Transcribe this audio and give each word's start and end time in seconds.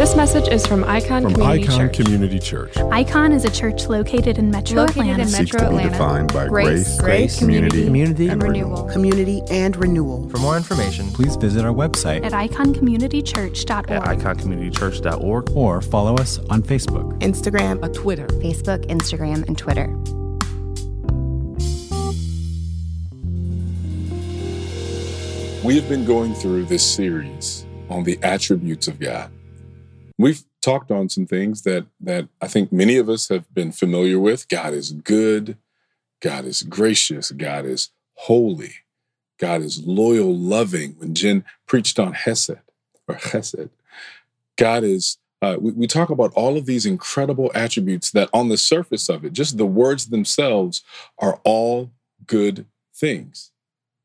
This 0.00 0.16
message 0.16 0.48
is 0.48 0.66
from 0.66 0.82
Icon 0.84 1.24
From 1.24 1.34
Community 1.34 1.64
Icon 1.64 1.78
Church. 1.78 1.96
Community 1.96 2.38
Church. 2.38 2.74
Icon 2.78 3.32
is 3.32 3.44
a 3.44 3.50
church 3.50 3.86
located 3.86 4.38
in 4.38 4.50
Metro 4.50 4.76
Located 4.76 4.96
Atlanta. 5.02 5.22
in 5.24 5.28
seeks 5.28 5.52
Metro 5.52 5.72
to 5.72 5.76
be 5.76 5.82
defined 5.90 6.32
by 6.32 6.48
Grace, 6.48 6.98
grace, 6.98 7.00
grace, 7.02 7.38
community, 7.38 7.84
community, 7.84 8.28
and 8.28 8.42
renewal. 8.42 8.70
renewal. 8.70 8.90
community, 8.90 9.42
and 9.50 9.76
renewal. 9.76 10.26
For 10.30 10.38
more 10.38 10.56
information, 10.56 11.08
please 11.08 11.36
visit 11.36 11.66
our 11.66 11.74
website 11.74 12.24
at 12.24 12.32
iconcommunitychurch.org. 12.32 13.90
at 13.90 14.02
iconcommunitychurch.org 14.18 15.50
or 15.50 15.82
follow 15.82 16.14
us 16.14 16.38
on 16.48 16.62
Facebook. 16.62 17.20
Instagram, 17.20 17.84
a 17.84 17.92
Twitter, 17.92 18.26
Facebook, 18.28 18.82
Instagram, 18.86 19.46
and 19.48 19.58
Twitter. 19.58 19.88
We 25.62 25.76
have 25.76 25.90
been 25.90 26.06
going 26.06 26.32
through 26.32 26.64
this 26.64 26.90
series 26.90 27.66
on 27.90 28.04
the 28.04 28.18
attributes 28.22 28.88
of 28.88 28.98
God. 28.98 29.30
We've 30.20 30.44
talked 30.60 30.90
on 30.90 31.08
some 31.08 31.24
things 31.24 31.62
that 31.62 31.86
that 31.98 32.28
I 32.42 32.46
think 32.46 32.70
many 32.70 32.98
of 32.98 33.08
us 33.08 33.30
have 33.30 33.52
been 33.54 33.72
familiar 33.72 34.18
with. 34.18 34.48
God 34.48 34.74
is 34.74 34.92
good, 34.92 35.56
God 36.20 36.44
is 36.44 36.62
gracious, 36.62 37.30
God 37.30 37.64
is 37.64 37.88
holy, 38.16 38.74
God 39.38 39.62
is 39.62 39.82
loyal, 39.86 40.36
loving. 40.36 40.90
When 40.98 41.14
Jen 41.14 41.42
preached 41.66 41.98
on 41.98 42.12
Hesed 42.12 42.58
or 43.08 43.14
Chesed, 43.14 43.70
God 44.58 44.84
is 44.84 45.16
uh, 45.40 45.56
we, 45.58 45.72
we 45.72 45.86
talk 45.86 46.10
about 46.10 46.34
all 46.34 46.58
of 46.58 46.66
these 46.66 46.84
incredible 46.84 47.50
attributes 47.54 48.10
that 48.10 48.28
on 48.34 48.50
the 48.50 48.58
surface 48.58 49.08
of 49.08 49.24
it, 49.24 49.32
just 49.32 49.56
the 49.56 49.64
words 49.64 50.08
themselves 50.08 50.82
are 51.18 51.40
all 51.44 51.92
good 52.26 52.66
things. 52.94 53.52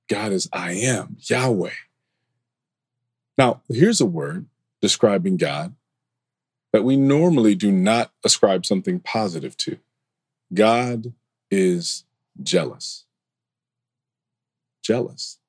God 0.07 0.31
is 0.31 0.47
I 0.53 0.75
am, 0.75 1.17
Yahweh. 1.19 1.71
Now, 3.37 3.63
here's 3.67 3.99
a 3.99 4.05
word 4.05 4.45
describing 4.81 5.35
God 5.35 5.74
that 6.75 6.83
we 6.83 6.97
normally 6.97 7.55
do 7.55 7.71
not 7.71 8.11
ascribe 8.25 8.65
something 8.65 8.99
positive 8.99 9.55
to. 9.55 9.77
God 10.53 11.13
is 11.49 12.03
jealous. 12.43 13.05
Jealous. 14.83 15.39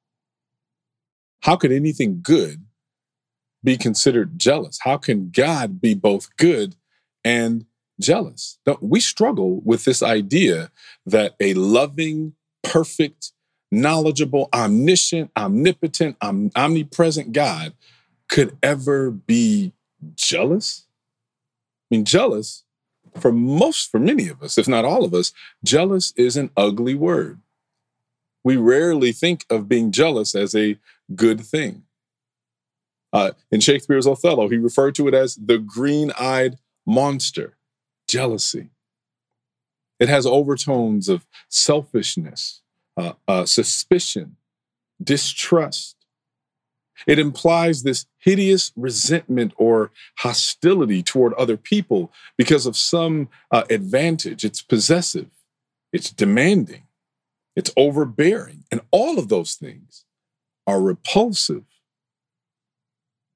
How 1.41 1.57
could 1.57 1.73
anything 1.73 2.21
good 2.23 2.65
be 3.65 3.77
considered 3.77 4.39
jealous? 4.39 4.79
How 4.83 4.99
can 4.99 5.31
God 5.31 5.81
be 5.81 5.95
both 5.95 6.29
good 6.37 6.77
and 7.25 7.67
jealous? 7.99 8.61
Don't- 8.65 8.81
We 8.85 9.01
struggle 9.01 9.61
with 9.63 9.85
this 9.85 10.05
idea 10.05 10.71
that 11.07 11.35
a 11.41 11.55
loving, 11.55 12.35
perfect, 12.63 13.33
knowledgeable, 13.73 14.49
omniscient, 14.55 15.33
omnipotent, 15.37 16.17
om- 16.21 16.53
omnipresent 16.55 17.33
God 17.33 17.75
could 18.29 18.57
ever 18.63 19.11
be 19.11 19.73
jealous? 20.15 20.86
I 21.91 21.95
mean, 21.95 22.05
jealous, 22.05 22.65
for 23.19 23.33
most, 23.33 23.91
for 23.91 24.01
many 24.01 24.29
of 24.29 24.43
us, 24.43 24.59
if 24.59 24.67
not 24.69 24.85
all 24.85 25.05
of 25.05 25.15
us, 25.15 25.33
jealous 25.65 26.13
is 26.17 26.37
an 26.37 26.51
ugly 26.57 26.95
word. 26.95 27.41
We 28.45 28.57
rarely 28.57 29.13
think 29.13 29.45
of 29.51 29.69
being 29.69 29.93
jealous 29.93 30.35
as 30.35 30.55
a 30.55 30.79
good 31.15 31.41
thing. 31.41 31.83
Uh, 33.13 33.33
in 33.51 33.61
Shakespeare's 33.61 34.07
Othello, 34.07 34.49
he 34.49 34.57
referred 34.57 34.95
to 34.97 35.09
it 35.09 35.15
as 35.15 35.37
the 35.37 35.59
green 35.59 36.13
eyed 36.19 36.59
monster, 36.85 37.57
jealousy. 38.09 38.71
It 39.99 40.09
has 40.09 40.27
overtones 40.27 41.09
of 41.09 41.27
selfishness, 41.49 42.61
uh, 42.97 43.13
uh, 43.27 43.47
suspicion, 43.47 44.37
distrust. 45.03 45.96
It 47.07 47.19
implies 47.19 47.83
this 47.83 48.07
hideous 48.19 48.73
resentment 48.77 49.53
or 49.57 49.91
hostility 50.19 51.03
toward 51.03 51.35
other 51.35 51.57
people 51.57 52.13
because 52.37 52.67
of 52.67 52.77
some 52.77 53.29
uh, 53.51 53.65
advantage. 53.71 54.45
It's 54.45 54.63
possessive, 54.63 55.31
it's 55.93 56.11
demanding, 56.11 56.85
it's 57.55 57.73
overbearing, 57.77 58.65
and 58.71 58.81
all 58.91 59.19
of 59.19 59.29
those 59.29 59.55
things 59.55 60.05
are 60.67 60.81
repulsive. 60.81 61.65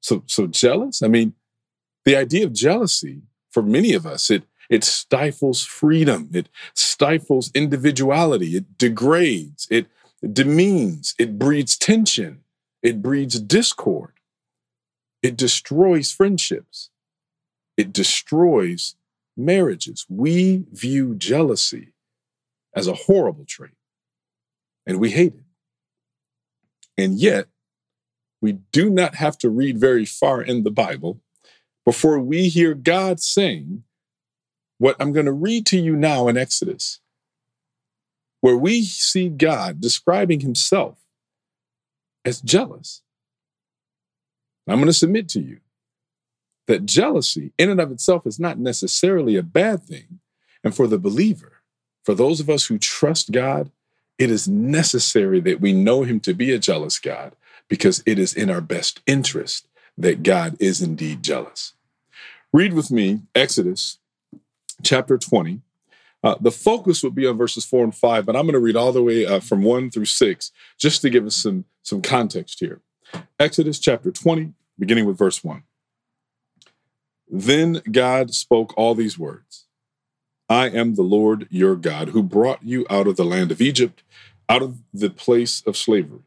So, 0.00 0.22
so 0.26 0.46
jealous. 0.46 1.02
I 1.02 1.08
mean, 1.08 1.34
the 2.04 2.16
idea 2.16 2.46
of 2.46 2.52
jealousy 2.52 3.22
for 3.50 3.62
many 3.62 3.92
of 3.92 4.06
us, 4.06 4.30
it 4.30 4.44
it 4.70 4.84
stifles 4.84 5.64
freedom, 5.64 6.30
it 6.32 6.48
stifles 6.74 7.50
individuality, 7.54 8.56
it 8.56 8.78
degrades, 8.78 9.66
it 9.68 9.86
demeans, 10.32 11.14
it 11.18 11.38
breeds 11.38 11.76
tension, 11.76 12.44
it 12.82 13.02
breeds 13.02 13.38
discord, 13.40 14.12
it 15.22 15.36
destroys 15.36 16.12
friendships, 16.12 16.90
it 17.76 17.92
destroys 17.92 18.96
marriages. 19.36 20.06
We 20.08 20.64
view 20.72 21.14
jealousy 21.14 21.92
as 22.74 22.86
a 22.86 22.94
horrible 22.94 23.44
trait, 23.46 23.72
and 24.86 24.98
we 24.98 25.10
hate 25.10 25.34
it. 25.34 25.44
And 26.96 27.18
yet, 27.18 27.46
we 28.42 28.52
do 28.72 28.90
not 28.90 29.16
have 29.16 29.36
to 29.38 29.50
read 29.50 29.78
very 29.78 30.04
far 30.04 30.42
in 30.42 30.62
the 30.62 30.70
Bible 30.70 31.20
before 31.84 32.20
we 32.20 32.48
hear 32.48 32.74
God 32.74 33.20
saying 33.20 33.84
what 34.78 34.96
I'm 34.98 35.12
going 35.12 35.26
to 35.26 35.32
read 35.32 35.66
to 35.66 35.78
you 35.78 35.94
now 35.94 36.28
in 36.28 36.38
Exodus, 36.38 37.00
where 38.40 38.56
we 38.56 38.82
see 38.82 39.28
God 39.28 39.80
describing 39.80 40.40
himself 40.40 40.98
as 42.24 42.40
jealous. 42.40 43.02
I'm 44.68 44.76
going 44.76 44.86
to 44.86 44.92
submit 44.92 45.28
to 45.30 45.40
you 45.40 45.60
that 46.66 46.86
jealousy, 46.86 47.52
in 47.58 47.70
and 47.70 47.80
of 47.80 47.90
itself, 47.90 48.26
is 48.26 48.38
not 48.38 48.58
necessarily 48.58 49.36
a 49.36 49.42
bad 49.42 49.82
thing. 49.82 50.20
And 50.62 50.74
for 50.74 50.86
the 50.86 50.98
believer, 50.98 51.62
for 52.04 52.14
those 52.14 52.40
of 52.40 52.48
us 52.48 52.66
who 52.66 52.78
trust 52.78 53.32
God, 53.32 53.70
it 54.18 54.30
is 54.30 54.46
necessary 54.46 55.40
that 55.40 55.60
we 55.60 55.72
know 55.72 56.02
him 56.02 56.20
to 56.20 56.34
be 56.34 56.52
a 56.52 56.58
jealous 56.58 56.98
God 56.98 57.34
because 57.68 58.02
it 58.06 58.18
is 58.18 58.34
in 58.34 58.50
our 58.50 58.60
best 58.60 59.00
interest 59.06 59.66
that 59.96 60.22
God 60.22 60.56
is 60.60 60.82
indeed 60.82 61.22
jealous. 61.22 61.72
Read 62.52 62.72
with 62.72 62.90
me 62.90 63.20
Exodus 63.34 63.98
chapter 64.82 65.16
20. 65.18 65.60
Uh, 66.22 66.34
the 66.40 66.50
focus 66.50 67.02
would 67.02 67.14
be 67.14 67.26
on 67.26 67.36
verses 67.38 67.64
four 67.64 67.82
and 67.82 67.94
five, 67.94 68.26
but 68.26 68.36
I'm 68.36 68.42
going 68.42 68.52
to 68.52 68.58
read 68.58 68.76
all 68.76 68.92
the 68.92 69.02
way 69.02 69.24
uh, 69.24 69.40
from 69.40 69.62
one 69.62 69.90
through 69.90 70.04
six 70.04 70.52
just 70.78 71.00
to 71.02 71.10
give 71.10 71.24
us 71.24 71.36
some, 71.36 71.64
some 71.90 72.00
context 72.00 72.60
here. 72.60 72.80
Exodus 73.38 73.78
chapter 73.78 74.10
20, 74.10 74.54
beginning 74.78 75.04
with 75.04 75.18
verse 75.18 75.44
one. 75.44 75.64
Then 77.28 77.82
God 77.90 78.32
spoke 78.32 78.72
all 78.76 78.94
these 78.94 79.18
words 79.18 79.66
I 80.48 80.68
am 80.68 80.94
the 80.94 81.02
Lord 81.02 81.46
your 81.50 81.76
God 81.76 82.08
who 82.08 82.22
brought 82.22 82.62
you 82.62 82.86
out 82.88 83.06
of 83.06 83.16
the 83.16 83.24
land 83.24 83.50
of 83.52 83.60
Egypt, 83.60 84.02
out 84.48 84.62
of 84.62 84.78
the 84.94 85.10
place 85.10 85.62
of 85.66 85.76
slavery. 85.76 86.22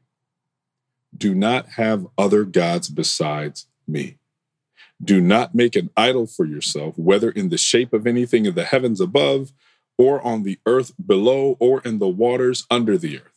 Do 1.16 1.34
not 1.34 1.69
have 1.69 2.07
other 2.18 2.44
gods 2.44 2.90
besides 2.90 3.68
me. 3.88 4.18
Do 5.03 5.19
not 5.22 5.56
make 5.56 5.75
an 5.75 5.90
idol 5.97 6.28
for 6.28 6.46
yourself, 6.46 6.97
whether 6.97 7.29
in 7.29 7.50
the 7.50 7.57
shape 7.57 7.94
of 7.94 8.07
anything 8.07 8.46
in 8.46 8.56
the 8.56 8.63
heavens 8.63 9.02
above, 9.02 9.52
or 9.97 10.22
on 10.25 10.44
the 10.44 10.59
earth 10.66 10.94
below, 11.06 11.56
or 11.59 11.81
in 11.81 12.00
the 12.00 12.07
waters 12.07 12.66
under 12.72 12.97
the 12.97 13.19
earth. 13.19 13.33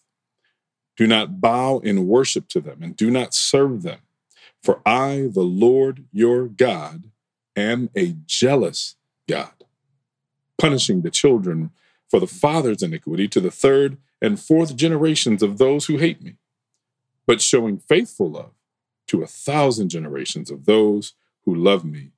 Do 0.96 1.06
not 1.06 1.40
bow 1.40 1.78
in 1.78 2.06
worship 2.06 2.48
to 2.48 2.60
them, 2.60 2.82
and 2.82 2.96
do 2.96 3.10
not 3.10 3.34
serve 3.34 3.82
them. 3.82 4.00
For 4.62 4.80
I, 4.86 5.28
the 5.30 5.42
Lord 5.42 6.06
your 6.12 6.46
God, 6.46 7.10
am 7.54 7.90
a 7.96 8.16
jealous 8.26 8.96
God, 9.28 9.52
punishing 10.58 11.02
the 11.02 11.10
children 11.10 11.70
for 12.08 12.20
the 12.20 12.26
father's 12.26 12.82
iniquity 12.82 13.28
to 13.28 13.40
the 13.40 13.50
third 13.50 13.98
and 14.22 14.40
fourth 14.40 14.76
generations 14.76 15.42
of 15.42 15.58
those 15.58 15.86
who 15.86 15.98
hate 15.98 16.22
me, 16.22 16.36
but 17.26 17.42
showing 17.42 17.78
faithful 17.78 18.30
love 18.30 18.52
to 19.08 19.22
a 19.22 19.26
thousand 19.26 19.88
generations 19.88 20.50
of 20.50 20.64
those 20.64 21.14
who 21.44 21.54
love 21.54 21.84
me 21.84 22.10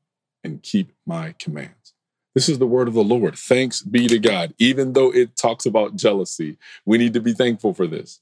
and 0.44 0.62
keep 0.62 0.92
my 1.06 1.34
commands. 1.38 1.94
This 2.34 2.48
is 2.48 2.58
the 2.58 2.66
word 2.66 2.88
of 2.88 2.94
the 2.94 3.02
Lord. 3.02 3.36
Thanks 3.36 3.82
be 3.82 4.06
to 4.06 4.18
God. 4.18 4.54
Even 4.58 4.92
though 4.92 5.12
it 5.12 5.36
talks 5.36 5.66
about 5.66 5.96
jealousy, 5.96 6.56
we 6.84 6.96
need 6.96 7.12
to 7.14 7.20
be 7.20 7.32
thankful 7.32 7.74
for 7.74 7.86
this. 7.86 8.20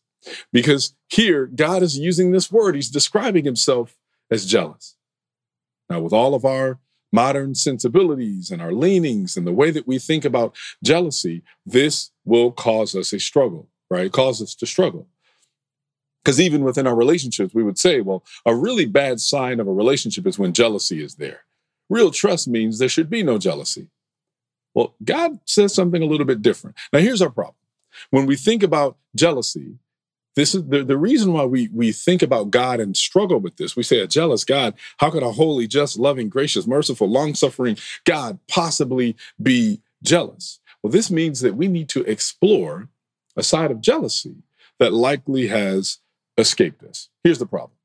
Because 0.52 0.94
here, 1.08 1.46
God 1.46 1.82
is 1.82 1.98
using 1.98 2.32
this 2.32 2.50
word. 2.50 2.74
He's 2.74 2.90
describing 2.90 3.44
himself 3.44 3.96
as 4.30 4.46
jealous. 4.46 4.96
Now, 5.88 6.00
with 6.00 6.12
all 6.12 6.34
of 6.34 6.44
our 6.44 6.78
modern 7.12 7.54
sensibilities 7.54 8.50
and 8.50 8.60
our 8.60 8.72
leanings 8.72 9.36
and 9.36 9.46
the 9.46 9.52
way 9.52 9.70
that 9.70 9.86
we 9.86 9.98
think 9.98 10.24
about 10.24 10.54
jealousy, 10.82 11.42
this 11.64 12.10
will 12.24 12.50
cause 12.50 12.94
us 12.94 13.12
a 13.12 13.20
struggle, 13.20 13.68
right? 13.88 14.10
Cause 14.10 14.42
us 14.42 14.54
to 14.56 14.66
struggle. 14.66 15.06
Because 16.24 16.40
even 16.40 16.64
within 16.64 16.88
our 16.88 16.96
relationships, 16.96 17.54
we 17.54 17.62
would 17.62 17.78
say, 17.78 18.00
well, 18.00 18.24
a 18.44 18.54
really 18.54 18.84
bad 18.84 19.20
sign 19.20 19.60
of 19.60 19.68
a 19.68 19.72
relationship 19.72 20.26
is 20.26 20.38
when 20.38 20.52
jealousy 20.52 21.02
is 21.02 21.14
there. 21.14 21.42
Real 21.88 22.10
trust 22.10 22.48
means 22.48 22.78
there 22.78 22.88
should 22.88 23.08
be 23.08 23.22
no 23.22 23.38
jealousy. 23.38 23.88
Well, 24.74 24.94
God 25.04 25.38
says 25.44 25.72
something 25.72 26.02
a 26.02 26.06
little 26.06 26.26
bit 26.26 26.42
different. 26.42 26.76
Now, 26.92 26.98
here's 26.98 27.22
our 27.22 27.30
problem. 27.30 27.54
When 28.10 28.26
we 28.26 28.34
think 28.36 28.62
about 28.64 28.98
jealousy, 29.14 29.78
this 30.36 30.54
is 30.54 30.64
the, 30.68 30.84
the 30.84 30.96
reason 30.96 31.32
why 31.32 31.44
we 31.44 31.68
we 31.72 31.90
think 31.90 32.22
about 32.22 32.50
God 32.50 32.78
and 32.78 32.96
struggle 32.96 33.40
with 33.40 33.56
this. 33.56 33.74
We 33.74 33.82
say 33.82 33.98
a 33.98 34.06
jealous 34.06 34.44
God, 34.44 34.74
how 34.98 35.10
could 35.10 35.24
a 35.24 35.32
holy, 35.32 35.66
just, 35.66 35.98
loving, 35.98 36.28
gracious, 36.28 36.66
merciful, 36.66 37.08
long-suffering 37.08 37.78
God 38.04 38.38
possibly 38.46 39.16
be 39.42 39.80
jealous? 40.02 40.60
Well, 40.82 40.92
this 40.92 41.10
means 41.10 41.40
that 41.40 41.56
we 41.56 41.66
need 41.66 41.88
to 41.90 42.02
explore 42.04 42.88
a 43.34 43.42
side 43.42 43.70
of 43.70 43.80
jealousy 43.80 44.36
that 44.78 44.92
likely 44.92 45.48
has 45.48 45.98
escaped 46.38 46.84
us. 46.84 47.08
Here's 47.24 47.38
the 47.38 47.46
problem. 47.46 47.78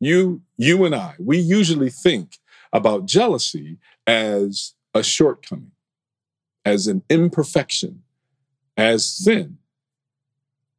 You, 0.00 0.42
you 0.56 0.84
and 0.84 0.94
I, 0.94 1.14
we 1.18 1.38
usually 1.38 1.90
think 1.90 2.38
about 2.72 3.06
jealousy 3.06 3.78
as 4.06 4.74
a 4.94 5.02
shortcoming, 5.02 5.72
as 6.64 6.86
an 6.86 7.02
imperfection, 7.10 8.02
as 8.76 9.06
sin. 9.06 9.58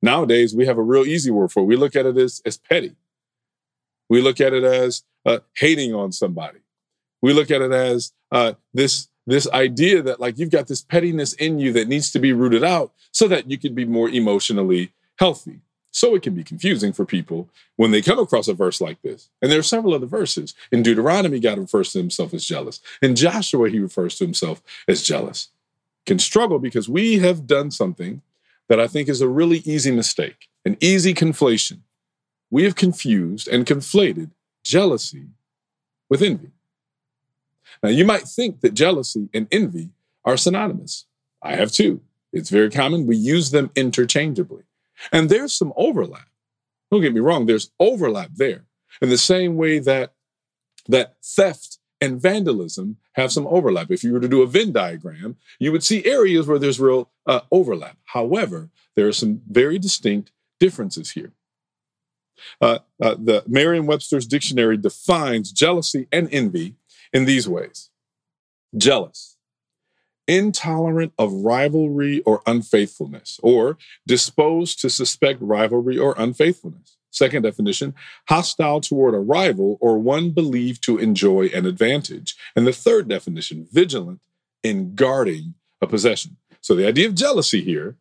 Nowadays, 0.01 0.55
we 0.55 0.65
have 0.65 0.77
a 0.77 0.83
real 0.83 1.05
easy 1.05 1.31
word 1.31 1.51
for 1.51 1.61
it. 1.61 1.67
We 1.67 1.75
look 1.75 1.95
at 1.95 2.05
it 2.05 2.17
as, 2.17 2.41
as 2.45 2.57
petty. 2.57 2.95
We 4.09 4.21
look 4.21 4.39
at 4.39 4.53
it 4.53 4.63
as 4.63 5.03
uh, 5.25 5.39
hating 5.55 5.93
on 5.93 6.11
somebody. 6.11 6.59
We 7.21 7.33
look 7.33 7.51
at 7.51 7.61
it 7.61 7.71
as 7.71 8.13
uh, 8.31 8.53
this, 8.73 9.09
this 9.27 9.49
idea 9.51 10.01
that 10.01 10.19
like 10.19 10.37
you've 10.37 10.51
got 10.51 10.67
this 10.67 10.81
pettiness 10.81 11.33
in 11.33 11.59
you 11.59 11.73
that 11.73 11.87
needs 11.87 12.11
to 12.11 12.19
be 12.19 12.33
rooted 12.33 12.63
out 12.63 12.93
so 13.11 13.27
that 13.27 13.49
you 13.49 13.57
can 13.57 13.75
be 13.75 13.85
more 13.85 14.09
emotionally 14.09 14.93
healthy. 15.17 15.59
So 15.91 16.15
it 16.15 16.21
can 16.21 16.35
be 16.35 16.43
confusing 16.43 16.93
for 16.93 17.03
people 17.03 17.49
when 17.75 17.91
they 17.91 18.01
come 18.01 18.19
across 18.19 18.47
a 18.47 18.53
verse 18.53 18.79
like 18.79 19.01
this. 19.01 19.29
And 19.41 19.51
there 19.51 19.59
are 19.59 19.63
several 19.63 19.93
other 19.93 20.05
verses. 20.05 20.53
In 20.71 20.83
Deuteronomy, 20.83 21.39
God 21.39 21.57
refers 21.57 21.91
to 21.93 21.99
himself 21.99 22.33
as 22.33 22.45
jealous. 22.45 22.79
In 23.01 23.15
Joshua, 23.15 23.69
he 23.69 23.79
refers 23.79 24.17
to 24.17 24.25
himself 24.25 24.61
as 24.87 25.03
jealous. 25.03 25.49
Can 26.05 26.19
struggle 26.19 26.59
because 26.59 26.87
we 26.87 27.19
have 27.19 27.47
done 27.47 27.71
something 27.71 28.21
that 28.69 28.79
I 28.79 28.87
think 28.87 29.09
is 29.09 29.21
a 29.21 29.27
really 29.27 29.57
easy 29.65 29.91
mistake, 29.91 30.47
an 30.63 30.77
easy 30.79 31.13
conflation. 31.13 31.79
We 32.49 32.63
have 32.63 32.75
confused 32.75 33.47
and 33.47 33.65
conflated 33.65 34.31
jealousy 34.63 35.27
with 36.09 36.21
envy. 36.21 36.51
Now, 37.83 37.89
you 37.89 38.05
might 38.05 38.23
think 38.23 38.61
that 38.61 38.73
jealousy 38.73 39.29
and 39.33 39.47
envy 39.51 39.89
are 40.25 40.37
synonymous. 40.37 41.05
I 41.41 41.55
have 41.55 41.71
too. 41.71 42.01
It's 42.31 42.49
very 42.49 42.69
common. 42.69 43.07
We 43.07 43.15
use 43.15 43.51
them 43.51 43.71
interchangeably. 43.75 44.63
And 45.11 45.29
there's 45.29 45.53
some 45.53 45.73
overlap. 45.75 46.29
Don't 46.91 47.01
get 47.01 47.13
me 47.13 47.19
wrong, 47.19 47.45
there's 47.45 47.71
overlap 47.79 48.31
there. 48.35 48.65
In 49.01 49.09
the 49.09 49.17
same 49.17 49.55
way 49.55 49.79
that 49.79 50.13
that 50.87 51.15
theft 51.23 51.78
and 52.01 52.21
vandalism 52.21 52.97
have 53.13 53.31
some 53.31 53.47
overlap. 53.47 53.91
If 53.91 54.03
you 54.03 54.13
were 54.13 54.19
to 54.19 54.27
do 54.27 54.41
a 54.41 54.47
Venn 54.47 54.71
diagram, 54.71 55.35
you 55.59 55.71
would 55.71 55.83
see 55.83 56.05
areas 56.05 56.47
where 56.47 56.59
there's 56.59 56.79
real 56.79 57.09
uh, 57.25 57.41
overlap. 57.51 57.97
However, 58.05 58.69
there 58.95 59.07
are 59.07 59.13
some 59.13 59.41
very 59.49 59.77
distinct 59.79 60.31
differences 60.59 61.11
here. 61.11 61.33
Uh, 62.61 62.79
uh, 63.01 63.15
the 63.19 63.43
Merriam-Webster's 63.47 64.25
dictionary 64.25 64.77
defines 64.77 65.51
jealousy 65.51 66.07
and 66.11 66.29
envy 66.31 66.75
in 67.11 67.25
these 67.25 67.49
ways: 67.49 67.89
jealous, 68.77 69.35
intolerant 70.25 71.11
of 71.17 71.33
rivalry 71.33 72.21
or 72.21 72.41
unfaithfulness, 72.45 73.39
or 73.43 73.77
disposed 74.07 74.79
to 74.81 74.89
suspect 74.89 75.41
rivalry 75.41 75.97
or 75.97 76.15
unfaithfulness. 76.17 76.95
Second 77.11 77.43
definition, 77.43 77.95
hostile 78.27 78.81
toward 78.81 79.15
a 79.15 79.19
rival 79.19 79.77
or 79.81 79.97
one 79.97 80.31
believed 80.31 80.83
to 80.83 80.97
enjoy 80.97 81.47
an 81.47 81.65
advantage. 81.65 82.35
And 82.55 82.67
the 82.67 82.73
third 82.73 83.07
definition, 83.07 83.67
vigilant 83.71 84.19
in 84.63 84.95
guarding 84.95 85.55
a 85.81 85.87
possession. 85.87 86.37
So 86.61 86.75
the 86.75 86.87
idea 86.87 87.07
of 87.07 87.15
jealousy 87.15 87.61
here 87.61 87.95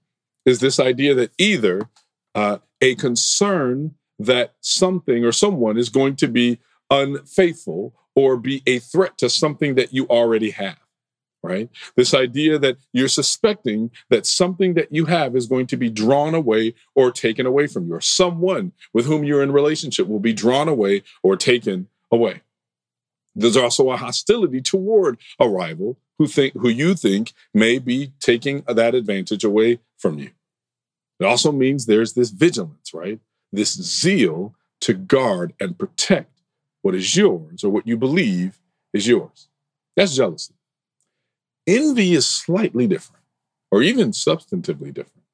is 0.44 0.60
this 0.60 0.80
idea 0.80 1.14
that 1.14 1.30
either 1.38 1.88
uh, 2.34 2.58
a 2.80 2.94
concern 2.96 3.94
that 4.18 4.54
something 4.60 5.24
or 5.24 5.32
someone 5.32 5.78
is 5.78 5.88
going 5.88 6.16
to 6.16 6.28
be 6.28 6.58
unfaithful 6.90 7.94
or 8.14 8.36
be 8.36 8.62
a 8.66 8.78
threat 8.78 9.16
to 9.18 9.30
something 9.30 9.76
that 9.76 9.92
you 9.92 10.06
already 10.08 10.50
have 10.50 10.78
right? 11.42 11.68
This 11.96 12.14
idea 12.14 12.58
that 12.58 12.78
you're 12.92 13.08
suspecting 13.08 13.90
that 14.10 14.26
something 14.26 14.74
that 14.74 14.92
you 14.92 15.06
have 15.06 15.36
is 15.36 15.46
going 15.46 15.66
to 15.68 15.76
be 15.76 15.90
drawn 15.90 16.34
away 16.34 16.74
or 16.94 17.10
taken 17.10 17.46
away 17.46 17.66
from 17.66 17.86
you, 17.86 17.94
or 17.94 18.00
someone 18.00 18.72
with 18.92 19.06
whom 19.06 19.24
you're 19.24 19.42
in 19.42 19.52
relationship 19.52 20.08
will 20.08 20.20
be 20.20 20.32
drawn 20.32 20.68
away 20.68 21.02
or 21.22 21.36
taken 21.36 21.88
away. 22.10 22.42
There's 23.34 23.56
also 23.56 23.90
a 23.90 23.96
hostility 23.96 24.60
toward 24.60 25.18
a 25.38 25.48
rival 25.48 25.98
who 26.18 26.26
think 26.26 26.54
who 26.54 26.68
you 26.68 26.94
think 26.94 27.32
may 27.54 27.78
be 27.78 28.12
taking 28.18 28.64
that 28.66 28.94
advantage 28.94 29.44
away 29.44 29.78
from 29.96 30.18
you. 30.18 30.30
It 31.20 31.24
also 31.24 31.52
means 31.52 31.86
there's 31.86 32.14
this 32.14 32.30
vigilance, 32.30 32.92
right? 32.92 33.20
This 33.52 33.74
zeal 33.74 34.54
to 34.80 34.94
guard 34.94 35.52
and 35.60 35.78
protect 35.78 36.42
what 36.82 36.94
is 36.94 37.16
yours 37.16 37.64
or 37.64 37.70
what 37.70 37.86
you 37.86 37.96
believe 37.96 38.58
is 38.92 39.06
yours. 39.06 39.48
That's 39.96 40.14
jealousy. 40.14 40.54
Envy 41.68 42.14
is 42.14 42.26
slightly 42.26 42.86
different, 42.86 43.22
or 43.70 43.82
even 43.82 44.12
substantively 44.12 44.92
different. 44.92 45.24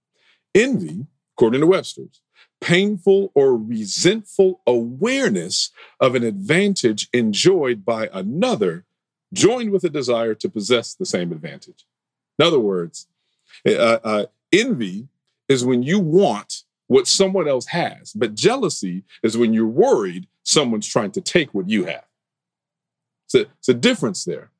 Envy, 0.52 1.06
according 1.36 1.60
to 1.60 1.66
Webster's, 1.68 2.20
painful 2.60 3.30
or 3.34 3.56
resentful 3.56 4.60
awareness 4.66 5.70
of 6.00 6.16
an 6.16 6.24
advantage 6.24 7.08
enjoyed 7.12 7.84
by 7.84 8.08
another, 8.12 8.84
joined 9.32 9.70
with 9.70 9.84
a 9.84 9.90
desire 9.90 10.34
to 10.34 10.48
possess 10.48 10.94
the 10.94 11.06
same 11.06 11.30
advantage. 11.30 11.86
In 12.38 12.46
other 12.46 12.58
words, 12.58 13.06
uh, 13.66 13.98
uh, 14.02 14.26
envy 14.52 15.06
is 15.48 15.64
when 15.64 15.84
you 15.84 16.00
want 16.00 16.62
what 16.88 17.06
someone 17.06 17.46
else 17.46 17.66
has, 17.66 18.12
but 18.12 18.34
jealousy 18.34 19.04
is 19.22 19.36
when 19.36 19.52
you're 19.52 19.66
worried 19.66 20.26
someone's 20.42 20.88
trying 20.88 21.12
to 21.12 21.20
take 21.20 21.54
what 21.54 21.68
you 21.68 21.84
have. 21.84 22.04
So 23.28 23.46
it's 23.58 23.68
a 23.68 23.74
difference 23.74 24.24
there. 24.24 24.50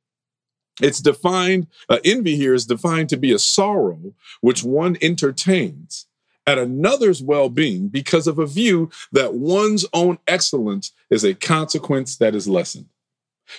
It's 0.81 1.01
defined, 1.01 1.69
uh, 1.89 1.99
envy 2.05 2.37
here 2.37 2.55
is 2.55 2.67
defined 2.67 3.09
to 3.11 3.17
be 3.17 3.33
a 3.33 3.39
sorrow 3.39 4.15
which 4.41 4.65
one 4.65 4.97
entertains 5.01 6.07
at 6.47 6.59
another's 6.59 7.23
well 7.23 7.49
being 7.49 7.89
because 7.89 8.27
of 8.27 8.39
a 8.39 8.47
view 8.47 8.91
that 9.13 9.35
one's 9.35 9.87
own 9.93 10.19
excellence 10.27 10.93
is 11.11 11.25
a 11.25 11.35
consequence 11.35 12.17
that 12.17 12.35
is 12.35 12.49
lessened. 12.49 12.89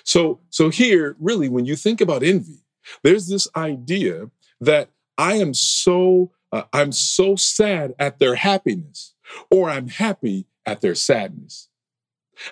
So, 0.04 0.40
so 0.50 0.70
here, 0.70 1.16
really, 1.20 1.50
when 1.50 1.66
you 1.66 1.76
think 1.76 2.02
about 2.02 2.24
envy, 2.24 2.64
there's 3.04 3.28
this 3.28 3.48
idea 3.56 4.30
that 4.62 4.90
I 5.18 5.36
am 5.36 5.54
so, 5.54 6.32
uh, 6.52 6.64
I'm 6.74 6.92
so 6.92 7.36
sad 7.36 7.94
at 8.00 8.20
their 8.20 8.36
happiness, 8.36 9.14
or 9.50 9.70
I'm 9.70 9.88
happy 9.88 10.48
at 10.66 10.82
their 10.82 10.96
sadness. 10.96 11.70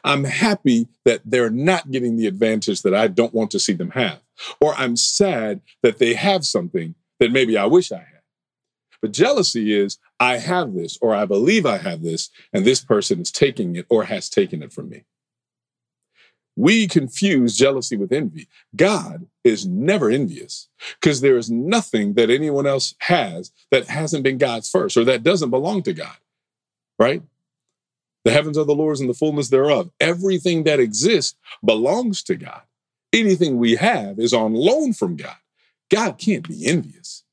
I'm 0.03 0.23
happy 0.23 0.87
that 1.05 1.21
they're 1.25 1.49
not 1.49 1.91
getting 1.91 2.17
the 2.17 2.27
advantage 2.27 2.81
that 2.81 2.93
I 2.93 3.07
don't 3.07 3.33
want 3.33 3.51
to 3.51 3.59
see 3.59 3.73
them 3.73 3.91
have. 3.91 4.19
Or 4.59 4.73
I'm 4.75 4.95
sad 4.95 5.61
that 5.81 5.99
they 5.99 6.13
have 6.13 6.45
something 6.45 6.95
that 7.19 7.31
maybe 7.31 7.57
I 7.57 7.65
wish 7.65 7.91
I 7.91 7.97
had. 7.97 8.07
But 9.01 9.11
jealousy 9.11 9.73
is 9.73 9.99
I 10.19 10.37
have 10.37 10.73
this, 10.73 10.97
or 11.01 11.13
I 11.13 11.25
believe 11.25 11.65
I 11.65 11.77
have 11.77 12.03
this, 12.03 12.29
and 12.53 12.63
this 12.63 12.83
person 12.83 13.19
is 13.19 13.31
taking 13.31 13.75
it 13.75 13.85
or 13.89 14.05
has 14.05 14.29
taken 14.29 14.63
it 14.63 14.71
from 14.71 14.89
me. 14.89 15.03
We 16.55 16.87
confuse 16.87 17.57
jealousy 17.57 17.97
with 17.97 18.13
envy. 18.13 18.47
God 18.75 19.27
is 19.43 19.65
never 19.65 20.09
envious 20.09 20.69
because 21.01 21.21
there 21.21 21.35
is 21.35 21.49
nothing 21.49 22.13
that 22.13 22.29
anyone 22.29 22.67
else 22.67 22.95
has 22.99 23.51
that 23.71 23.87
hasn't 23.87 24.23
been 24.23 24.37
God's 24.37 24.69
first 24.69 24.95
or 24.95 25.03
that 25.03 25.23
doesn't 25.23 25.49
belong 25.49 25.81
to 25.83 25.93
God, 25.93 26.15
right? 26.99 27.23
The 28.23 28.31
heavens 28.31 28.57
are 28.57 28.63
the 28.63 28.75
Lord's 28.75 29.01
and 29.01 29.09
the 29.09 29.13
fullness 29.13 29.49
thereof. 29.49 29.89
Everything 29.99 30.63
that 30.63 30.79
exists 30.79 31.37
belongs 31.63 32.23
to 32.23 32.35
God. 32.35 32.61
Anything 33.11 33.57
we 33.57 33.75
have 33.75 34.19
is 34.19 34.33
on 34.33 34.53
loan 34.53 34.93
from 34.93 35.15
God. 35.15 35.35
God 35.91 36.17
can't 36.17 36.47
be 36.47 36.65
envious, 36.65 37.23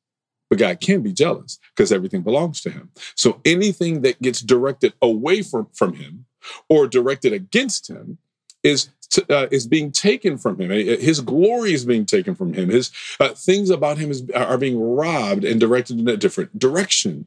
but 0.50 0.59
God 0.59 0.80
can 0.80 1.02
be 1.02 1.12
jealous 1.12 1.59
because 1.75 1.92
everything 1.92 2.23
belongs 2.23 2.61
to 2.62 2.70
him. 2.70 2.90
So 3.14 3.40
anything 3.44 4.02
that 4.02 4.20
gets 4.20 4.40
directed 4.40 4.92
away 5.00 5.42
from, 5.42 5.68
from 5.73 5.94
him 5.94 6.26
or 6.68 6.87
directed 6.87 7.32
against 7.32 7.88
him 7.88 8.18
is 8.62 8.90
uh, 9.28 9.49
is 9.50 9.66
being 9.66 9.90
taken 9.90 10.38
from 10.38 10.61
him. 10.61 10.70
His 10.70 11.20
glory 11.20 11.73
is 11.73 11.85
being 11.85 12.06
taken 12.06 12.35
from 12.35 12.52
him. 12.52 12.68
His 12.68 12.92
uh, 13.18 13.30
things 13.30 13.70
about 13.70 13.99
him 13.99 14.11
is, 14.11 14.28
are 14.30 14.59
being 14.59 14.78
robbed 14.78 15.44
and 15.44 15.59
directed 15.59 15.99
in 15.99 16.06
a 16.06 16.16
different 16.16 16.59
direction. 16.59 17.26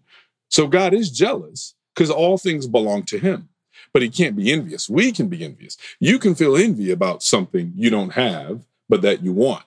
So 0.50 0.67
God 0.67 0.93
is 0.93 1.12
jealous 1.12 1.75
because 1.93 2.10
all 2.10 2.38
things 2.38 2.67
belong 2.67 3.03
to 3.05 3.17
him 3.17 3.50
but 3.93 4.01
he 4.01 4.09
can't 4.09 4.35
be 4.35 4.51
envious. 4.51 4.89
We 4.89 5.12
can 5.12 5.27
be 5.27 5.45
envious. 5.45 5.77
You 6.00 6.19
can 6.19 6.35
feel 6.35 6.57
envy 6.57 6.91
about 6.91 7.23
something 7.23 7.73
you 7.75 7.89
don't 7.89 8.13
have, 8.13 8.65
but 8.89 9.01
that 9.03 9.23
you 9.23 9.31
want. 9.31 9.63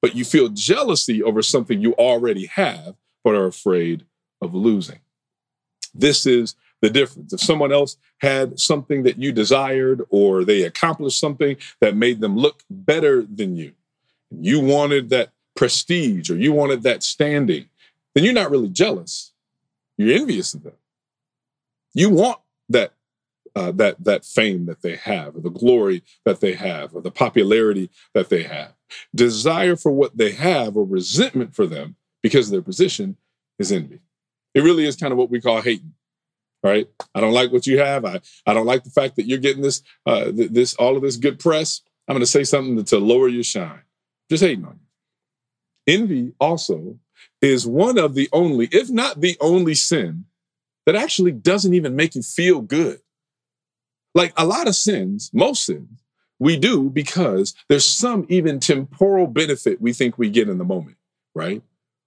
But 0.00 0.14
you 0.14 0.24
feel 0.24 0.48
jealousy 0.48 1.22
over 1.22 1.42
something 1.42 1.80
you 1.80 1.92
already 1.94 2.46
have, 2.46 2.94
but 3.22 3.34
are 3.34 3.46
afraid 3.46 4.04
of 4.40 4.54
losing. 4.54 5.00
This 5.94 6.24
is 6.24 6.54
the 6.80 6.88
difference. 6.88 7.32
If 7.32 7.40
someone 7.40 7.72
else 7.72 7.96
had 8.18 8.58
something 8.58 9.02
that 9.02 9.18
you 9.18 9.32
desired 9.32 10.02
or 10.08 10.44
they 10.44 10.62
accomplished 10.62 11.20
something 11.20 11.56
that 11.80 11.96
made 11.96 12.20
them 12.20 12.36
look 12.36 12.62
better 12.70 13.22
than 13.22 13.56
you, 13.56 13.72
and 14.30 14.46
you 14.46 14.60
wanted 14.60 15.10
that 15.10 15.30
prestige 15.56 16.30
or 16.30 16.36
you 16.36 16.52
wanted 16.52 16.82
that 16.84 17.02
standing, 17.02 17.68
then 18.14 18.24
you're 18.24 18.32
not 18.32 18.50
really 18.50 18.68
jealous. 18.68 19.32
You're 19.98 20.16
envious 20.16 20.54
of 20.54 20.62
them. 20.62 20.72
You 21.92 22.08
want 22.10 22.38
that 22.70 22.92
uh, 23.56 23.72
that 23.72 24.02
that 24.04 24.24
fame 24.24 24.66
that 24.66 24.82
they 24.82 24.96
have, 24.96 25.36
or 25.36 25.40
the 25.40 25.50
glory 25.50 26.02
that 26.24 26.40
they 26.40 26.54
have, 26.54 26.94
or 26.94 27.02
the 27.02 27.10
popularity 27.10 27.90
that 28.14 28.28
they 28.28 28.42
have. 28.42 28.74
Desire 29.14 29.76
for 29.76 29.92
what 29.92 30.16
they 30.16 30.32
have, 30.32 30.76
or 30.76 30.84
resentment 30.84 31.54
for 31.54 31.66
them 31.66 31.96
because 32.22 32.48
of 32.48 32.52
their 32.52 32.62
position, 32.62 33.16
is 33.58 33.72
envy. 33.72 34.00
It 34.54 34.62
really 34.62 34.86
is 34.86 34.96
kind 34.96 35.12
of 35.12 35.18
what 35.18 35.30
we 35.30 35.40
call 35.40 35.60
hating, 35.60 35.94
right? 36.62 36.88
I 37.14 37.20
don't 37.20 37.32
like 37.32 37.52
what 37.52 37.66
you 37.66 37.78
have. 37.78 38.04
I 38.04 38.20
I 38.46 38.54
don't 38.54 38.66
like 38.66 38.84
the 38.84 38.90
fact 38.90 39.16
that 39.16 39.26
you're 39.26 39.38
getting 39.38 39.62
this 39.62 39.82
uh, 40.06 40.32
th- 40.32 40.50
this 40.50 40.74
all 40.74 40.96
of 40.96 41.02
this 41.02 41.16
good 41.16 41.38
press. 41.38 41.82
I'm 42.08 42.14
going 42.14 42.20
to 42.20 42.26
say 42.26 42.42
something 42.42 42.76
to, 42.76 42.82
to 42.84 42.98
lower 42.98 43.28
your 43.28 43.44
shine. 43.44 43.82
Just 44.28 44.42
hating 44.42 44.64
on 44.64 44.80
you. 45.86 45.94
Envy 45.94 46.32
also 46.40 46.98
is 47.40 47.66
one 47.66 47.98
of 47.98 48.14
the 48.14 48.28
only, 48.32 48.68
if 48.72 48.90
not 48.90 49.20
the 49.20 49.36
only 49.40 49.74
sin 49.74 50.24
that 50.86 50.94
actually 50.94 51.32
doesn't 51.32 51.74
even 51.74 51.96
make 51.96 52.14
you 52.14 52.22
feel 52.22 52.60
good. 52.60 53.00
Like 54.14 54.32
a 54.36 54.46
lot 54.46 54.68
of 54.68 54.74
sins, 54.74 55.30
most 55.32 55.64
sins, 55.64 56.02
we 56.38 56.56
do 56.56 56.90
because 56.90 57.54
there's 57.68 57.84
some 57.84 58.26
even 58.28 58.60
temporal 58.60 59.26
benefit 59.26 59.80
we 59.80 59.92
think 59.92 60.18
we 60.18 60.30
get 60.30 60.48
in 60.48 60.58
the 60.58 60.64
moment, 60.64 60.96
right? 61.34 61.62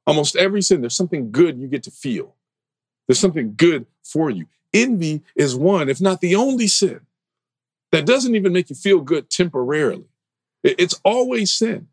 Almost 0.06 0.36
every 0.36 0.62
sin, 0.62 0.82
there's 0.82 0.96
something 0.96 1.32
good 1.32 1.58
you 1.58 1.68
get 1.68 1.84
to 1.84 1.92
feel. 1.92 2.36
There's 3.08 3.20
something 3.20 3.54
good 3.56 3.86
for 4.04 4.30
you. 4.30 4.48
Envy 4.74 5.22
is 5.36 5.56
one, 5.56 5.88
if 5.88 6.02
not 6.02 6.20
the 6.20 6.36
only 6.36 6.68
sin, 6.68 7.02
that 7.92 8.06
doesn't 8.08 8.36
even 8.36 8.54
make 8.54 8.70
you 8.70 8.76
feel 8.76 9.02
good 9.02 9.30
temporarily. 9.30 10.08
It's 10.64 11.00
always 11.04 11.52
sin. 11.52 11.88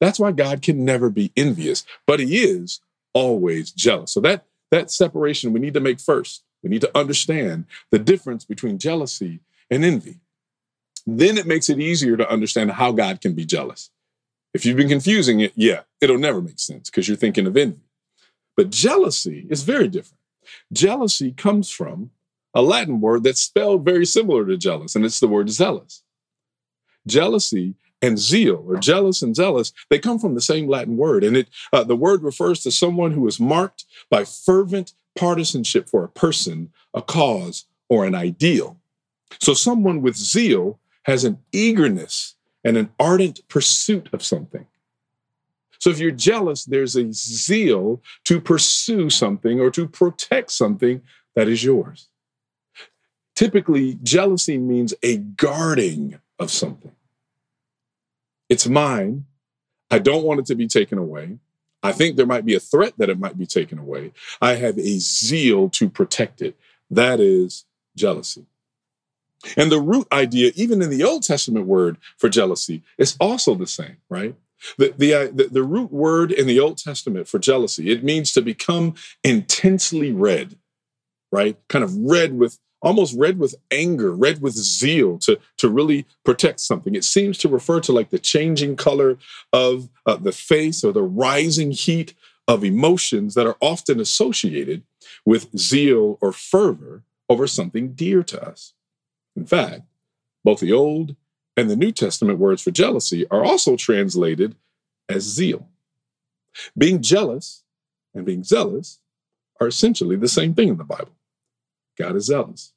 That's 0.00 0.18
why 0.18 0.32
God 0.32 0.62
can 0.62 0.84
never 0.84 1.10
be 1.10 1.30
envious, 1.36 1.84
but 2.08 2.18
he 2.18 2.42
is 2.42 2.80
always 3.14 3.70
jealous. 3.70 4.12
So 4.12 4.20
that 4.20 4.46
that 4.72 4.90
separation 4.90 5.52
we 5.52 5.60
need 5.60 5.74
to 5.74 5.80
make 5.80 6.00
first. 6.00 6.42
We 6.62 6.70
need 6.70 6.80
to 6.82 6.96
understand 6.96 7.66
the 7.90 7.98
difference 7.98 8.44
between 8.44 8.78
jealousy 8.78 9.40
and 9.70 9.84
envy. 9.84 10.20
Then 11.06 11.36
it 11.36 11.46
makes 11.46 11.68
it 11.68 11.80
easier 11.80 12.16
to 12.16 12.30
understand 12.30 12.72
how 12.72 12.92
God 12.92 13.20
can 13.20 13.34
be 13.34 13.44
jealous. 13.44 13.90
If 14.54 14.64
you've 14.64 14.76
been 14.76 14.88
confusing 14.88 15.40
it, 15.40 15.52
yeah, 15.56 15.80
it'll 16.00 16.18
never 16.18 16.40
make 16.40 16.60
sense 16.60 16.90
because 16.90 17.08
you're 17.08 17.16
thinking 17.16 17.46
of 17.46 17.56
envy. 17.56 17.80
But 18.56 18.70
jealousy 18.70 19.46
is 19.50 19.62
very 19.62 19.88
different. 19.88 20.20
Jealousy 20.72 21.32
comes 21.32 21.70
from 21.70 22.10
a 22.54 22.62
Latin 22.62 23.00
word 23.00 23.24
that's 23.24 23.40
spelled 23.40 23.84
very 23.84 24.04
similar 24.04 24.44
to 24.44 24.56
jealous, 24.56 24.94
and 24.94 25.04
it's 25.04 25.20
the 25.20 25.28
word 25.28 25.50
zealous. 25.50 26.02
Jealousy 27.06 27.74
and 28.02 28.18
zeal, 28.18 28.64
or 28.66 28.76
jealous 28.76 29.22
and 29.22 29.34
zealous, 29.34 29.72
they 29.88 29.98
come 29.98 30.18
from 30.18 30.34
the 30.34 30.40
same 30.40 30.68
Latin 30.68 30.96
word. 30.96 31.22
And 31.24 31.36
it, 31.36 31.48
uh, 31.72 31.84
the 31.84 31.96
word 31.96 32.22
refers 32.22 32.60
to 32.62 32.72
someone 32.72 33.12
who 33.12 33.26
is 33.26 33.40
marked 33.40 33.84
by 34.10 34.24
fervent 34.24 34.92
partisanship 35.16 35.88
for 35.88 36.04
a 36.04 36.08
person, 36.08 36.72
a 36.94 37.02
cause, 37.02 37.66
or 37.88 38.04
an 38.04 38.14
ideal. 38.14 38.78
So 39.40 39.54
someone 39.54 40.02
with 40.02 40.16
zeal 40.16 40.78
has 41.04 41.24
an 41.24 41.38
eagerness 41.52 42.36
and 42.64 42.76
an 42.76 42.90
ardent 42.98 43.46
pursuit 43.48 44.08
of 44.12 44.22
something. 44.22 44.66
So 45.78 45.90
if 45.90 45.98
you're 45.98 46.12
jealous, 46.12 46.64
there's 46.64 46.94
a 46.94 47.12
zeal 47.12 48.00
to 48.24 48.40
pursue 48.40 49.10
something 49.10 49.58
or 49.58 49.70
to 49.72 49.88
protect 49.88 50.52
something 50.52 51.02
that 51.34 51.48
is 51.48 51.64
yours. 51.64 52.08
Typically, 53.34 53.98
jealousy 54.02 54.58
means 54.58 54.94
a 55.02 55.16
guarding 55.16 56.20
of 56.38 56.50
something. 56.50 56.92
It's 58.48 58.68
mine. 58.68 59.24
I 59.90 59.98
don't 59.98 60.24
want 60.24 60.40
it 60.40 60.46
to 60.46 60.54
be 60.54 60.68
taken 60.68 60.98
away. 60.98 61.38
I 61.82 61.92
think 61.92 62.16
there 62.16 62.26
might 62.26 62.44
be 62.44 62.54
a 62.54 62.60
threat 62.60 62.94
that 62.98 63.10
it 63.10 63.18
might 63.18 63.36
be 63.36 63.46
taken 63.46 63.78
away. 63.78 64.12
I 64.40 64.54
have 64.54 64.78
a 64.78 64.98
zeal 64.98 65.68
to 65.70 65.88
protect 65.88 66.40
it. 66.40 66.56
That 66.90 67.20
is 67.20 67.64
jealousy. 67.96 68.46
And 69.56 69.72
the 69.72 69.80
root 69.80 70.06
idea, 70.12 70.52
even 70.54 70.82
in 70.82 70.90
the 70.90 71.02
Old 71.02 71.24
Testament 71.24 71.66
word 71.66 71.96
for 72.16 72.28
jealousy, 72.28 72.82
is 72.98 73.16
also 73.18 73.54
the 73.54 73.66
same, 73.66 73.96
right? 74.08 74.36
The, 74.78 74.94
the, 74.96 75.14
uh, 75.14 75.28
the, 75.32 75.48
the, 75.50 75.62
root 75.64 75.92
word 75.92 76.30
in 76.30 76.46
the 76.46 76.60
Old 76.60 76.78
Testament 76.78 77.26
for 77.26 77.40
jealousy, 77.40 77.90
it 77.90 78.04
means 78.04 78.32
to 78.32 78.42
become 78.42 78.94
intensely 79.24 80.12
red, 80.12 80.56
right? 81.32 81.56
Kind 81.68 81.82
of 81.82 81.96
red 81.96 82.38
with 82.38 82.58
almost 82.82 83.16
red 83.16 83.38
with 83.38 83.54
anger, 83.70 84.12
red 84.12 84.42
with 84.42 84.54
zeal 84.54 85.18
to, 85.18 85.38
to 85.58 85.68
really 85.68 86.04
protect 86.24 86.60
something. 86.60 86.94
It 86.94 87.04
seems 87.04 87.38
to 87.38 87.48
refer 87.48 87.80
to 87.80 87.92
like 87.92 88.10
the 88.10 88.18
changing 88.18 88.76
color 88.76 89.18
of 89.52 89.88
uh, 90.04 90.16
the 90.16 90.32
face 90.32 90.84
or 90.84 90.92
the 90.92 91.02
rising 91.02 91.70
heat 91.70 92.14
of 92.48 92.64
emotions 92.64 93.34
that 93.34 93.46
are 93.46 93.56
often 93.60 94.00
associated 94.00 94.82
with 95.24 95.56
zeal 95.56 96.18
or 96.20 96.32
fervor 96.32 97.04
over 97.28 97.46
something 97.46 97.92
dear 97.92 98.22
to 98.24 98.42
us. 98.42 98.74
In 99.36 99.46
fact, 99.46 99.82
both 100.44 100.60
the 100.60 100.72
Old 100.72 101.14
and 101.56 101.70
the 101.70 101.76
New 101.76 101.92
Testament 101.92 102.38
words 102.38 102.62
for 102.62 102.70
jealousy 102.70 103.26
are 103.30 103.44
also 103.44 103.76
translated 103.76 104.56
as 105.08 105.22
zeal. 105.22 105.68
Being 106.76 107.00
jealous 107.00 107.62
and 108.14 108.26
being 108.26 108.44
zealous 108.44 108.98
are 109.60 109.68
essentially 109.68 110.16
the 110.16 110.28
same 110.28 110.54
thing 110.54 110.68
in 110.68 110.76
the 110.76 110.84
Bible. 110.84 111.12
God 112.02 112.16
is 112.16 112.26
zealous. 112.26 112.72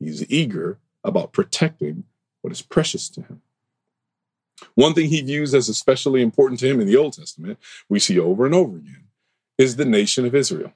He's 0.00 0.28
eager 0.30 0.78
about 1.04 1.32
protecting 1.32 2.04
what 2.42 2.52
is 2.52 2.62
precious 2.62 3.08
to 3.10 3.22
him. 3.22 3.42
One 4.74 4.94
thing 4.94 5.08
he 5.08 5.20
views 5.20 5.54
as 5.54 5.68
especially 5.68 6.22
important 6.22 6.60
to 6.60 6.68
him 6.68 6.80
in 6.80 6.86
the 6.86 6.96
Old 6.96 7.12
Testament, 7.12 7.58
we 7.88 7.98
see 7.98 8.18
over 8.18 8.46
and 8.46 8.54
over 8.54 8.76
again, 8.76 9.04
is 9.58 9.76
the 9.76 9.84
nation 9.84 10.26
of 10.26 10.34
Israel, 10.34 10.72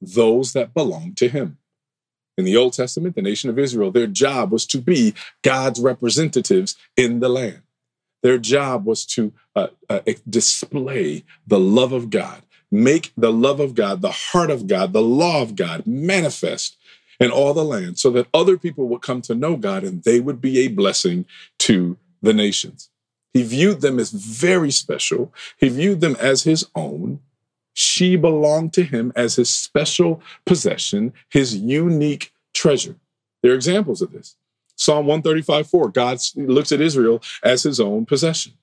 those 0.00 0.52
that 0.52 0.74
belong 0.74 1.14
to 1.14 1.28
him. 1.28 1.58
In 2.36 2.44
the 2.44 2.56
Old 2.56 2.74
Testament, 2.74 3.16
the 3.16 3.22
nation 3.22 3.50
of 3.50 3.58
Israel, 3.58 3.90
their 3.90 4.06
job 4.06 4.52
was 4.52 4.64
to 4.66 4.80
be 4.80 5.14
God's 5.42 5.80
representatives 5.80 6.76
in 6.96 7.18
the 7.18 7.28
land. 7.28 7.62
Their 8.22 8.38
job 8.38 8.84
was 8.84 9.04
to 9.06 9.32
uh, 9.56 9.68
uh, 9.90 10.00
display 10.28 11.24
the 11.46 11.58
love 11.58 11.92
of 11.92 12.10
God, 12.10 12.42
make 12.70 13.12
the 13.16 13.32
love 13.32 13.58
of 13.58 13.74
God, 13.74 14.02
the 14.02 14.12
heart 14.12 14.50
of 14.50 14.68
God, 14.68 14.92
the 14.92 15.02
law 15.02 15.42
of 15.42 15.56
God 15.56 15.86
manifest 15.86 16.77
in 17.20 17.30
all 17.30 17.52
the 17.52 17.64
land 17.64 17.98
so 17.98 18.10
that 18.10 18.28
other 18.32 18.56
people 18.56 18.88
would 18.88 19.02
come 19.02 19.20
to 19.22 19.34
know 19.34 19.56
God 19.56 19.84
and 19.84 20.02
they 20.04 20.20
would 20.20 20.40
be 20.40 20.60
a 20.60 20.68
blessing 20.68 21.26
to 21.60 21.96
the 22.22 22.32
nations. 22.32 22.90
He 23.32 23.42
viewed 23.42 23.80
them 23.80 23.98
as 23.98 24.10
very 24.10 24.70
special. 24.70 25.32
He 25.56 25.68
viewed 25.68 26.00
them 26.00 26.16
as 26.20 26.44
his 26.44 26.66
own. 26.74 27.20
She 27.74 28.16
belonged 28.16 28.72
to 28.74 28.84
him 28.84 29.12
as 29.14 29.36
his 29.36 29.50
special 29.50 30.22
possession, 30.44 31.12
his 31.28 31.56
unique 31.56 32.32
treasure. 32.54 32.96
There 33.42 33.52
are 33.52 33.56
examples 33.56 34.02
of 34.02 34.12
this. 34.12 34.36
Psalm 34.74 35.06
135 35.06 35.68
4, 35.68 35.88
God 35.90 36.18
looks 36.36 36.72
at 36.72 36.80
Israel 36.80 37.22
as 37.42 37.64
his 37.64 37.80
own 37.80 38.06
possession. 38.06 38.54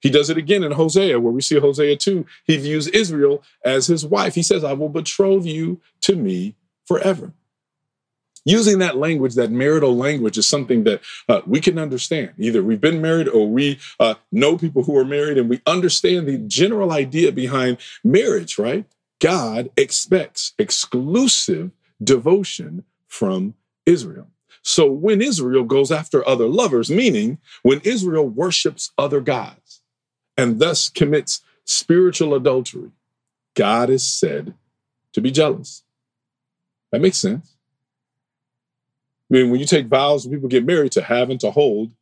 He 0.00 0.10
does 0.10 0.30
it 0.30 0.36
again 0.36 0.62
in 0.62 0.72
Hosea, 0.72 1.18
where 1.18 1.32
we 1.32 1.40
see 1.40 1.58
Hosea 1.58 1.96
2. 1.96 2.26
He 2.44 2.56
views 2.56 2.88
Israel 2.88 3.42
as 3.64 3.86
his 3.86 4.04
wife. 4.04 4.34
He 4.34 4.42
says, 4.42 4.62
I 4.62 4.74
will 4.74 4.88
betroth 4.88 5.46
you 5.46 5.80
to 6.02 6.14
me 6.14 6.56
forever 6.86 7.32
using 8.44 8.78
that 8.78 8.96
language, 8.96 9.34
that 9.34 9.50
marital 9.50 9.96
language, 9.96 10.38
is 10.38 10.46
something 10.46 10.84
that 10.84 11.00
uh, 11.28 11.40
we 11.46 11.60
can 11.60 11.78
understand. 11.78 12.32
Either 12.38 12.62
we've 12.62 12.80
been 12.80 13.02
married 13.02 13.28
or 13.28 13.48
we 13.48 13.78
uh, 13.98 14.14
know 14.30 14.56
people 14.56 14.84
who 14.84 14.96
are 14.96 15.04
married 15.04 15.38
and 15.38 15.48
we 15.48 15.60
understand 15.66 16.26
the 16.26 16.38
general 16.38 16.92
idea 16.92 17.32
behind 17.32 17.78
marriage, 18.02 18.58
right? 18.58 18.84
God 19.20 19.70
expects 19.76 20.52
exclusive 20.58 21.70
devotion 22.02 22.84
from 23.08 23.54
Israel. 23.86 24.28
So 24.62 24.90
when 24.90 25.20
Israel 25.20 25.64
goes 25.64 25.92
after 25.92 26.26
other 26.26 26.46
lovers, 26.46 26.90
meaning 26.90 27.38
when 27.62 27.80
Israel 27.84 28.26
worships 28.26 28.92
other 28.96 29.20
gods 29.20 29.82
and 30.36 30.58
thus 30.58 30.88
commits 30.88 31.42
spiritual 31.64 32.34
adultery, 32.34 32.90
God 33.54 33.90
is 33.90 34.04
said 34.04 34.54
to 35.12 35.20
be 35.20 35.30
jealous. 35.30 35.84
That 36.92 37.00
makes 37.00 37.18
sense. 37.18 37.53
I 39.30 39.34
mean, 39.34 39.50
when 39.50 39.60
you 39.60 39.66
take 39.66 39.86
vows 39.86 40.24
and 40.24 40.34
people 40.34 40.48
get 40.48 40.66
married 40.66 40.92
to 40.92 41.02
have 41.02 41.30
and 41.30 41.40
to 41.40 41.50
hold, 41.50 41.92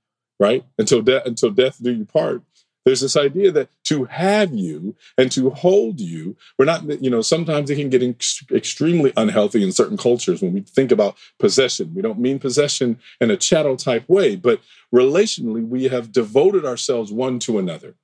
right? 0.40 0.64
Until 0.78 1.02
death 1.02 1.22
until 1.24 1.50
death 1.50 1.78
do 1.82 1.92
you 1.92 2.04
part. 2.04 2.42
There's 2.84 3.00
this 3.00 3.16
idea 3.16 3.52
that 3.52 3.68
to 3.84 4.04
have 4.06 4.52
you 4.52 4.96
and 5.16 5.30
to 5.32 5.50
hold 5.50 6.00
you, 6.00 6.36
we're 6.58 6.64
not, 6.64 6.82
you 7.00 7.10
know, 7.10 7.22
sometimes 7.22 7.70
it 7.70 7.76
can 7.76 7.90
get 7.90 8.02
ex- 8.02 8.42
extremely 8.50 9.12
unhealthy 9.16 9.62
in 9.62 9.70
certain 9.70 9.96
cultures 9.96 10.42
when 10.42 10.52
we 10.52 10.62
think 10.62 10.90
about 10.90 11.16
possession. 11.38 11.94
We 11.94 12.02
don't 12.02 12.18
mean 12.18 12.40
possession 12.40 12.98
in 13.20 13.30
a 13.30 13.36
chattel 13.36 13.76
type 13.76 14.08
way, 14.08 14.34
but 14.34 14.60
relationally, 14.92 15.66
we 15.66 15.84
have 15.84 16.10
devoted 16.10 16.64
ourselves 16.64 17.12
one 17.12 17.38
to 17.40 17.58
another. 17.58 17.94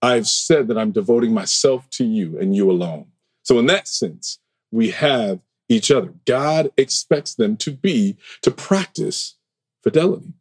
I've 0.00 0.28
said 0.28 0.68
that 0.68 0.78
I'm 0.78 0.92
devoting 0.92 1.34
myself 1.34 1.90
to 1.90 2.04
you 2.04 2.38
and 2.38 2.54
you 2.54 2.70
alone. 2.70 3.06
So, 3.42 3.58
in 3.58 3.66
that 3.66 3.88
sense, 3.88 4.38
we 4.70 4.90
have 4.90 5.40
each 5.70 5.90
other. 5.90 6.12
God 6.26 6.70
expects 6.76 7.34
them 7.34 7.56
to 7.58 7.70
be, 7.70 8.16
to 8.42 8.50
practice 8.50 9.36
fidelity. 9.82 10.34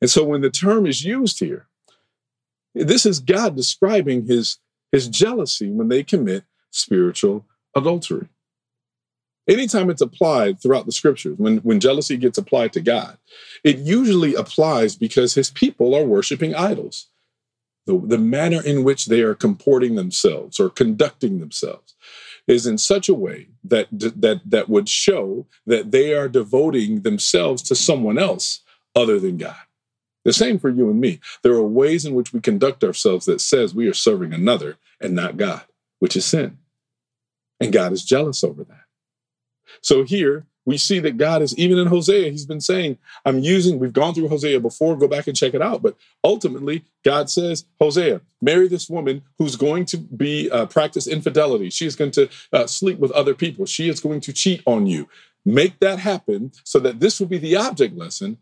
And 0.00 0.10
so 0.10 0.24
when 0.24 0.40
the 0.40 0.50
term 0.50 0.86
is 0.86 1.04
used 1.04 1.38
here, 1.38 1.68
this 2.74 3.06
is 3.06 3.20
God 3.20 3.54
describing 3.54 4.26
his, 4.26 4.58
his 4.90 5.08
jealousy 5.08 5.70
when 5.70 5.88
they 5.88 6.02
commit 6.02 6.44
spiritual 6.70 7.46
adultery. 7.74 8.28
anytime 9.48 9.90
it's 9.90 10.02
applied 10.02 10.60
throughout 10.60 10.86
the 10.86 10.92
scriptures, 10.92 11.38
when, 11.38 11.58
when 11.58 11.78
jealousy 11.78 12.16
gets 12.16 12.38
applied 12.38 12.72
to 12.72 12.80
God, 12.80 13.18
it 13.62 13.78
usually 13.78 14.34
applies 14.34 14.96
because 14.96 15.34
his 15.34 15.50
people 15.50 15.94
are 15.94 16.04
worshiping 16.04 16.54
idols. 16.54 17.08
The, 17.86 18.00
the 18.02 18.18
manner 18.18 18.60
in 18.60 18.82
which 18.82 19.06
they 19.06 19.20
are 19.20 19.36
comporting 19.36 19.94
themselves 19.94 20.58
or 20.58 20.68
conducting 20.68 21.38
themselves 21.38 21.94
is 22.46 22.66
in 22.66 22.78
such 22.78 23.08
a 23.08 23.14
way 23.14 23.48
that, 23.64 23.88
that, 23.90 24.40
that 24.44 24.68
would 24.68 24.88
show 24.88 25.46
that 25.66 25.90
they 25.90 26.14
are 26.14 26.28
devoting 26.28 27.02
themselves 27.02 27.62
to 27.62 27.74
someone 27.74 28.18
else 28.18 28.60
other 28.94 29.18
than 29.18 29.36
God. 29.36 29.56
The 30.24 30.32
same 30.32 30.58
for 30.58 30.68
you 30.68 30.90
and 30.90 31.00
me. 31.00 31.20
There 31.42 31.54
are 31.54 31.62
ways 31.62 32.04
in 32.04 32.14
which 32.14 32.32
we 32.32 32.40
conduct 32.40 32.82
ourselves 32.82 33.26
that 33.26 33.40
says 33.40 33.74
we 33.74 33.86
are 33.88 33.94
serving 33.94 34.32
another 34.32 34.76
and 35.00 35.14
not 35.14 35.36
God, 35.36 35.62
which 35.98 36.16
is 36.16 36.24
sin. 36.24 36.58
And 37.60 37.72
God 37.72 37.92
is 37.92 38.04
jealous 38.04 38.42
over 38.42 38.64
that. 38.64 38.84
So 39.82 40.02
here 40.02 40.46
we 40.66 40.76
see 40.76 40.98
that 40.98 41.16
God 41.16 41.40
is, 41.42 41.56
even 41.56 41.78
in 41.78 41.86
Hosea, 41.86 42.30
he's 42.30 42.44
been 42.44 42.60
saying, 42.60 42.98
I'm 43.24 43.38
using, 43.38 43.78
we've 43.78 43.92
gone 43.92 44.12
through 44.12 44.28
Hosea 44.28 44.60
before, 44.60 44.96
go 44.96 45.08
back 45.08 45.28
and 45.28 45.36
check 45.36 45.54
it 45.54 45.62
out. 45.62 45.80
But 45.80 45.96
ultimately, 46.24 46.84
God 47.04 47.30
says, 47.30 47.64
Hosea, 47.80 48.20
marry 48.42 48.66
this 48.66 48.90
woman 48.90 49.22
who's 49.38 49.54
going 49.54 49.86
to 49.86 49.96
be 49.96 50.50
uh, 50.50 50.66
practice 50.66 51.06
infidelity. 51.06 51.70
She 51.70 51.86
is 51.86 51.94
going 51.94 52.10
to 52.10 52.28
uh, 52.52 52.66
sleep 52.66 52.98
with 52.98 53.12
other 53.12 53.32
people. 53.32 53.64
She 53.64 53.88
is 53.88 54.00
going 54.00 54.20
to 54.22 54.32
cheat 54.32 54.62
on 54.66 54.86
you. 54.86 55.08
Make 55.44 55.78
that 55.78 56.00
happen 56.00 56.50
so 56.64 56.80
that 56.80 56.98
this 56.98 57.20
will 57.20 57.28
be 57.28 57.38
the 57.38 57.56
object 57.56 57.96
lesson 57.96 58.38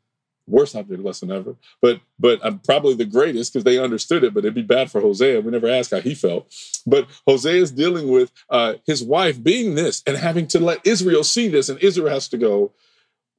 worst 0.47 0.77
object 0.77 1.03
lesson 1.03 1.31
ever, 1.31 1.57
but 1.81 2.01
but 2.19 2.41
I'm 2.45 2.59
probably 2.59 2.95
the 2.95 3.05
greatest 3.05 3.53
because 3.53 3.65
they 3.65 3.79
understood 3.79 4.25
it. 4.25 4.35
But 4.35 4.45
it'd 4.45 4.55
be 4.55 4.63
bad 4.63 4.91
for 4.91 5.01
Hosea. 5.01 5.41
We 5.41 5.51
never 5.51 5.69
asked 5.69 5.91
how 5.91 6.01
he 6.01 6.15
felt. 6.15 6.53
But 6.87 7.09
Hosea 7.27 7.63
is 7.63 7.73
dealing 7.73 8.09
with 8.09 8.31
uh, 8.51 8.75
his 8.87 9.03
wife 9.03 9.43
being 9.43 9.75
this 9.75 10.03
and 10.07 10.17
having 10.17 10.47
to 10.49 10.61
let 10.61 10.87
Israel 10.87 11.25
see 11.25 11.49
this, 11.49 11.69
and 11.69 11.79
Israel 11.81 12.11
has 12.11 12.29
to 12.29 12.39
go. 12.39 12.73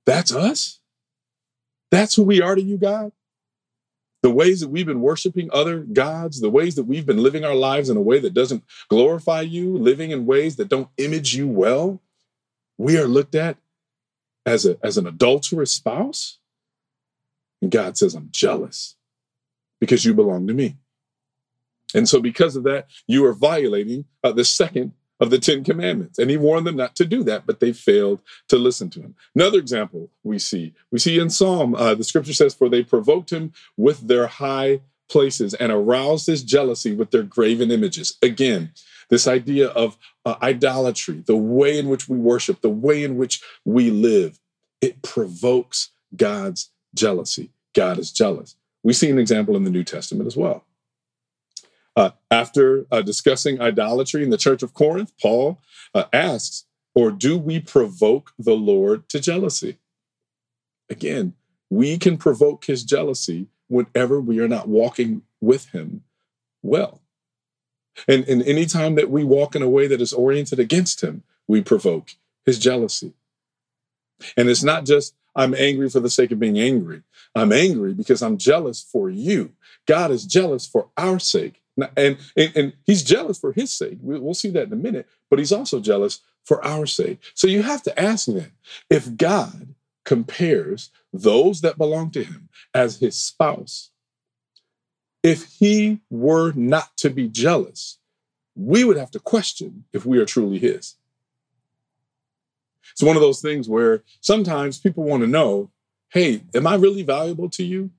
That's 0.05 0.33
us. 0.33 0.79
That's 1.91 2.15
who 2.15 2.23
we 2.23 2.41
are 2.41 2.55
to 2.55 2.61
you, 2.61 2.77
God. 2.77 3.11
The 4.21 4.31
ways 4.31 4.59
that 4.59 4.69
we've 4.69 4.85
been 4.85 5.01
worshiping 5.01 5.49
other 5.53 5.79
gods, 5.79 6.41
the 6.41 6.49
ways 6.49 6.75
that 6.75 6.85
we've 6.85 7.05
been 7.05 7.21
living 7.21 7.45
our 7.45 7.53
lives 7.53 7.89
in 7.89 7.97
a 7.97 8.01
way 8.01 8.19
that 8.19 8.33
doesn't 8.33 8.63
glorify 8.89 9.41
you, 9.41 9.77
living 9.77 10.11
in 10.11 10.25
ways 10.25 10.55
that 10.55 10.69
don't 10.69 10.89
image 10.97 11.35
you 11.35 11.47
well, 11.47 12.01
we 12.77 12.97
are 12.97 13.07
looked 13.07 13.35
at 13.35 13.57
as, 14.45 14.65
a, 14.65 14.77
as 14.83 14.97
an 14.97 15.05
adulterous 15.05 15.71
spouse 15.71 16.39
and 17.65 17.71
God 17.71 17.97
says, 17.97 18.13
I'm 18.13 18.29
jealous 18.31 18.95
because 19.79 20.05
you 20.05 20.13
belong 20.13 20.45
to 20.45 20.53
me. 20.53 20.77
And 21.95 22.07
so, 22.07 22.19
because 22.19 22.55
of 22.55 22.61
that, 22.65 22.91
you 23.07 23.25
are 23.25 23.33
violating 23.33 24.05
uh, 24.23 24.33
the 24.33 24.45
second 24.45 24.91
of 25.19 25.31
the 25.31 25.39
Ten 25.39 25.63
Commandments. 25.63 26.19
And 26.19 26.29
he 26.29 26.37
warned 26.37 26.67
them 26.67 26.75
not 26.75 26.95
to 26.97 27.05
do 27.05 27.23
that, 27.23 27.47
but 27.47 27.59
they 27.59 27.73
failed 27.73 28.21
to 28.49 28.57
listen 28.59 28.91
to 28.91 29.01
him. 29.01 29.15
Another 29.33 29.57
example 29.57 30.11
we 30.23 30.37
see, 30.37 30.75
we 30.91 30.99
see 30.99 31.17
in 31.17 31.31
Psalm, 31.31 31.73
uh, 31.73 31.95
the 31.95 32.03
scripture 32.03 32.33
says, 32.33 32.53
For 32.53 32.69
they 32.69 32.83
provoked 32.83 33.31
him 33.31 33.51
with 33.77 34.07
their 34.07 34.27
high 34.27 34.81
places 35.09 35.55
and 35.55 35.71
aroused 35.71 36.27
his 36.27 36.43
jealousy 36.43 36.93
with 36.93 37.09
their 37.09 37.23
graven 37.23 37.71
images. 37.71 38.15
Again, 38.21 38.73
this 39.09 39.27
idea 39.27 39.69
of 39.69 39.97
uh, 40.23 40.35
idolatry, 40.39 41.23
the 41.25 41.35
way 41.35 41.79
in 41.79 41.89
which 41.89 42.07
we 42.07 42.19
worship, 42.19 42.61
the 42.61 42.69
way 42.69 43.03
in 43.03 43.17
which 43.17 43.41
we 43.63 43.89
live, 43.89 44.39
it 44.81 45.01
provokes 45.01 45.89
God's 46.15 46.69
jealousy. 46.95 47.51
God 47.75 47.99
is 47.99 48.11
jealous. 48.11 48.55
We 48.83 48.93
see 48.93 49.09
an 49.09 49.19
example 49.19 49.55
in 49.55 49.63
the 49.63 49.69
New 49.69 49.83
Testament 49.83 50.27
as 50.27 50.37
well. 50.37 50.65
Uh, 51.95 52.11
after 52.29 52.85
uh, 52.91 53.01
discussing 53.01 53.61
idolatry 53.61 54.23
in 54.23 54.29
the 54.29 54.37
church 54.37 54.63
of 54.63 54.73
Corinth, 54.73 55.13
Paul 55.21 55.59
uh, 55.93 56.05
asks, 56.11 56.65
Or 56.93 57.11
do 57.11 57.37
we 57.37 57.59
provoke 57.59 58.31
the 58.37 58.55
Lord 58.55 59.07
to 59.09 59.19
jealousy? 59.19 59.77
Again, 60.89 61.33
we 61.69 61.97
can 61.97 62.17
provoke 62.17 62.65
his 62.65 62.83
jealousy 62.83 63.47
whenever 63.67 64.19
we 64.19 64.39
are 64.39 64.47
not 64.47 64.67
walking 64.67 65.23
with 65.41 65.69
him 65.69 66.03
well. 66.61 67.01
And, 68.07 68.27
and 68.27 68.43
anytime 68.43 68.95
that 68.95 69.09
we 69.09 69.23
walk 69.23 69.55
in 69.55 69.61
a 69.61 69.69
way 69.69 69.87
that 69.87 70.01
is 70.01 70.13
oriented 70.13 70.59
against 70.59 71.01
him, 71.01 71.23
we 71.47 71.61
provoke 71.61 72.11
his 72.45 72.59
jealousy. 72.59 73.13
And 74.37 74.49
it's 74.49 74.63
not 74.63 74.85
just 74.85 75.15
I'm 75.35 75.53
angry 75.53 75.89
for 75.89 75.99
the 75.99 76.09
sake 76.09 76.31
of 76.31 76.39
being 76.39 76.59
angry. 76.59 77.01
I'm 77.35 77.51
angry 77.51 77.93
because 77.93 78.21
I'm 78.21 78.37
jealous 78.37 78.81
for 78.81 79.09
you. 79.09 79.51
God 79.85 80.11
is 80.11 80.25
jealous 80.25 80.65
for 80.65 80.89
our 80.97 81.19
sake. 81.19 81.61
And, 81.97 82.17
and, 82.37 82.51
and 82.55 82.73
he's 82.85 83.03
jealous 83.03 83.37
for 83.37 83.51
his 83.51 83.71
sake. 83.73 83.97
We'll 84.01 84.33
see 84.33 84.49
that 84.51 84.67
in 84.67 84.73
a 84.73 84.77
minute, 84.77 85.07
but 85.29 85.39
he's 85.39 85.51
also 85.51 85.81
jealous 85.81 86.21
for 86.45 86.63
our 86.63 86.85
sake. 86.85 87.19
So 87.33 87.47
you 87.47 87.63
have 87.63 87.83
to 87.83 87.99
ask 87.99 88.27
then 88.27 88.51
if 88.89 89.17
God 89.17 89.75
compares 90.05 90.91
those 91.11 91.61
that 91.61 91.77
belong 91.77 92.11
to 92.11 92.23
him 92.23 92.47
as 92.73 92.99
his 92.99 93.15
spouse, 93.15 93.89
if 95.21 95.45
he 95.59 96.01
were 96.09 96.53
not 96.53 96.95
to 96.97 97.09
be 97.09 97.27
jealous, 97.27 97.97
we 98.55 98.83
would 98.83 98.95
have 98.95 99.11
to 99.11 99.19
question 99.19 99.83
if 99.91 100.05
we 100.05 100.19
are 100.19 100.25
truly 100.25 100.59
his. 100.59 100.95
It's 102.91 103.03
one 103.03 103.15
of 103.15 103.21
those 103.21 103.41
things 103.41 103.67
where 103.67 104.03
sometimes 104.21 104.79
people 104.79 105.03
want 105.03 105.21
to 105.21 105.27
know, 105.27 105.69
hey, 106.09 106.43
am 106.53 106.67
I 106.67 106.75
really 106.75 107.03
valuable 107.03 107.49
to 107.51 107.63
you? 107.63 107.91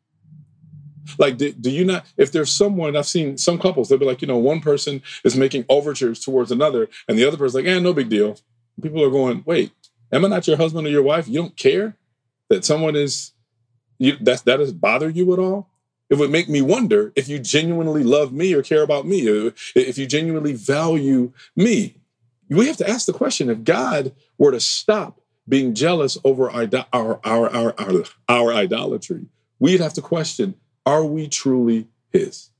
Like, 1.19 1.37
do, 1.37 1.53
do, 1.53 1.71
you 1.71 1.85
not, 1.85 2.07
if 2.17 2.33
there's 2.33 2.53
someone, 2.53 2.97
I've 2.97 3.07
seen 3.07 3.39
some 3.39 3.59
couples, 3.59 3.89
they'll 3.89 3.99
be 3.99 4.07
like, 4.07 4.23
you 4.23 4.29
know, 4.29 4.39
one 4.39 4.61
person 4.61 5.03
is 5.25 5.37
making 5.37 5.65
overtures 5.69 6.21
towards 6.21 6.51
another, 6.51 6.89
and 7.09 7.17
the 7.19 7.27
other 7.27 7.37
person's 7.37 7.65
like, 7.65 7.67
eh, 7.67 7.79
no 7.79 7.93
big 7.93 8.09
deal. 8.09 8.39
People 8.83 9.05
are 9.05 9.11
going, 9.11 9.43
wait, 9.47 9.73
am 10.13 10.25
I 10.25 10.29
not 10.29 10.47
your 10.47 10.57
husband 10.57 10.87
or 10.87 10.91
your 10.91 11.03
wife? 11.03 11.29
You 11.29 11.41
don't 11.41 11.57
care 11.57 11.97
that 12.49 12.65
someone 12.65 12.97
is, 12.97 13.33
you, 13.99 14.17
that, 14.23 14.45
that 14.45 14.57
does 14.59 14.73
bother 14.73 15.09
you 15.09 15.33
at 15.33 15.39
all? 15.39 15.69
It 16.09 16.19
would 16.19 16.31
make 16.31 16.49
me 16.49 16.63
wonder 16.63 17.13
if 17.17 17.29
you 17.29 17.39
genuinely 17.39 18.05
love 18.05 18.33
me 18.33 18.53
or 18.55 18.63
care 18.63 18.83
about 18.83 19.07
me, 19.07 19.53
if 19.75 19.99
you 19.99 20.07
genuinely 20.07 20.53
value 20.53 21.33
me 21.57 21.97
we 22.49 22.67
have 22.67 22.77
to 22.79 22.89
ask 22.89 23.07
the 23.07 23.13
question 23.13 23.51
if 23.51 23.65
God 23.65 24.15
were 24.39 24.53
to 24.53 24.61
stop 24.61 25.21
being 25.49 25.75
jealous 25.75 26.19
over 26.25 26.51
our, 26.51 26.69
our, 26.93 27.21
our, 27.25 27.75
our, 27.79 28.05
our, 28.29 28.53
idolatry, 28.53 29.27
we'd 29.59 29.81
have 29.81 29.95
to 29.95 30.03
question 30.03 30.55
are 30.85 31.05
we 31.05 31.29
truly 31.29 31.89
His? 32.11 32.51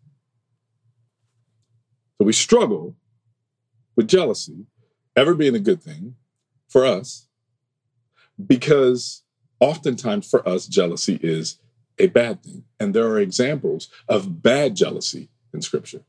So 2.19 2.25
we 2.25 2.33
struggle 2.33 2.97
with 3.95 4.09
jealousy 4.09 4.67
ever 5.15 5.35
being 5.35 5.55
a 5.55 5.61
good 5.61 5.83
thing 5.83 6.17
for 6.69 6.85
us 6.85 7.29
because 8.45 9.23
oftentimes 9.61 10.29
for 10.29 10.47
us, 10.49 10.67
jealousy 10.67 11.19
is 11.23 11.59
a 11.99 12.09
bad 12.09 12.43
thing. 12.43 12.65
And 12.79 12.95
there 12.95 13.07
are 13.07 13.19
examples 13.19 13.89
of 14.09 14.43
bad 14.43 14.77
jealousy 14.77 15.29
in 15.55 15.63
Scripture. 15.63 16.03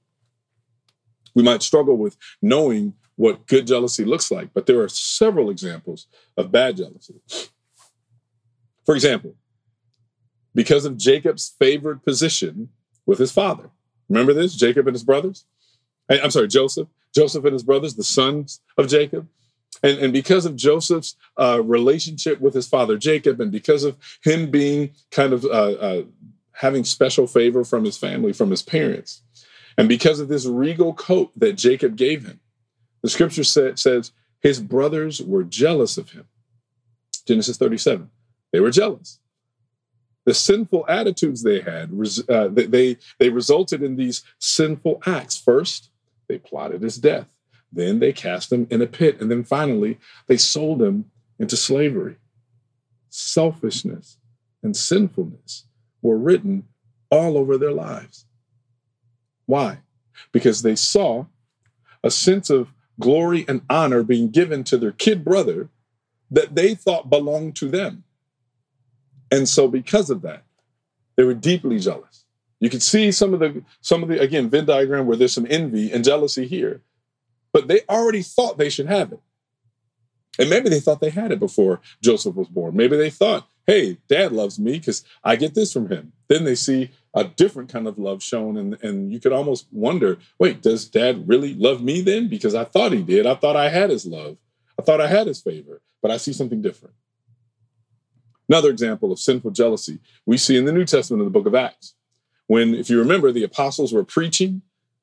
We 1.34 1.44
might 1.44 1.62
struggle 1.62 1.98
with 1.98 2.18
knowing 2.42 2.94
what 3.18 3.48
good 3.48 3.68
jealousy 3.68 4.06
looks 4.06 4.32
like, 4.32 4.54
but 4.54 4.66
there 4.66 4.80
are 4.82 4.88
several 4.88 5.50
examples 5.50 6.08
of 6.38 6.52
bad 6.52 6.78
jealousy. 6.78 7.16
For 8.86 8.96
example, 8.96 9.36
because 10.56 10.86
of 10.86 10.98
Jacob's 10.98 11.54
favored 11.60 12.04
position 12.04 12.70
with 13.06 13.20
his 13.20 13.32
father. 13.32 13.70
Remember 14.08 14.34
this? 14.34 14.56
Jacob 14.56 14.88
and 14.88 14.96
his 14.96 15.04
brothers? 15.04 15.46
I'm 16.10 16.32
sorry, 16.32 16.48
Joseph. 16.48 16.88
Joseph 17.14 17.44
and 17.44 17.54
his 17.54 17.64
brothers, 17.64 17.96
the 17.96 18.04
sons 18.04 18.62
of 18.78 18.88
Jacob. 18.88 19.28
And, 19.84 20.00
and 20.00 20.14
because 20.14 20.46
of 20.46 20.56
Joseph's 20.56 21.16
uh, 21.38 21.62
relationship 21.64 22.40
with 22.40 22.54
his 22.54 22.68
father 22.68 22.98
Jacob, 22.98 23.42
and 23.42 23.52
because 23.52 23.84
of 23.84 23.98
him 24.24 24.50
being 24.50 24.92
kind 25.12 25.34
of 25.34 25.46
uh, 25.46 25.48
uh, 25.48 26.04
having 26.54 26.84
special 26.84 27.28
favor 27.28 27.64
from 27.64 27.84
his 27.84 27.98
family, 27.98 28.34
from 28.34 28.50
his 28.50 28.62
parents, 28.62 29.22
and 29.78 29.88
because 29.88 30.20
of 30.20 30.28
this 30.28 30.46
regal 30.46 30.94
coat 30.94 31.32
that 31.36 31.54
Jacob 31.54 31.96
gave 31.96 32.26
him, 32.26 32.40
the 33.08 33.12
scripture 33.12 33.46
say, 33.46 33.72
says 33.76 34.12
his 34.42 34.60
brothers 34.60 35.22
were 35.22 35.46
jealous 35.46 35.98
of 35.98 36.10
him. 36.10 36.28
Genesis 37.26 37.56
37. 37.56 38.10
They 38.52 38.60
were 38.60 38.70
jealous. 38.70 39.20
The 40.26 40.34
sinful 40.34 40.84
attitudes 40.90 41.42
they 41.42 41.62
had, 41.62 41.90
uh, 42.28 42.50
they, 42.50 42.98
they 43.18 43.30
resulted 43.30 43.82
in 43.82 43.96
these 43.96 44.26
sinful 44.40 45.02
acts. 45.06 45.38
First, 45.38 45.90
they 46.28 46.38
plotted 46.38 46.82
his 46.82 46.98
death. 46.98 47.34
Then 47.72 48.00
they 48.00 48.12
cast 48.12 48.52
him 48.52 48.68
in 48.70 48.82
a 48.82 48.88
pit. 48.88 49.22
And 49.22 49.32
then 49.32 49.46
finally, 49.46 50.00
they 50.28 50.36
sold 50.36 50.82
him 50.82 51.10
into 51.40 51.56
slavery. 51.56 52.18
Selfishness 53.10 54.18
and 54.62 54.76
sinfulness 54.76 55.64
were 56.02 56.18
written 56.18 56.68
all 57.10 57.38
over 57.38 57.58
their 57.58 57.72
lives. 57.72 58.26
Why? 59.46 59.78
Because 60.34 60.62
they 60.62 60.76
saw 60.76 61.28
a 62.04 62.12
sense 62.12 62.50
of 62.50 62.74
glory 63.00 63.46
and 63.48 63.62
honor 63.70 64.04
being 64.04 64.30
given 64.30 64.64
to 64.66 64.78
their 64.78 64.92
kid 64.92 65.24
brother 65.24 65.70
that 66.32 66.56
they 66.56 66.76
thought 66.76 67.10
belonged 67.10 67.56
to 67.58 67.70
them. 67.70 68.04
And 69.32 69.48
so 69.48 69.68
because 69.68 70.10
of 70.10 70.22
that, 70.22 70.44
they 71.16 71.24
were 71.24 71.34
deeply 71.34 71.80
jealous. 71.80 72.26
You 72.60 72.70
can 72.70 72.80
see 72.80 73.12
some 73.12 73.34
of 73.34 73.40
the 73.40 73.64
some 73.82 74.02
of 74.02 74.10
the 74.10 74.20
again 74.20 74.50
Venn 74.50 74.66
diagram 74.66 75.06
where 75.06 75.18
there's 75.18 75.34
some 75.34 75.48
envy 75.50 75.92
and 75.92 76.04
jealousy 76.04 76.48
here, 76.48 76.82
but 77.54 77.68
they 77.68 77.82
already 77.90 78.22
thought 78.22 78.58
they 78.58 78.70
should 78.70 78.88
have 78.88 79.12
it. 79.12 79.20
And 80.40 80.50
maybe 80.50 80.70
they 80.70 80.80
thought 80.80 81.02
they 81.02 81.10
had 81.10 81.32
it 81.32 81.40
before 81.40 81.82
Joseph 82.02 82.36
was 82.36 82.48
born. 82.48 82.76
Maybe 82.76 82.96
they 82.98 83.10
thought, 83.10 83.48
hey, 83.66 83.98
dad 84.08 84.32
loves 84.32 84.60
me 84.60 84.74
because 84.74 85.04
I 85.24 85.36
get 85.36 85.56
this 85.56 85.74
from 85.74 85.90
him. 85.90 86.14
Then 86.28 86.44
they 86.44 86.56
see 86.56 86.92
a 87.18 87.24
different 87.24 87.72
kind 87.72 87.88
of 87.88 87.98
love 87.98 88.22
shown. 88.22 88.58
And, 88.58 88.78
and 88.84 89.12
you 89.12 89.20
could 89.20 89.34
almost 89.34 89.68
wonder 89.72 90.20
wait, 90.38 90.62
does 90.62 90.88
dad 90.88 91.28
really 91.28 91.56
love 91.56 91.82
me 91.82 92.02
then? 92.02 92.30
Because 92.30 92.56
I 92.56 92.64
thought 92.64 92.94
he 92.94 93.02
did. 93.02 93.26
I 93.26 93.36
thought 93.36 93.56
I 93.56 93.70
had 93.70 93.90
his 93.90 94.06
love. 94.06 94.38
I 94.80 94.84
thought 94.84 95.02
I 95.02 95.08
had 95.08 95.26
his 95.26 95.42
favor, 95.42 95.82
but 96.02 96.12
I 96.12 96.18
see 96.18 96.32
something 96.32 96.62
different. 96.62 96.94
Another 98.48 98.70
example 98.70 99.12
of 99.12 99.20
sinful 99.20 99.52
jealousy 99.52 100.00
we 100.26 100.38
see 100.38 100.56
in 100.56 100.66
the 100.66 100.72
New 100.72 100.86
Testament 100.86 101.22
in 101.22 101.26
the 101.26 101.32
book 101.32 101.48
of 101.48 101.56
Acts. 101.56 101.96
When, 102.46 102.76
if 102.76 102.90
you 102.90 103.00
remember, 103.00 103.32
the 103.32 103.44
apostles 103.44 103.92
were 103.92 104.06
preaching 104.06 104.62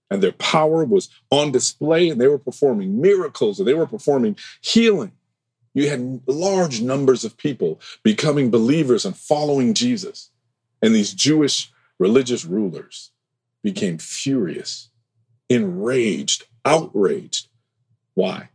and 0.09 0.23
their 0.23 0.33
power 0.33 0.85
was 0.85 1.11
on 1.31 1.51
display 1.51 2.09
and 2.09 2.21
they 2.21 2.29
were 2.29 2.39
performing 2.39 3.01
miracles 3.01 3.59
and 3.59 3.67
they 3.67 3.75
were 3.75 3.87
performing 3.87 4.37
healing. 4.63 5.13
You 5.75 5.91
had 5.91 6.21
large 6.29 6.81
numbers 6.81 7.25
of 7.25 7.37
people 7.37 7.81
becoming 8.05 8.51
believers 8.51 9.05
and 9.05 9.17
following 9.17 9.75
Jesus. 9.75 10.31
And 10.81 10.95
these 10.95 11.13
Jewish 11.13 11.73
religious 11.99 12.45
rulers 12.45 13.11
became 13.63 13.99
furious, 13.99 14.91
enraged, 15.49 16.47
outraged. 16.65 17.49
Why? 18.15 18.51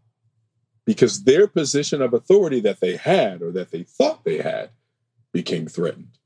Because 0.85 1.23
their 1.23 1.47
position 1.47 2.01
of 2.01 2.13
authority 2.13 2.59
that 2.61 2.79
they 2.79 2.95
had 2.95 3.41
or 3.41 3.51
that 3.51 3.71
they 3.71 3.83
thought 3.83 4.23
they 4.23 4.37
had 4.37 4.71
became 5.31 5.67
threatened. 5.67 6.17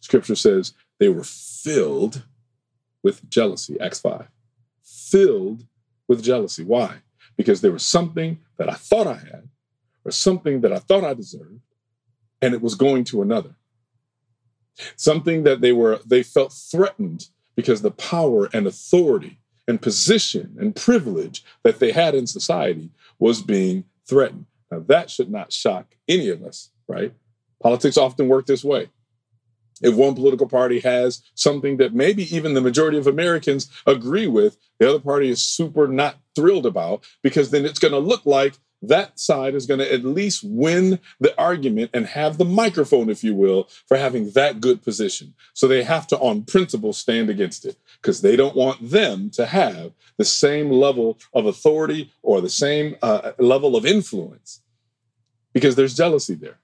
Scripture 0.00 0.36
says 0.36 0.74
they 0.98 1.08
were 1.08 1.24
filled 1.24 2.24
with 3.02 3.28
jealousy, 3.28 3.78
Acts 3.80 4.00
5. 4.00 4.28
Filled 4.82 5.66
with 6.08 6.22
jealousy. 6.22 6.64
Why? 6.64 6.96
Because 7.36 7.60
there 7.60 7.72
was 7.72 7.84
something 7.84 8.38
that 8.58 8.68
I 8.68 8.74
thought 8.74 9.06
I 9.06 9.14
had 9.14 9.48
or 10.04 10.10
something 10.10 10.60
that 10.60 10.72
I 10.72 10.78
thought 10.78 11.04
I 11.04 11.14
deserved, 11.14 11.60
and 12.42 12.54
it 12.54 12.60
was 12.60 12.74
going 12.74 13.04
to 13.04 13.22
another. 13.22 13.56
Something 14.96 15.44
that 15.44 15.60
they 15.60 15.72
were, 15.72 16.00
they 16.04 16.22
felt 16.22 16.52
threatened 16.52 17.28
because 17.56 17.82
the 17.82 17.90
power 17.90 18.48
and 18.52 18.66
authority 18.66 19.38
and 19.66 19.80
position 19.80 20.56
and 20.58 20.76
privilege 20.76 21.44
that 21.62 21.78
they 21.78 21.92
had 21.92 22.14
in 22.14 22.26
society 22.26 22.90
was 23.18 23.42
being 23.42 23.84
threatened. 24.06 24.46
Now, 24.70 24.80
that 24.88 25.10
should 25.10 25.30
not 25.30 25.52
shock 25.52 25.94
any 26.08 26.28
of 26.28 26.42
us, 26.42 26.70
right? 26.88 27.12
Politics 27.62 27.96
often 27.96 28.28
work 28.28 28.46
this 28.46 28.64
way. 28.64 28.90
If 29.82 29.94
one 29.94 30.14
political 30.14 30.46
party 30.46 30.80
has 30.80 31.22
something 31.34 31.78
that 31.78 31.94
maybe 31.94 32.34
even 32.34 32.54
the 32.54 32.60
majority 32.60 32.98
of 32.98 33.06
Americans 33.06 33.70
agree 33.86 34.26
with, 34.26 34.56
the 34.78 34.88
other 34.88 35.00
party 35.00 35.28
is 35.28 35.44
super 35.44 35.88
not 35.88 36.16
thrilled 36.34 36.66
about 36.66 37.04
because 37.22 37.50
then 37.50 37.64
it's 37.64 37.78
going 37.78 37.92
to 37.92 37.98
look 37.98 38.24
like 38.24 38.54
that 38.88 39.18
side 39.18 39.54
is 39.54 39.66
going 39.66 39.80
to 39.80 39.92
at 39.92 40.04
least 40.04 40.42
win 40.44 40.98
the 41.20 41.38
argument 41.38 41.90
and 41.94 42.06
have 42.06 42.38
the 42.38 42.44
microphone, 42.44 43.08
if 43.10 43.22
you 43.22 43.34
will, 43.34 43.68
for 43.86 43.96
having 43.96 44.30
that 44.30 44.60
good 44.60 44.82
position. 44.82 45.34
So 45.52 45.68
they 45.68 45.82
have 45.82 46.06
to, 46.08 46.18
on 46.18 46.42
principle, 46.42 46.92
stand 46.92 47.30
against 47.30 47.64
it 47.64 47.76
because 48.00 48.20
they 48.20 48.36
don't 48.36 48.56
want 48.56 48.90
them 48.90 49.30
to 49.30 49.46
have 49.46 49.92
the 50.16 50.24
same 50.24 50.70
level 50.70 51.18
of 51.32 51.46
authority 51.46 52.12
or 52.22 52.40
the 52.40 52.48
same 52.48 52.96
uh, 53.02 53.32
level 53.38 53.76
of 53.76 53.86
influence 53.86 54.60
because 55.52 55.76
there's 55.76 55.96
jealousy 55.96 56.34
there. 56.34 56.58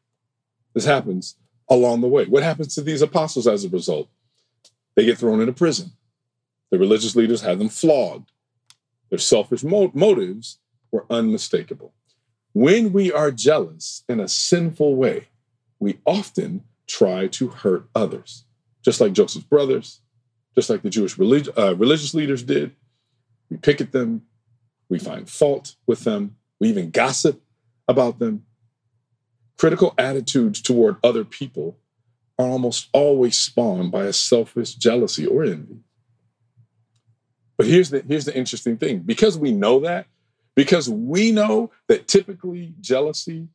This 0.75 0.85
happens 0.85 1.37
along 1.69 2.01
the 2.01 2.09
way. 2.09 2.27
What 2.27 2.43
happens 2.43 2.75
to 2.75 2.83
these 2.83 3.03
apostles 3.03 3.47
as 3.47 3.65
a 3.65 3.69
result? 3.69 4.09
They 4.95 5.05
get 5.05 5.19
thrown 5.19 5.41
into 5.41 5.53
prison. 5.53 5.93
The 6.71 6.79
religious 6.79 7.17
leaders 7.17 7.43
have 7.43 7.59
them 7.59 7.69
flogged. 7.69 8.33
Their 9.09 9.19
selfish 9.19 9.65
mo- 9.65 9.91
motives 9.95 10.59
were 10.91 11.07
unmistakable. 11.11 11.93
When 12.53 12.93
we 12.93 13.13
are 13.13 13.31
jealous 13.31 14.03
in 14.09 14.19
a 14.19 14.29
sinful 14.29 14.97
way, 14.97 15.29
we 15.79 15.99
often 16.05 16.65
try 16.87 17.29
to 17.29 17.49
hurt 17.49 17.89
others, 17.95 18.45
just 18.85 19.01
like 19.01 19.13
Joseph's 19.13 19.47
brothers, 19.47 20.01
just 20.57 20.69
like 20.69 20.83
the 20.83 20.91
Jewish 20.91 21.17
relig- 21.17 21.57
uh, 21.57 21.77
religious 21.77 22.13
leaders 22.13 22.43
did. 22.43 22.75
We 23.51 23.57
pick 23.57 23.81
at 23.81 23.93
them, 23.93 24.23
we 24.89 24.99
find 24.99 25.29
fault 25.29 25.77
with 25.87 26.05
them, 26.05 26.37
we 26.59 26.69
even 26.69 26.91
gossip 26.91 27.41
about 27.87 28.19
them. 28.19 28.45
Critical 29.57 29.95
attitudes 29.97 30.61
toward 30.61 30.97
other 31.05 31.25
people 31.25 31.79
are 32.39 32.47
almost 32.47 32.89
always 32.93 33.39
spawned 33.39 33.93
by 33.93 34.05
a 34.05 34.13
selfish 34.13 34.75
jealousy 34.75 35.27
or 35.27 35.45
envy. 35.45 35.81
But 37.57 37.67
here's 37.67 37.91
the, 37.91 38.03
here's 38.07 38.25
the 38.25 38.37
interesting 38.37 38.77
thing 38.79 39.01
because 39.01 39.39
we 39.39 39.53
know 39.53 39.81
that, 39.81 40.07
because 40.57 40.89
we 40.89 41.31
know 41.31 41.71
that 41.89 42.09
typically 42.09 42.75
jealousy 42.81 43.49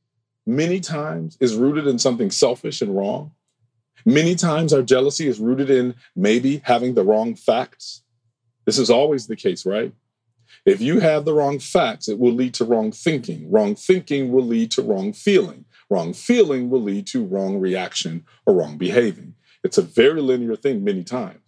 many 0.46 0.80
times 0.80 1.38
is 1.40 1.56
rooted 1.56 1.88
in 1.88 2.00
something 2.00 2.32
selfish 2.32 2.82
and 2.82 2.96
wrong. 2.96 3.32
Many 4.06 4.36
times 4.36 4.74
our 4.74 4.84
jealousy 4.84 5.28
is 5.28 5.40
rooted 5.40 5.70
in 5.70 5.96
maybe 6.16 6.62
having 6.64 6.94
the 6.94 7.04
wrong 7.04 7.36
facts. 7.36 8.04
This 8.66 8.78
is 8.78 8.90
always 8.90 9.28
the 9.28 9.36
case, 9.36 9.66
right? 9.66 9.94
If 10.66 10.82
you 10.82 11.00
have 11.00 11.26
the 11.26 11.34
wrong 11.34 11.60
facts, 11.60 12.08
it 12.08 12.20
will 12.20 12.34
lead 12.34 12.54
to 12.56 12.66
wrong 12.66 12.92
thinking. 12.92 13.52
Wrong 13.52 13.76
thinking 13.76 14.32
will 14.32 14.46
lead 14.46 14.72
to 14.72 14.82
wrong 14.82 15.14
feeling. 15.14 15.66
Wrong 15.90 16.14
feeling 16.14 16.70
will 16.70 16.82
lead 16.82 17.08
to 17.08 17.24
wrong 17.24 17.60
reaction 17.60 18.26
or 18.46 18.56
wrong 18.56 18.78
behaving. 18.78 19.36
It's 19.64 19.78
a 19.78 19.84
very 19.84 20.22
linear 20.22 20.56
thing 20.56 20.84
many 20.84 21.04
times. 21.04 21.45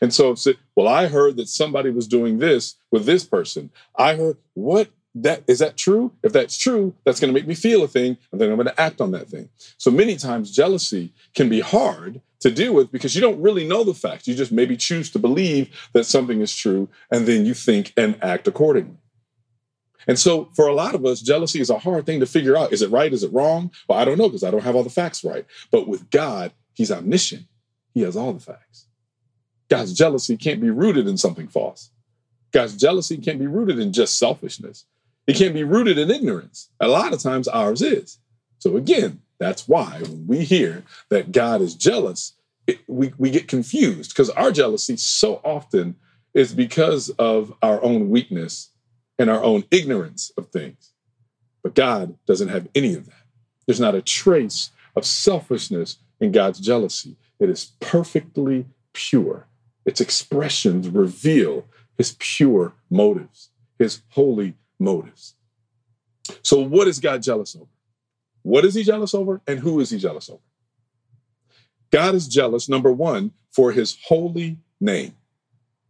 And 0.00 0.12
so, 0.12 0.34
well, 0.74 0.88
I 0.88 1.06
heard 1.06 1.36
that 1.36 1.48
somebody 1.48 1.90
was 1.90 2.06
doing 2.06 2.38
this 2.38 2.76
with 2.90 3.06
this 3.06 3.24
person. 3.24 3.70
I 3.96 4.14
heard 4.14 4.36
what 4.54 4.90
that 5.16 5.42
is 5.46 5.60
that 5.60 5.76
true? 5.76 6.12
If 6.22 6.32
that's 6.32 6.58
true, 6.58 6.94
that's 7.04 7.20
going 7.20 7.32
to 7.32 7.38
make 7.38 7.48
me 7.48 7.54
feel 7.54 7.82
a 7.82 7.88
thing, 7.88 8.18
and 8.30 8.40
then 8.40 8.50
I'm 8.50 8.56
going 8.56 8.66
to 8.68 8.80
act 8.80 9.00
on 9.00 9.12
that 9.12 9.28
thing. 9.28 9.48
So 9.78 9.90
many 9.90 10.16
times, 10.16 10.54
jealousy 10.54 11.12
can 11.34 11.48
be 11.48 11.60
hard 11.60 12.20
to 12.40 12.50
deal 12.50 12.74
with 12.74 12.92
because 12.92 13.14
you 13.14 13.22
don't 13.22 13.40
really 13.40 13.66
know 13.66 13.82
the 13.82 13.94
facts. 13.94 14.28
You 14.28 14.34
just 14.34 14.52
maybe 14.52 14.76
choose 14.76 15.10
to 15.12 15.18
believe 15.18 15.74
that 15.94 16.04
something 16.04 16.40
is 16.40 16.54
true, 16.54 16.88
and 17.10 17.26
then 17.26 17.46
you 17.46 17.54
think 17.54 17.92
and 17.96 18.22
act 18.22 18.46
accordingly. 18.46 18.98
And 20.06 20.18
so, 20.18 20.50
for 20.54 20.68
a 20.68 20.74
lot 20.74 20.94
of 20.94 21.04
us, 21.04 21.20
jealousy 21.20 21.60
is 21.60 21.70
a 21.70 21.78
hard 21.78 22.06
thing 22.06 22.20
to 22.20 22.26
figure 22.26 22.56
out. 22.56 22.72
Is 22.72 22.82
it 22.82 22.90
right? 22.90 23.12
Is 23.12 23.24
it 23.24 23.32
wrong? 23.32 23.70
Well, 23.88 23.98
I 23.98 24.04
don't 24.04 24.18
know 24.18 24.28
because 24.28 24.44
I 24.44 24.50
don't 24.50 24.62
have 24.62 24.76
all 24.76 24.84
the 24.84 24.90
facts 24.90 25.24
right. 25.24 25.46
But 25.70 25.88
with 25.88 26.10
God, 26.10 26.52
He's 26.74 26.92
omniscient, 26.92 27.46
He 27.94 28.02
has 28.02 28.16
all 28.16 28.34
the 28.34 28.40
facts. 28.40 28.86
God's 29.68 29.92
jealousy 29.92 30.36
can't 30.36 30.60
be 30.60 30.70
rooted 30.70 31.08
in 31.08 31.16
something 31.16 31.48
false. 31.48 31.90
God's 32.52 32.76
jealousy 32.76 33.18
can't 33.18 33.38
be 33.38 33.46
rooted 33.46 33.78
in 33.78 33.92
just 33.92 34.18
selfishness. 34.18 34.86
It 35.26 35.36
can't 35.36 35.54
be 35.54 35.64
rooted 35.64 35.98
in 35.98 36.10
ignorance. 36.10 36.70
A 36.80 36.88
lot 36.88 37.12
of 37.12 37.20
times 37.20 37.48
ours 37.48 37.82
is. 37.82 38.18
So 38.58 38.76
again, 38.76 39.20
that's 39.38 39.68
why 39.68 40.00
when 40.02 40.26
we 40.26 40.44
hear 40.44 40.84
that 41.10 41.32
God 41.32 41.60
is 41.60 41.74
jealous, 41.74 42.32
it, 42.66 42.78
we, 42.86 43.12
we 43.18 43.30
get 43.30 43.48
confused 43.48 44.10
because 44.10 44.30
our 44.30 44.50
jealousy 44.50 44.96
so 44.96 45.40
often 45.44 45.96
is 46.34 46.54
because 46.54 47.10
of 47.10 47.52
our 47.62 47.82
own 47.82 48.10
weakness 48.10 48.70
and 49.18 49.30
our 49.30 49.42
own 49.42 49.64
ignorance 49.70 50.30
of 50.36 50.48
things. 50.48 50.92
But 51.62 51.74
God 51.74 52.16
doesn't 52.26 52.48
have 52.48 52.68
any 52.74 52.94
of 52.94 53.06
that. 53.06 53.24
There's 53.66 53.80
not 53.80 53.94
a 53.94 54.02
trace 54.02 54.70
of 54.94 55.04
selfishness 55.04 55.98
in 56.20 56.32
God's 56.32 56.60
jealousy. 56.60 57.16
It 57.38 57.50
is 57.50 57.72
perfectly 57.80 58.66
pure. 58.92 59.46
Its 59.86 60.00
expressions 60.00 60.88
reveal 60.88 61.64
his 61.96 62.16
pure 62.18 62.74
motives, 62.90 63.50
his 63.78 64.02
holy 64.10 64.54
motives. 64.78 65.34
So, 66.42 66.60
what 66.60 66.88
is 66.88 66.98
God 66.98 67.22
jealous 67.22 67.56
over? 67.56 67.70
What 68.42 68.64
is 68.64 68.74
he 68.74 68.82
jealous 68.82 69.14
over? 69.14 69.40
And 69.46 69.60
who 69.60 69.80
is 69.80 69.90
he 69.90 69.98
jealous 69.98 70.28
over? 70.28 70.42
God 71.90 72.14
is 72.14 72.28
jealous, 72.28 72.68
number 72.68 72.92
one, 72.92 73.32
for 73.52 73.72
his 73.72 73.96
holy 74.06 74.58
name. 74.80 75.16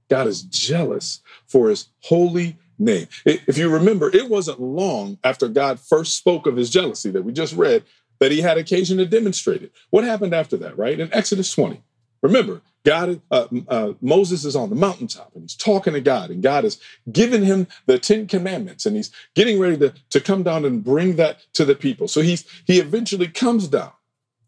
God 0.09 0.27
is 0.27 0.43
jealous 0.43 1.21
for 1.47 1.71
his 1.71 1.89
holy 2.01 2.59
name. 2.79 3.09
If 3.25 3.59
you 3.59 3.69
remember, 3.71 4.15
it 4.15 4.29
wasn't 4.29 4.61
long 4.61 5.19
after 5.25 5.49
God 5.49 5.81
first 5.81 6.17
spoke 6.17 6.47
of 6.47 6.57
his 6.57 6.71
jealousy 6.71 7.11
that 7.11 7.25
we 7.25 7.33
just 7.33 7.55
read 7.55 7.83
that 8.21 8.31
he 8.33 8.41
had 8.41 8.59
occasion 8.59 8.99
to 8.99 9.07
demonstrate 9.07 9.63
it. 9.63 9.73
What 9.91 10.05
happened 10.05 10.35
after 10.35 10.57
that, 10.59 10.79
right? 10.79 10.99
In 10.99 11.13
Exodus 11.13 11.53
20. 11.53 11.83
Remember, 12.27 12.61
God, 12.85 13.21
uh, 13.31 13.47
uh, 13.69 13.93
Moses 14.01 14.45
is 14.45 14.57
on 14.57 14.69
the 14.69 14.75
mountaintop 14.75 15.31
and 15.35 15.45
he's 15.45 15.55
talking 15.55 15.93
to 15.93 16.01
God, 16.01 16.31
and 16.31 16.43
God 16.43 16.65
is 16.65 16.81
giving 17.11 17.45
him 17.45 17.69
the 17.87 18.01
Ten 18.01 18.27
Commandments, 18.27 18.85
and 18.85 18.97
he's 18.97 19.13
getting 19.35 19.61
ready 19.61 19.77
to, 19.79 19.95
to 20.11 20.21
come 20.21 20.43
down 20.43 20.65
and 20.65 20.83
bring 20.83 21.17
that 21.17 21.47
to 21.53 21.65
the 21.65 21.77
people. 21.77 22.09
So 22.09 22.23
he's 22.23 22.45
he 22.65 22.81
eventually 22.81 23.29
comes 23.29 23.69
down. 23.69 23.93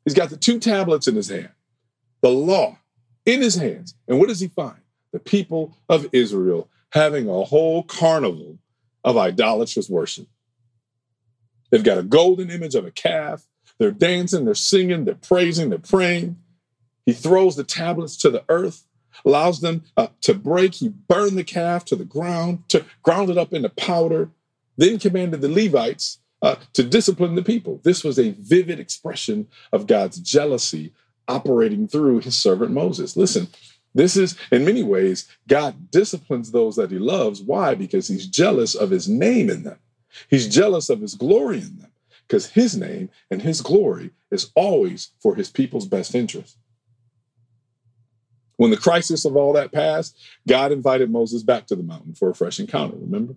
He's 0.05 0.15
got 0.15 0.31
the 0.31 0.37
two 0.37 0.59
tablets 0.59 1.07
in 1.07 1.15
his 1.15 1.29
hand, 1.29 1.51
the 2.21 2.31
law 2.31 2.79
in 3.25 3.43
his 3.43 3.55
hands. 3.55 3.95
And 4.09 4.19
what 4.19 4.29
does 4.29 4.41
he 4.41 4.49
find? 4.49 4.81
The 5.13 5.21
people 5.21 5.77
of 5.89 6.09
Israel 6.13 6.69
having 6.91 7.29
a 7.29 7.45
whole 7.45 7.85
carnival 7.85 8.59
of 9.05 9.17
idolatrous 9.17 9.89
worship. 9.89 10.27
They've 11.71 11.85
got 11.85 11.99
a 11.99 12.03
golden 12.03 12.51
image 12.51 12.75
of 12.75 12.87
a 12.87 12.91
calf. 12.91 13.47
They're 13.79 13.93
dancing, 13.93 14.47
they're 14.47 14.55
singing, 14.55 15.05
they're 15.05 15.15
praising, 15.15 15.71
they're 15.71 15.79
praying. 15.79 16.39
He 17.09 17.15
throws 17.15 17.57
the 17.57 17.65
tablets 17.65 18.19
to 18.19 18.29
the 18.29 18.45
earth, 18.51 18.85
allows 19.25 19.63
them 19.63 19.83
uh, 19.97 20.09
to 20.21 20.35
break. 20.35 20.75
He 20.75 20.91
burned 20.91 21.39
the 21.39 21.43
calf 21.43 21.87
to 21.87 21.97
the 21.97 22.05
ground, 22.05 22.69
to 22.69 22.85
ground 23.03 23.31
it 23.31 23.39
up 23.39 23.55
into 23.55 23.71
powder, 23.71 24.29
then 24.77 24.99
commanded 24.99 25.41
the 25.41 25.49
Levites 25.49 26.19
uh, 26.43 26.57
to 26.75 26.83
discipline 26.83 27.35
the 27.35 27.43
people. 27.43 27.81
This 27.83 28.05
was 28.05 28.19
a 28.19 28.33
vivid 28.33 28.79
expression 28.79 29.49
of 29.73 29.87
God's 29.87 30.19
jealousy 30.21 30.93
operating 31.27 31.89
through 31.89 32.21
his 32.21 32.37
servant 32.37 32.73
Moses. 32.73 33.17
Listen, 33.17 33.49
this 33.95 34.15
is, 34.15 34.37
in 34.53 34.67
many 34.67 34.83
ways, 34.83 35.27
God 35.49 35.91
disciplines 35.91 36.51
those 36.51 36.77
that 36.77 36.91
he 36.91 36.99
loves. 36.99 37.41
Why? 37.41 37.75
Because 37.75 38.09
he's 38.09 38.27
jealous 38.27 38.75
of 38.75 38.91
his 38.91 39.09
name 39.09 39.49
in 39.49 39.63
them, 39.63 39.79
he's 40.29 40.47
jealous 40.47 40.91
of 40.91 41.01
his 41.01 41.15
glory 41.15 41.61
in 41.61 41.79
them, 41.79 41.93
because 42.27 42.51
his 42.51 42.77
name 42.77 43.09
and 43.31 43.41
his 43.41 43.63
glory 43.63 44.11
is 44.31 44.53
always 44.55 45.13
for 45.21 45.37
his 45.37 45.49
people's 45.49 45.89
best 45.89 46.15
interest. 46.15 46.59
When 48.59 48.71
the 48.71 48.77
crisis 48.77 49.25
of 49.25 49.37
all 49.37 49.53
that 49.55 49.73
passed, 49.73 50.19
God 50.47 50.73
invited 50.73 51.11
Moses 51.11 51.43
back 51.43 51.67
to 51.69 51.77
the 51.77 51.83
mountain 51.83 52.15
for 52.15 52.29
a 52.29 52.35
fresh 52.35 52.61
encounter, 52.61 52.97
remember? 52.97 53.35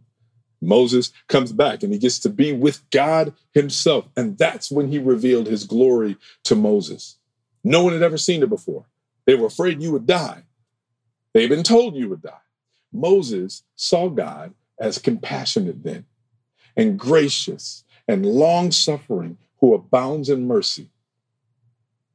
Moses 0.62 1.12
comes 1.28 1.52
back 1.52 1.84
and 1.84 1.94
he 1.94 2.00
gets 2.00 2.20
to 2.20 2.30
be 2.30 2.54
with 2.54 2.88
God 2.90 3.34
himself. 3.54 4.06
And 4.18 4.38
that's 4.38 4.72
when 4.72 4.90
he 4.90 5.00
revealed 5.00 5.48
his 5.48 5.64
glory 5.64 6.18
to 6.44 6.56
Moses. 6.56 7.18
No 7.64 7.84
one 7.84 7.94
had 7.94 8.02
ever 8.02 8.18
seen 8.18 8.44
it 8.44 8.50
before. 8.50 8.86
They 9.26 9.36
were 9.36 9.48
afraid 9.48 9.82
you 9.82 9.92
would 9.92 10.08
die. 10.08 10.44
They 11.34 11.42
had 11.42 11.50
been 11.50 11.64
told 11.64 11.96
you 11.96 12.10
would 12.10 12.22
die. 12.24 12.42
Moses 12.92 13.64
saw 13.76 14.10
God 14.10 14.54
as 14.80 14.98
compassionate 14.98 15.84
then 15.84 16.06
and 16.76 16.98
gracious 16.98 17.84
and 18.08 18.26
long 18.26 18.72
suffering, 18.72 19.38
who 19.60 19.74
abounds 19.76 20.30
in 20.30 20.48
mercy. 20.48 20.90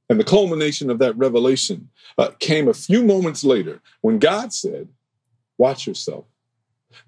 And 0.09 0.21
the 0.21 0.25
culmination 0.25 0.91
of 0.91 0.99
that 1.01 1.17
revelation 1.17 1.91
uh, 2.17 2.31
came 2.39 2.69
a 2.69 2.75
few 2.75 3.03
moments 3.03 3.45
later 3.45 3.81
when 4.01 4.19
God 4.19 4.53
said, 4.53 4.89
Watch 5.59 5.87
yourself 5.87 6.27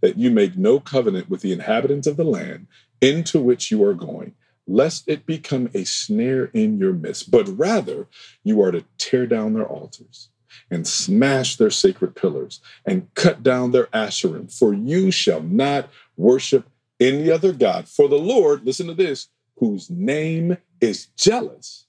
that 0.01 0.19
you 0.19 0.31
make 0.31 0.57
no 0.57 0.81
covenant 0.81 1.29
with 1.29 1.43
the 1.43 1.53
inhabitants 1.53 2.07
of 2.07 2.17
the 2.17 2.25
land 2.25 2.67
into 3.01 3.41
which 3.41 3.71
you 3.71 3.85
are 3.85 3.95
going, 3.95 4.35
lest 4.67 5.09
it 5.09 5.27
become 5.27 5.71
a 5.75 5.85
snare 5.85 6.47
in 6.47 6.79
your 6.79 6.93
midst, 6.93 7.31
but 7.31 7.49
rather 7.59 8.07
you 8.43 8.61
are 8.63 8.71
to 8.71 8.85
tear 8.99 9.27
down 9.27 9.55
their 9.55 9.67
altars 9.67 10.31
and 10.71 10.87
smash 10.87 11.57
their 11.57 11.71
sacred 11.71 12.15
pillars 12.15 12.61
and 12.85 13.13
cut 13.15 13.43
down 13.43 13.71
their 13.71 13.87
asherim, 13.87 14.53
for 14.53 14.75
you 14.75 15.11
shall 15.11 15.43
not 15.43 15.89
worship 16.17 16.69
any 17.01 17.31
other 17.31 17.53
God. 17.53 17.89
For 17.89 18.09
the 18.09 18.19
Lord, 18.19 18.65
listen 18.65 18.87
to 18.89 18.95
this, 18.95 19.29
whose 19.57 19.89
name 19.91 20.57
is 20.81 21.07
jealous, 21.17 21.87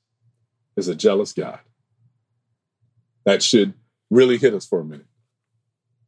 is 0.80 0.88
a 0.88 0.96
jealous 0.96 1.34
God. 1.34 1.60
That 3.26 3.44
should 3.44 3.74
really 4.10 4.38
hit 4.38 4.56
us 4.56 4.65
for 4.65 4.80
a 4.80 4.86
minute. 4.86 5.06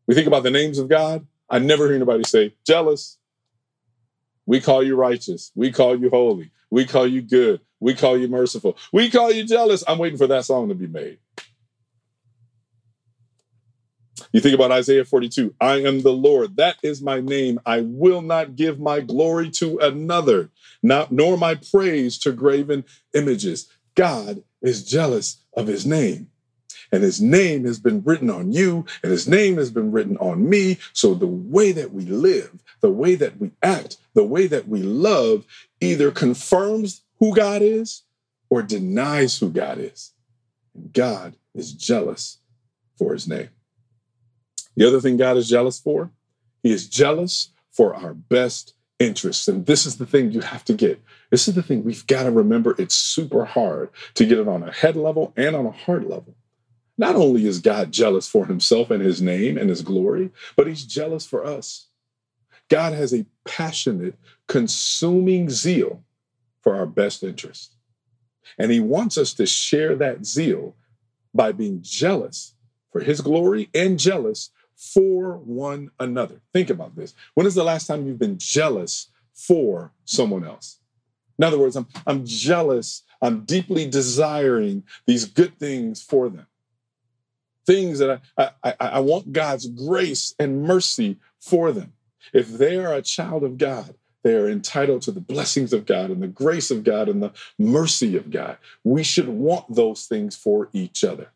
We 0.07 0.15
think 0.15 0.27
about 0.27 0.43
the 0.43 0.51
names 0.51 0.79
of 0.79 0.89
God, 0.89 1.27
I 1.49 1.59
never 1.59 1.85
hear 1.85 1.95
anybody 1.95 2.23
say, 2.23 2.55
jealous. 2.65 3.17
We 4.45 4.59
call 4.59 4.81
you 4.81 4.95
righteous. 4.95 5.51
We 5.53 5.71
call 5.71 5.99
you 5.99 6.09
holy. 6.09 6.51
We 6.71 6.85
call 6.85 7.05
you 7.05 7.21
good. 7.21 7.61
We 7.79 7.93
call 7.93 8.17
you 8.17 8.27
merciful. 8.27 8.77
We 8.91 9.09
call 9.09 9.31
you 9.31 9.43
jealous. 9.45 9.83
I'm 9.87 9.97
waiting 9.97 10.17
for 10.17 10.27
that 10.27 10.45
song 10.45 10.69
to 10.69 10.75
be 10.75 10.87
made. 10.87 11.19
You 14.31 14.39
think 14.39 14.55
about 14.55 14.71
Isaiah 14.71 15.03
42 15.03 15.55
I 15.59 15.81
am 15.81 16.01
the 16.01 16.13
Lord. 16.13 16.55
That 16.57 16.77
is 16.83 17.01
my 17.01 17.19
name. 17.19 17.59
I 17.65 17.81
will 17.81 18.21
not 18.21 18.55
give 18.55 18.79
my 18.79 19.01
glory 19.01 19.49
to 19.51 19.79
another, 19.79 20.49
not, 20.81 21.11
nor 21.11 21.37
my 21.37 21.55
praise 21.55 22.17
to 22.19 22.31
graven 22.31 22.85
images. 23.13 23.69
God 23.95 24.43
is 24.61 24.83
jealous 24.83 25.37
of 25.55 25.67
his 25.67 25.85
name 25.85 26.31
and 26.91 27.03
his 27.03 27.21
name 27.21 27.65
has 27.65 27.79
been 27.79 28.03
written 28.03 28.29
on 28.29 28.51
you, 28.51 28.85
and 29.03 29.11
his 29.11 29.27
name 29.27 29.57
has 29.57 29.71
been 29.71 29.91
written 29.91 30.17
on 30.17 30.49
me. 30.49 30.77
So 30.93 31.13
the 31.13 31.27
way 31.27 31.71
that 31.71 31.93
we 31.93 32.05
live, 32.05 32.51
the 32.81 32.91
way 32.91 33.15
that 33.15 33.39
we 33.39 33.51
act, 33.63 33.97
the 34.13 34.23
way 34.23 34.47
that 34.47 34.67
we 34.67 34.83
love 34.83 35.45
either 35.79 36.11
confirms 36.11 37.01
who 37.19 37.35
God 37.35 37.61
is 37.61 38.03
or 38.49 38.61
denies 38.61 39.37
who 39.37 39.49
God 39.49 39.77
is. 39.77 40.11
God 40.93 41.35
is 41.53 41.71
jealous 41.71 42.39
for 42.97 43.13
his 43.13 43.27
name. 43.27 43.49
The 44.75 44.87
other 44.87 45.01
thing 45.01 45.17
God 45.17 45.37
is 45.37 45.49
jealous 45.49 45.79
for, 45.79 46.11
he 46.63 46.71
is 46.71 46.87
jealous 46.87 47.49
for 47.71 47.95
our 47.95 48.13
best 48.13 48.73
interests. 49.01 49.47
And 49.47 49.65
this 49.65 49.85
is 49.85 49.97
the 49.97 50.05
thing 50.05 50.31
you 50.31 50.41
have 50.41 50.63
to 50.65 50.73
get. 50.73 51.01
This 51.29 51.47
is 51.47 51.55
the 51.55 51.63
thing 51.63 51.83
we've 51.83 52.05
got 52.07 52.23
to 52.23 52.31
remember. 52.31 52.75
It's 52.77 52.95
super 52.95 53.45
hard 53.45 53.89
to 54.15 54.25
get 54.25 54.37
it 54.37 54.47
on 54.47 54.63
a 54.63 54.71
head 54.71 54.95
level 54.95 55.33
and 55.35 55.55
on 55.55 55.65
a 55.65 55.71
heart 55.71 56.07
level. 56.07 56.35
Not 56.97 57.15
only 57.15 57.45
is 57.45 57.59
God 57.59 57.91
jealous 57.91 58.27
for 58.27 58.45
himself 58.45 58.91
and 58.91 59.01
his 59.01 59.21
name 59.21 59.57
and 59.57 59.69
his 59.69 59.81
glory, 59.81 60.31
but 60.55 60.67
he's 60.67 60.85
jealous 60.85 61.25
for 61.25 61.43
us. 61.43 61.87
God 62.69 62.93
has 62.93 63.13
a 63.13 63.25
passionate, 63.43 64.15
consuming 64.47 65.49
zeal 65.49 66.03
for 66.61 66.75
our 66.75 66.85
best 66.85 67.23
interest. 67.23 67.73
And 68.57 68.71
he 68.71 68.79
wants 68.79 69.17
us 69.17 69.33
to 69.33 69.45
share 69.45 69.95
that 69.95 70.25
zeal 70.25 70.75
by 71.33 71.51
being 71.53 71.79
jealous 71.81 72.53
for 72.91 73.01
his 73.01 73.21
glory 73.21 73.69
and 73.73 73.97
jealous 73.97 74.51
for 74.81 75.37
one 75.37 75.91
another. 75.99 76.41
Think 76.53 76.69
about 76.69 76.95
this. 76.95 77.13
When 77.35 77.45
is 77.45 77.55
the 77.55 77.63
last 77.63 77.87
time 77.87 78.07
you've 78.07 78.19
been 78.19 78.39
jealous 78.39 79.09
for 79.33 79.91
someone 80.05 80.43
else? 80.43 80.79
In 81.37 81.45
other 81.45 81.59
words, 81.59 81.75
I'm, 81.75 81.87
I'm 82.05 82.25
jealous, 82.25 83.03
I'm 83.21 83.45
deeply 83.45 83.87
desiring 83.87 84.83
these 85.05 85.25
good 85.25 85.57
things 85.59 86.01
for 86.01 86.29
them 86.29 86.47
things 87.65 87.99
that 87.99 88.21
I, 88.37 88.49
I, 88.63 88.73
I 88.79 88.99
want 88.99 89.33
God's 89.33 89.67
grace 89.67 90.35
and 90.39 90.63
mercy 90.63 91.17
for 91.39 91.71
them. 91.71 91.93
If 92.33 92.49
they 92.49 92.77
are 92.77 92.93
a 92.93 93.01
child 93.01 93.43
of 93.43 93.57
God, 93.57 93.95
they 94.23 94.35
are 94.35 94.49
entitled 94.49 95.01
to 95.03 95.11
the 95.11 95.21
blessings 95.21 95.73
of 95.73 95.85
God 95.85 96.09
and 96.09 96.21
the 96.21 96.27
grace 96.27 96.69
of 96.69 96.83
God 96.83 97.09
and 97.09 97.23
the 97.23 97.31
mercy 97.57 98.15
of 98.15 98.29
God. 98.29 98.57
We 98.83 99.03
should 99.03 99.27
want 99.27 99.73
those 99.73 100.05
things 100.05 100.35
for 100.35 100.69
each 100.73 101.03
other. 101.03 101.29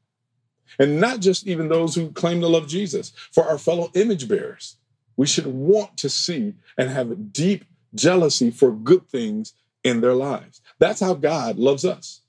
And 0.80 1.00
not 1.00 1.20
just 1.20 1.48
even 1.48 1.70
those 1.70 1.96
who 1.96 2.12
claim 2.12 2.42
to 2.42 2.48
love 2.48 2.68
Jesus, 2.68 3.12
for 3.32 3.46
our 3.46 3.58
fellow 3.58 3.92
image 3.94 4.28
bearers. 4.28 4.78
We 5.18 5.28
should 5.28 5.48
want 5.48 5.98
to 5.98 6.10
see 6.10 6.56
and 6.78 6.90
have 6.90 7.32
deep 7.32 7.66
jealousy 7.94 8.52
for 8.52 8.72
good 8.72 9.08
things 9.08 9.54
in 9.84 10.02
their 10.02 10.14
lives. 10.14 10.62
That's 10.80 11.00
how 11.00 11.14
God 11.14 11.58
loves 11.58 11.86
us. 11.86 12.22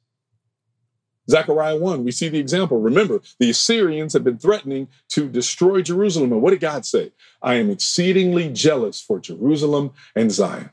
Zechariah 1.29 1.77
1, 1.77 2.05
we 2.05 2.13
see 2.13 2.29
the 2.29 2.39
example. 2.39 2.81
Remember, 2.81 3.21
the 3.41 3.51
Assyrians 3.51 4.13
had 4.13 4.23
been 4.23 4.39
threatening 4.39 4.89
to 5.09 5.29
destroy 5.29 5.83
Jerusalem. 5.83 6.33
And 6.33 6.41
what 6.41 6.51
did 6.51 6.61
God 6.61 6.87
say? 6.87 7.13
I 7.43 7.55
am 7.55 7.71
exceedingly 7.71 8.49
jealous 8.49 9.01
for 9.01 9.19
Jerusalem 9.19 9.93
and 10.15 10.31
Zion. 10.31 10.71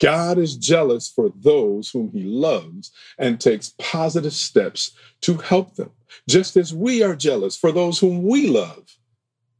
God 0.00 0.38
is 0.38 0.56
jealous 0.56 1.08
for 1.08 1.32
those 1.34 1.90
whom 1.90 2.10
he 2.12 2.22
loves 2.22 2.92
and 3.18 3.40
takes 3.40 3.74
positive 3.78 4.32
steps 4.32 4.92
to 5.22 5.38
help 5.38 5.76
them, 5.76 5.90
just 6.28 6.56
as 6.56 6.74
we 6.74 7.02
are 7.02 7.16
jealous 7.16 7.56
for 7.56 7.72
those 7.72 7.98
whom 7.98 8.22
we 8.22 8.48
love 8.48 8.96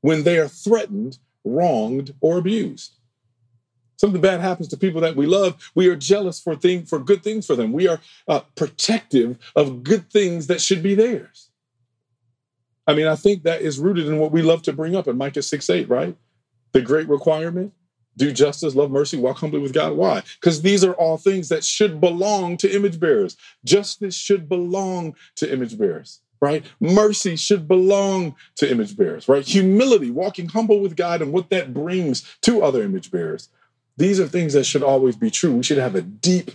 when 0.03 0.25
they 0.25 0.39
are 0.39 0.49
threatened, 0.49 1.19
wronged, 1.45 2.15
or 2.21 2.39
abused 2.39 2.97
something 3.97 4.21
bad 4.21 4.41
happens 4.41 4.69
to 4.69 4.77
people 4.77 5.01
that 5.01 5.17
we 5.17 5.27
love, 5.27 5.71
we 5.75 5.89
are 5.89 5.97
jealous 5.97 6.41
for 6.41 6.55
thing 6.55 6.85
for 6.85 6.99
good 6.99 7.23
things 7.23 7.47
for 7.47 7.57
them. 7.57 7.73
We 7.73 7.89
are 7.89 8.01
uh, 8.29 8.41
protective 8.55 9.39
of 9.55 9.83
good 9.83 10.11
things 10.11 10.47
that 10.47 10.61
should 10.61 10.83
be 10.83 10.95
theirs. 10.95 11.51
I 12.87 12.95
mean, 12.95 13.07
I 13.07 13.17
think 13.17 13.43
that 13.43 13.63
is 13.63 13.79
rooted 13.79 14.07
in 14.07 14.19
what 14.19 14.33
we 14.33 14.43
love 14.43 14.63
to 14.63 14.73
bring 14.73 14.95
up 14.95 15.09
in 15.09 15.17
Micah 15.17 15.43
6 15.43 15.69
8, 15.69 15.89
right? 15.89 16.17
The 16.73 16.83
great 16.83 17.09
requirement 17.09 17.73
do 18.17 18.33
justice, 18.33 18.75
love 18.75 18.91
mercy, 18.91 19.17
walk 19.17 19.39
humbly 19.39 19.61
with 19.61 19.73
God. 19.73 19.93
Why? 19.93 20.23
Because 20.41 20.63
these 20.63 20.85
are 20.85 20.95
all 20.95 21.19
things 21.19 21.49
that 21.49 21.65
should 21.65 22.01
belong 22.01 22.57
to 22.59 22.75
image 22.75 22.99
bearers. 22.99 23.37
Justice 23.65 24.15
should 24.15 24.49
belong 24.49 25.15
to 25.37 25.53
image 25.53 25.79
bearers, 25.79 26.21
right? 26.41 26.65
Mercy 26.81 27.37
should 27.37 27.69
belong 27.69 28.35
to 28.57 28.71
image 28.71 28.97
bearers, 28.97 29.29
right? 29.29 29.45
Humility, 29.45 30.11
walking 30.11 30.49
humble 30.49 30.81
with 30.81 30.97
God 30.97 31.23
and 31.23 31.33
what 31.33 31.51
that 31.51 31.75
brings 31.75 32.37
to 32.43 32.63
other 32.63 32.83
image 32.83 33.11
bearers. 33.11 33.49
These 33.99 34.21
are 34.21 34.29
things 34.29 34.53
that 34.55 34.65
should 34.65 34.83
always 34.83 35.17
be 35.17 35.31
true. 35.31 35.55
We 35.55 35.63
should 35.63 35.79
have 35.79 35.95
a 35.95 36.03
deep 36.03 36.51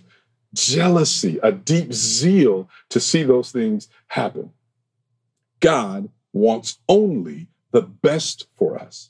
jealousy, 0.54 1.39
a 1.41 1.52
deep 1.52 1.93
zeal 1.93 2.69
to 2.89 3.00
see 3.00 3.24
those 3.24 3.52
things 3.52 3.88
happen. 4.08 4.52
God 5.60 6.10
wants 6.34 6.80
only 6.89 7.47
the 7.71 7.82
best 7.82 8.47
for 8.56 8.78
us. 8.78 9.10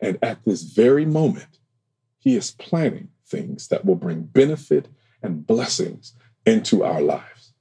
And 0.00 0.18
at 0.22 0.44
this 0.44 0.62
very 0.62 1.04
moment, 1.04 1.59
He 2.20 2.36
is 2.36 2.52
planning 2.52 3.08
things 3.26 3.68
that 3.68 3.84
will 3.84 3.96
bring 3.96 4.22
benefit 4.22 4.88
and 5.22 5.46
blessings 5.46 6.14
into 6.46 6.84
our 6.84 7.00
lives. 7.00 7.52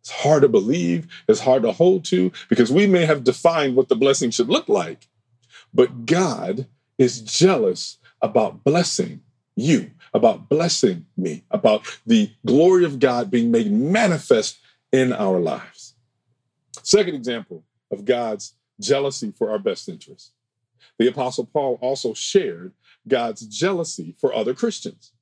It's 0.00 0.10
hard 0.10 0.42
to 0.42 0.48
believe, 0.48 1.06
it's 1.28 1.40
hard 1.40 1.62
to 1.62 1.72
hold 1.72 2.04
to, 2.06 2.30
because 2.50 2.70
we 2.70 2.86
may 2.86 3.06
have 3.06 3.24
defined 3.24 3.74
what 3.74 3.88
the 3.88 3.96
blessing 3.96 4.30
should 4.30 4.48
look 4.48 4.68
like, 4.68 5.08
but 5.72 6.04
God 6.04 6.66
is 6.98 7.22
jealous 7.22 7.98
about 8.20 8.64
blessing 8.64 9.22
you, 9.56 9.90
about 10.12 10.48
blessing 10.48 11.06
me, 11.16 11.44
about 11.50 11.98
the 12.06 12.30
glory 12.44 12.84
of 12.84 12.98
God 12.98 13.30
being 13.30 13.50
made 13.50 13.72
manifest 13.72 14.58
in 14.92 15.12
our 15.12 15.40
lives. 15.40 15.94
Second 16.82 17.14
example 17.14 17.64
of 17.90 18.04
God's 18.04 18.54
jealousy 18.80 19.32
for 19.36 19.50
our 19.50 19.58
best 19.58 19.88
interest. 19.88 20.32
The 20.98 21.08
Apostle 21.08 21.46
Paul 21.46 21.78
also 21.80 22.14
shared 22.14 22.72
God's 23.08 23.46
jealousy 23.46 24.14
for 24.20 24.34
other 24.34 24.54
Christians. 24.54 25.12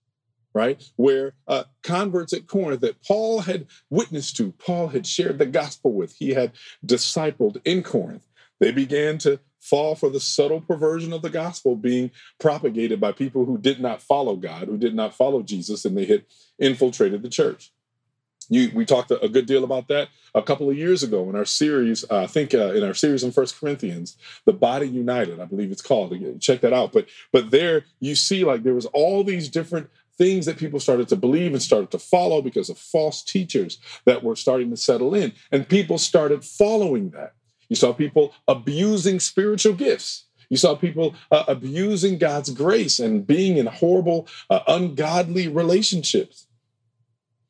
right? 0.55 0.83
Where 0.97 1.35
uh, 1.49 1.65
converts 1.83 2.33
at 2.33 2.47
Corinth 2.47 2.81
that 2.83 3.03
Paul 3.03 3.41
had 3.41 3.67
witnessed 3.91 4.37
to, 4.37 4.53
Paul 4.53 4.89
had 4.89 5.07
shared 5.07 5.39
the 5.39 5.47
gospel 5.47 5.93
with, 5.93 6.17
he 6.17 6.31
had 6.31 6.53
discipled 6.85 7.61
in 7.65 7.83
Corinth, 7.83 8.27
they 8.61 8.73
began 8.73 9.19
to 9.19 9.41
fall 9.61 9.95
for 9.95 10.11
the 10.11 10.21
subtle 10.21 10.61
perversion 10.61 11.13
of 11.13 11.23
the 11.23 11.31
gospel 11.31 11.77
being 11.77 12.11
propagated 12.41 13.01
by 13.01 13.13
people 13.13 13.45
who 13.45 13.57
did 13.59 13.81
not 13.81 14.03
follow 14.03 14.37
God, 14.37 14.69
who 14.69 14.77
did 14.77 14.95
not 14.95 15.15
follow 15.15 15.43
Jesus, 15.43 15.85
and 15.85 15.97
they 15.97 16.07
had 16.07 16.25
infiltrated 16.59 17.23
the 17.23 17.29
church. 17.29 17.73
You, 18.53 18.71
we 18.75 18.85
talked 18.85 19.11
a, 19.11 19.29
good 19.31 19.47
deal 19.47 19.65
about 19.65 19.89
that 19.89 20.11
a 20.35 20.43
couple 20.43 20.69
of 20.69 20.77
years 20.77 21.03
ago 21.03 21.29
in 21.31 21.35
our 21.35 21.47
series. 21.47 22.05
Uh, 22.11 22.19
I 22.19 22.27
think 22.27 22.53
uh, 22.53 22.75
in 22.75 22.83
our 22.83 22.93
series 22.93 23.25
in 23.25 23.33
First 23.33 23.59
Corinthians, 23.59 24.19
the 24.45 24.53
Body 24.53 24.87
United, 24.87 25.41
I 25.41 25.47
believe 25.47 25.73
it's 25.73 25.81
called. 25.81 26.15
Check 26.43 26.61
that 26.61 26.75
out. 26.75 26.93
But 26.93 27.07
but 27.33 27.51
there 27.51 27.87
you 27.99 28.15
see 28.15 28.45
like 28.45 28.63
there 28.63 28.75
was 28.75 28.85
all 28.87 29.25
these 29.25 29.49
different 29.49 29.89
things 30.19 30.45
that 30.45 30.59
people 30.59 30.81
started 30.81 31.09
to 31.09 31.17
believe 31.17 31.53
and 31.53 31.63
started 31.63 31.91
to 31.93 31.99
follow 31.99 32.43
because 32.43 32.69
of 32.69 32.77
false 32.77 33.23
teachers 33.23 33.79
that 34.05 34.23
were 34.23 34.37
starting 34.37 34.69
to 34.69 34.77
settle 34.77 35.15
in, 35.15 35.33
and 35.51 35.67
people 35.67 35.97
started 35.97 36.45
following 36.45 37.09
that. 37.11 37.33
You 37.71 37.77
saw 37.77 37.95
people 37.95 38.35
abusing 38.47 39.19
spiritual 39.19 39.73
gifts. 39.73 40.27
You 40.51 40.59
saw 40.59 40.75
people 40.75 41.15
uh, 41.31 41.45
abusing 41.49 42.19
God's 42.19 42.51
grace 42.51 42.99
and 42.99 43.27
being 43.27 43.57
in 43.57 43.65
horrible, 43.65 44.29
uh, 44.51 44.61
ungodly 44.69 45.49
relationships. 45.49 46.49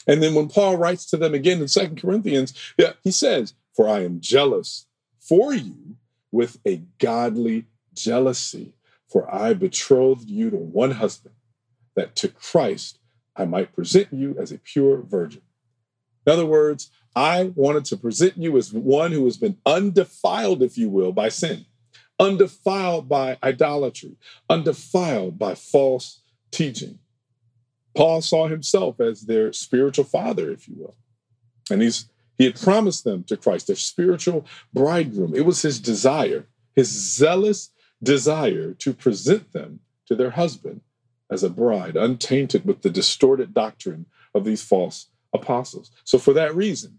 And 0.07 0.23
then 0.23 0.35
when 0.35 0.49
Paul 0.49 0.77
writes 0.77 1.07
to 1.07 1.17
them 1.17 1.35
again 1.35 1.61
in 1.61 1.69
Second 1.69 2.01
Corinthians, 2.01 2.55
yeah, 2.79 2.93
he 3.03 3.11
says, 3.11 3.55
For 3.75 3.89
I 3.89 4.01
am 4.01 4.21
jealous 4.21 4.87
for 5.21 5.55
you 5.55 5.97
with 6.31 6.59
a 6.67 6.83
godly 6.99 7.67
jealousy, 7.95 8.75
for 9.09 9.33
I 9.33 9.55
betrothed 9.55 10.29
you 10.29 10.51
to 10.51 10.57
one 10.57 10.93
husband, 10.93 11.35
that 11.95 12.17
to 12.17 12.29
Christ 12.29 12.99
I 13.37 13.45
might 13.45 13.75
present 13.75 14.09
you 14.13 14.37
as 14.39 14.51
a 14.51 14.59
pure 14.59 15.03
virgin. 15.03 15.43
In 16.27 16.33
other 16.33 16.47
words, 16.47 16.91
I 17.15 17.53
wanted 17.55 17.85
to 17.87 17.97
present 17.97 18.37
you 18.39 18.57
as 18.57 18.73
one 18.73 19.13
who 19.13 19.25
has 19.27 19.37
been 19.37 19.59
undefiled, 19.67 20.63
if 20.63 20.79
you 20.79 20.89
will, 20.89 21.13
by 21.13 21.29
sin, 21.29 21.67
undefiled 22.19 23.09
by 23.09 23.39
idolatry, 23.43 24.17
undefiled 24.49 25.39
by 25.39 25.55
false 25.55 26.21
teaching. 26.51 26.99
Paul 27.95 28.23
saw 28.23 28.49
himself 28.49 29.01
as 29.01 29.23
their 29.23 29.53
spiritual 29.53 30.05
father, 30.05 30.51
if 30.51 30.69
you 30.69 30.75
will. 30.77 30.97
And 31.71 31.83
he's 31.83 32.09
he 32.39 32.45
had 32.45 32.61
promised 32.61 33.05
them 33.05 33.25
to 33.25 33.37
Christ, 33.37 33.67
their 33.67 33.77
spiritual 33.77 34.47
bridegroom. 34.73 35.35
It 35.35 35.45
was 35.47 35.63
his 35.63 35.79
desire, 35.79 36.47
his 36.75 36.89
zealous 36.89 37.71
desire 38.03 38.75
to 38.75 38.93
present 38.93 39.53
them 39.53 39.81
to 40.07 40.17
their 40.17 40.31
husband 40.31 40.81
as 41.31 41.43
a 41.43 41.51
bride, 41.51 41.97
untainted 41.97 42.65
with 42.65 42.83
the 42.83 42.91
distorted 42.91 43.55
doctrine 43.55 44.07
of 44.35 44.45
these 44.45 44.63
false 44.63 45.09
apostles. 45.33 45.91
So, 46.05 46.19
for 46.19 46.33
that 46.35 46.55
reason, 46.55 46.99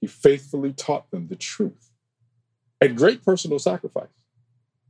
he 0.00 0.06
faithfully 0.06 0.72
taught 0.72 1.10
them 1.10 1.28
the 1.28 1.36
truth 1.36 1.90
at 2.80 2.94
great 2.94 3.24
personal 3.24 3.58
sacrifice, 3.58 4.22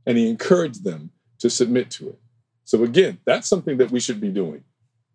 and 0.05 0.17
he 0.17 0.29
encouraged 0.29 0.83
them 0.83 1.11
to 1.39 1.49
submit 1.49 1.89
to 1.91 2.09
it. 2.09 2.19
So, 2.63 2.83
again, 2.83 3.17
that's 3.25 3.47
something 3.47 3.77
that 3.77 3.91
we 3.91 3.99
should 3.99 4.21
be 4.21 4.29
doing. 4.29 4.63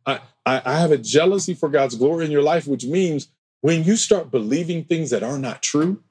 I, 0.06 0.20
I, 0.44 0.78
have 0.78 0.90
a 0.90 0.98
jealousy 0.98 1.54
for 1.54 1.68
God's 1.68 1.94
glory 1.94 2.26
in 2.26 2.30
your 2.30 2.42
life, 2.42 2.66
which 2.66 2.84
means 2.84 3.28
when 3.62 3.84
you 3.84 3.96
start 3.96 4.30
believing 4.30 4.84
things 4.84 5.10
that 5.10 5.22
are 5.22 5.38
not 5.38 5.62
true, 5.62 6.02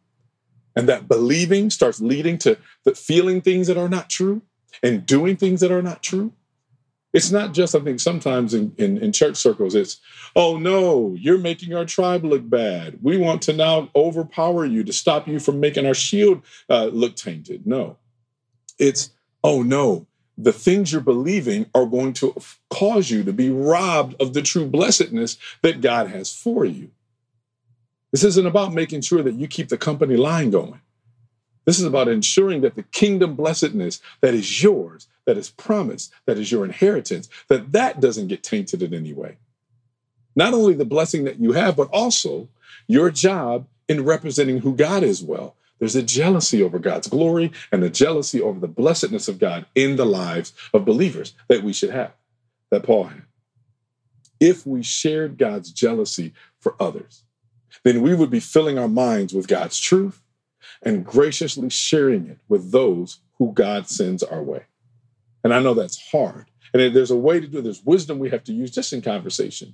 and 0.76 0.90
that 0.90 1.08
believing 1.08 1.70
starts 1.70 2.02
leading 2.02 2.38
to 2.40 2.58
feeling 2.96 3.42
things 3.42 3.68
that 3.68 3.78
are 3.78 3.90
not 3.90 4.10
true 4.10 4.42
and 4.82 5.06
doing 5.06 5.38
things 5.38 5.62
that 5.62 5.72
are 5.72 5.84
not 5.84 6.02
true, 6.02 6.34
it's 7.14 7.30
not 7.30 7.54
just, 7.54 7.76
I 7.76 7.80
think, 7.80 8.00
sometimes 8.00 8.56
in, 8.56 8.74
in, 8.80 8.98
in, 8.98 9.12
church 9.12 9.38
circles, 9.38 9.76
it's, 9.76 10.02
oh 10.36 10.58
no, 10.58 11.16
you're 11.16 11.38
making 11.38 11.76
our 11.76 11.86
tribe 11.86 12.26
look 12.26 12.50
bad. 12.50 12.98
We 13.04 13.18
want 13.18 13.44
to 13.44 13.54
now 13.54 13.90
overpower 13.96 14.66
you 14.66 14.84
to 14.84 14.92
stop 14.92 15.28
you 15.28 15.40
from 15.40 15.60
making 15.60 15.86
our 15.86 15.94
shield 15.94 16.42
uh, 16.72 16.86
look 16.86 17.16
tainted. 17.16 17.68
No. 17.68 17.98
It's, 18.80 19.12
oh 19.44 19.62
no, 19.62 20.08
the 20.38 20.54
things 20.54 20.92
you're 20.92 21.02
believing 21.02 21.68
are 21.76 21.86
going 21.86 22.14
to 22.14 22.36
cause 22.70 23.10
you 23.10 23.24
to 23.24 23.34
be 23.34 23.50
robbed 23.50 24.20
of 24.22 24.34
the 24.34 24.42
true 24.42 24.68
blessedness 24.68 25.38
that 25.62 25.82
God 25.82 26.10
has 26.10 26.34
for 26.34 26.66
you. 26.66 26.92
This 28.12 28.24
isn't 28.24 28.46
about 28.46 28.74
making 28.74 29.02
sure 29.02 29.24
that 29.24 29.36
you 29.36 29.48
keep 29.48 29.70
the 29.70 29.78
company 29.78 30.16
line 30.16 30.52
going. 30.52 30.82
This 31.66 31.80
is 31.80 31.86
about 31.86 32.08
ensuring 32.08 32.62
that 32.62 32.76
the 32.76 32.84
kingdom 32.84 33.36
blessedness 33.36 34.02
that 34.22 34.34
is 34.34 34.62
yours, 34.62 35.08
that 35.26 35.38
is 35.38 35.50
promised, 35.50 36.12
that 36.26 36.38
is 36.38 36.52
your 36.52 36.66
inheritance, 36.66 37.30
that 37.48 37.72
that 37.72 38.00
doesn't 38.02 38.28
get 38.28 38.44
tainted 38.44 38.84
in 38.84 38.94
any 38.94 39.14
way. 39.14 39.38
Not 40.36 40.54
only 40.54 40.74
the 40.74 40.86
blessing 40.86 41.24
that 41.24 41.40
you 41.40 41.54
have, 41.54 41.76
but 41.76 41.90
also 41.92 42.50
your 42.88 43.10
job 43.12 43.68
in 43.88 44.04
representing 44.04 44.60
who 44.60 44.76
God 44.76 45.04
is 45.04 45.24
well. 45.24 45.56
There's 45.84 45.98
a 45.98 46.02
jealousy 46.02 46.64
over 46.64 46.80
God's 46.80 47.10
glory 47.10 47.52
and 47.70 47.84
a 47.84 47.90
jealousy 47.90 48.42
over 48.42 48.58
the 48.58 48.70
blessedness 48.70 49.28
of 49.28 49.38
God 49.38 49.66
in 49.76 49.98
the 49.98 50.06
lives 50.06 50.54
of 50.74 50.86
believers 50.86 51.34
that 51.50 51.62
we 51.62 51.74
should 51.74 51.90
have, 51.90 52.14
that 52.72 52.84
Paul 52.84 53.04
had. 53.04 53.24
If 54.40 54.66
we 54.66 54.82
shared 54.82 55.38
God's 55.38 55.74
jealousy 55.74 56.32
for 56.58 56.78
others, 56.80 57.26
then 57.84 58.02
we 58.02 58.16
would 58.16 58.30
be 58.30 58.40
filling 58.40 58.80
our 58.80 58.88
minds 58.88 59.34
with 59.34 59.50
God's 59.50 59.78
truth 59.78 60.22
and 60.84 61.06
graciously 61.06 61.70
sharing 61.70 62.28
it 62.28 62.38
with 62.48 62.72
those 62.72 63.20
who 63.38 63.52
God 63.52 63.90
sends 63.90 64.24
our 64.24 64.42
way. 64.42 64.64
And 65.44 65.54
I 65.54 65.60
know 65.60 65.74
that's 65.74 66.12
hard. 66.12 66.46
And 66.74 66.96
there's 66.96 67.12
a 67.12 67.18
way 67.18 67.42
to 67.42 67.48
do 67.48 67.58
it. 67.58 67.64
There's 67.64 67.84
wisdom 67.84 68.20
we 68.20 68.30
have 68.30 68.46
to 68.46 68.54
use 68.54 68.72
just 68.72 68.94
in 68.94 69.02
conversation. 69.02 69.74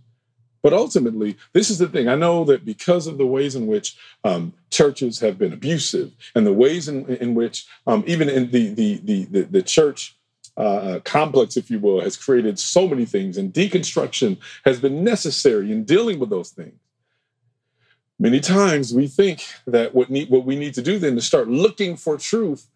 But 0.62 0.74
ultimately, 0.74 1.38
this 1.54 1.69
is 1.69 1.78
the 1.78 1.88
thing. 1.88 2.08
I 2.08 2.15
know 2.15 2.43
that 2.45 2.65
because 2.65 3.08
of 3.08 3.17
the 3.17 3.26
ways 3.26 3.56
in 3.56 3.65
which 3.67 3.98
um, 4.24 4.54
churches 4.69 5.19
have 5.19 5.38
been 5.38 5.54
abusive 5.54 6.12
and 6.36 6.45
the 6.45 6.54
ways 6.54 6.88
in, 6.88 7.06
in 7.08 7.34
which, 7.34 7.65
um, 7.88 8.04
even 8.08 8.28
in 8.30 8.52
the, 8.52 8.74
the, 8.74 8.98
the, 8.98 9.26
the, 9.26 9.41
the 9.43 9.62
church 9.62 10.17
uh, 10.58 10.62
uh, 10.62 11.00
complex, 11.02 11.56
if 11.56 11.72
you 11.72 11.80
will, 11.80 12.02
has 12.02 12.17
created 12.17 12.60
so 12.60 12.88
many 12.88 13.06
things, 13.06 13.38
and 13.38 13.54
deconstruction 13.54 14.38
has 14.65 14.80
been 14.80 15.04
necessary 15.04 15.72
in 15.72 15.86
dealing 15.86 16.19
with 16.19 16.30
those 16.30 16.50
things. 16.50 16.78
Many 18.19 18.41
times 18.41 18.93
we 18.93 19.08
think 19.08 19.45
that 19.65 19.95
what, 19.95 20.10
need, 20.10 20.30
what 20.30 20.43
we 20.43 20.58
need 20.58 20.74
to 20.74 20.82
do 20.82 21.00
then 21.00 21.17
is 21.17 21.26
start 21.26 21.48
looking 21.48 21.95
for 21.95 22.17
truth 22.17 22.67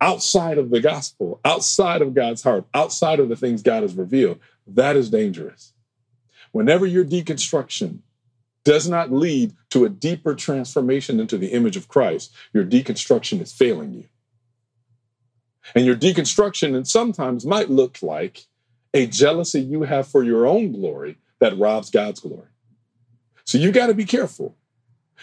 outside 0.00 0.58
of 0.58 0.70
the 0.70 0.80
gospel, 0.80 1.40
outside 1.44 2.02
of 2.02 2.12
God's 2.14 2.42
heart, 2.42 2.64
outside 2.74 3.20
of 3.20 3.28
the 3.28 3.36
things 3.36 3.62
God 3.62 3.82
has 3.82 3.94
revealed. 3.94 4.40
That 4.66 4.96
is 4.96 5.08
dangerous. 5.08 5.72
Whenever 6.56 6.86
your 6.86 7.04
deconstruction 7.04 7.98
does 8.64 8.88
not 8.88 9.12
lead 9.12 9.52
to 9.68 9.84
a 9.84 9.90
deeper 9.90 10.34
transformation 10.34 11.20
into 11.20 11.36
the 11.36 11.48
image 11.48 11.76
of 11.76 11.86
Christ, 11.86 12.34
your 12.54 12.64
deconstruction 12.64 13.42
is 13.42 13.52
failing 13.52 13.92
you. 13.92 14.04
And 15.74 15.84
your 15.84 15.96
deconstruction, 15.96 16.74
and 16.74 16.88
sometimes 16.88 17.44
might 17.44 17.68
look 17.68 17.98
like 18.00 18.46
a 18.94 19.06
jealousy 19.06 19.60
you 19.60 19.82
have 19.82 20.08
for 20.08 20.24
your 20.24 20.46
own 20.46 20.72
glory 20.72 21.18
that 21.40 21.58
robs 21.58 21.90
God's 21.90 22.20
glory. 22.20 22.48
So 23.44 23.58
you 23.58 23.70
got 23.70 23.88
to 23.88 23.94
be 23.94 24.06
careful 24.06 24.56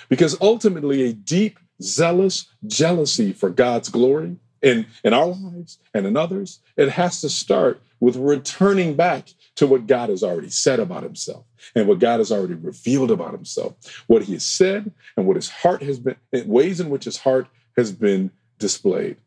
because 0.09 0.39
ultimately, 0.39 1.01
a 1.01 1.13
deep, 1.13 1.57
zealous 1.81 2.45
jealousy 2.67 3.33
for 3.33 3.49
God's 3.49 3.89
glory 3.89 4.37
in, 4.63 4.87
in 5.03 5.13
our 5.13 5.27
lives 5.27 5.77
and 5.93 6.07
in 6.07 6.17
others, 6.17 6.59
it 6.77 6.89
has 6.89 7.21
to 7.21 7.29
start 7.29 7.81
with 7.99 8.15
returning 8.15 8.95
back 8.95 9.27
to 9.55 9.67
what 9.67 9.85
God 9.85 10.09
has 10.09 10.23
already 10.23 10.49
said 10.49 10.79
about 10.79 11.03
himself 11.03 11.45
and 11.75 11.87
what 11.87 11.99
God 11.99 12.19
has 12.19 12.31
already 12.31 12.55
revealed 12.55 13.11
about 13.11 13.33
himself, 13.33 13.75
what 14.07 14.23
he 14.23 14.33
has 14.33 14.45
said 14.45 14.91
and 15.15 15.27
what 15.27 15.35
his 15.35 15.49
heart 15.49 15.83
has 15.83 15.99
been, 15.99 16.15
ways 16.31 16.79
in 16.79 16.89
which 16.89 17.03
his 17.03 17.17
heart 17.17 17.47
has 17.77 17.91
been 17.91 18.31
displayed. 18.57 19.17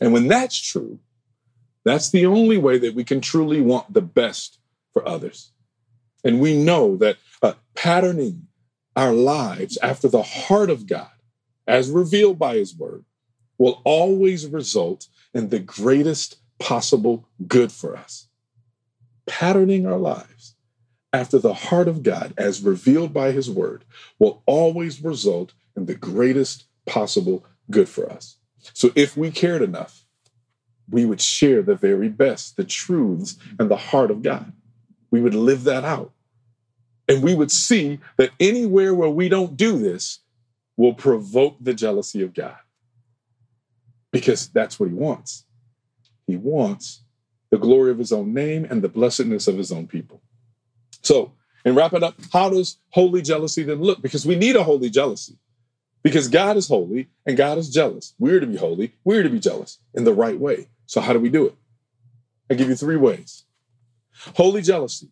And 0.00 0.12
when 0.12 0.28
that's 0.28 0.58
true, 0.58 0.98
that's 1.84 2.10
the 2.10 2.26
only 2.26 2.58
way 2.58 2.78
that 2.78 2.94
we 2.94 3.04
can 3.04 3.20
truly 3.20 3.60
want 3.60 3.92
the 3.92 4.02
best 4.02 4.58
for 4.92 5.06
others. 5.06 5.52
And 6.24 6.40
we 6.40 6.56
know 6.56 6.96
that 6.96 7.16
uh, 7.42 7.54
patterning 7.74 8.46
our 8.94 9.12
lives 9.12 9.78
after 9.82 10.08
the 10.08 10.22
heart 10.22 10.70
of 10.70 10.86
God, 10.86 11.10
as 11.66 11.90
revealed 11.90 12.38
by 12.38 12.56
his 12.56 12.76
word, 12.76 13.04
will 13.58 13.80
always 13.84 14.46
result 14.46 15.08
in 15.34 15.48
the 15.48 15.58
greatest 15.58 16.38
possible 16.58 17.28
good 17.46 17.72
for 17.72 17.96
us. 17.96 18.28
Patterning 19.26 19.86
our 19.86 19.98
lives 19.98 20.54
after 21.12 21.38
the 21.38 21.54
heart 21.54 21.88
of 21.88 22.02
God, 22.02 22.32
as 22.38 22.62
revealed 22.62 23.12
by 23.12 23.32
his 23.32 23.50
word, 23.50 23.84
will 24.18 24.42
always 24.46 25.02
result 25.02 25.52
in 25.76 25.86
the 25.86 25.94
greatest 25.94 26.64
possible 26.86 27.44
good 27.70 27.88
for 27.88 28.10
us. 28.10 28.36
So 28.72 28.90
if 28.94 29.16
we 29.16 29.30
cared 29.30 29.62
enough, 29.62 30.04
we 30.90 31.04
would 31.04 31.20
share 31.20 31.62
the 31.62 31.74
very 31.74 32.08
best, 32.08 32.56
the 32.56 32.64
truths 32.64 33.36
and 33.58 33.70
the 33.70 33.76
heart 33.76 34.10
of 34.10 34.22
God. 34.22 34.52
We 35.10 35.20
would 35.20 35.34
live 35.34 35.64
that 35.64 35.84
out. 35.84 36.12
And 37.08 37.22
we 37.22 37.34
would 37.34 37.50
see 37.50 37.98
that 38.16 38.30
anywhere 38.40 38.94
where 38.94 39.10
we 39.10 39.28
don't 39.28 39.56
do 39.56 39.78
this 39.78 40.20
will 40.76 40.94
provoke 40.94 41.56
the 41.60 41.74
jealousy 41.74 42.22
of 42.22 42.34
God. 42.34 42.56
Because 44.12 44.48
that's 44.48 44.78
what 44.78 44.88
he 44.88 44.94
wants. 44.94 45.44
He 46.26 46.36
wants 46.36 47.02
the 47.50 47.58
glory 47.58 47.90
of 47.90 47.98
his 47.98 48.12
own 48.12 48.32
name 48.32 48.66
and 48.68 48.82
the 48.82 48.88
blessedness 48.88 49.48
of 49.48 49.58
his 49.58 49.72
own 49.72 49.86
people. 49.86 50.22
So, 51.02 51.32
and 51.64 51.76
wrap 51.76 51.92
it 51.92 52.02
up, 52.02 52.14
how 52.32 52.50
does 52.50 52.78
holy 52.90 53.22
jealousy 53.22 53.62
then 53.62 53.80
look? 53.80 54.02
Because 54.02 54.26
we 54.26 54.36
need 54.36 54.56
a 54.56 54.64
holy 54.64 54.90
jealousy. 54.90 55.38
Because 56.02 56.28
God 56.28 56.56
is 56.56 56.68
holy 56.68 57.08
and 57.26 57.36
God 57.36 57.58
is 57.58 57.70
jealous. 57.70 58.14
We're 58.18 58.40
to 58.40 58.46
be 58.46 58.56
holy, 58.56 58.94
we're 59.04 59.22
to 59.22 59.28
be 59.30 59.38
jealous 59.38 59.78
in 59.94 60.04
the 60.04 60.14
right 60.14 60.38
way. 60.38 60.68
So, 60.86 61.00
how 61.00 61.12
do 61.12 61.20
we 61.20 61.28
do 61.28 61.46
it? 61.46 61.54
I 62.50 62.54
give 62.54 62.68
you 62.68 62.74
three 62.74 62.96
ways. 62.96 63.44
Holy 64.36 64.62
jealousy 64.62 65.10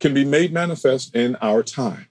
can 0.00 0.14
be 0.14 0.24
made 0.24 0.52
manifest 0.52 1.14
in 1.14 1.36
our 1.36 1.62
time. 1.62 2.08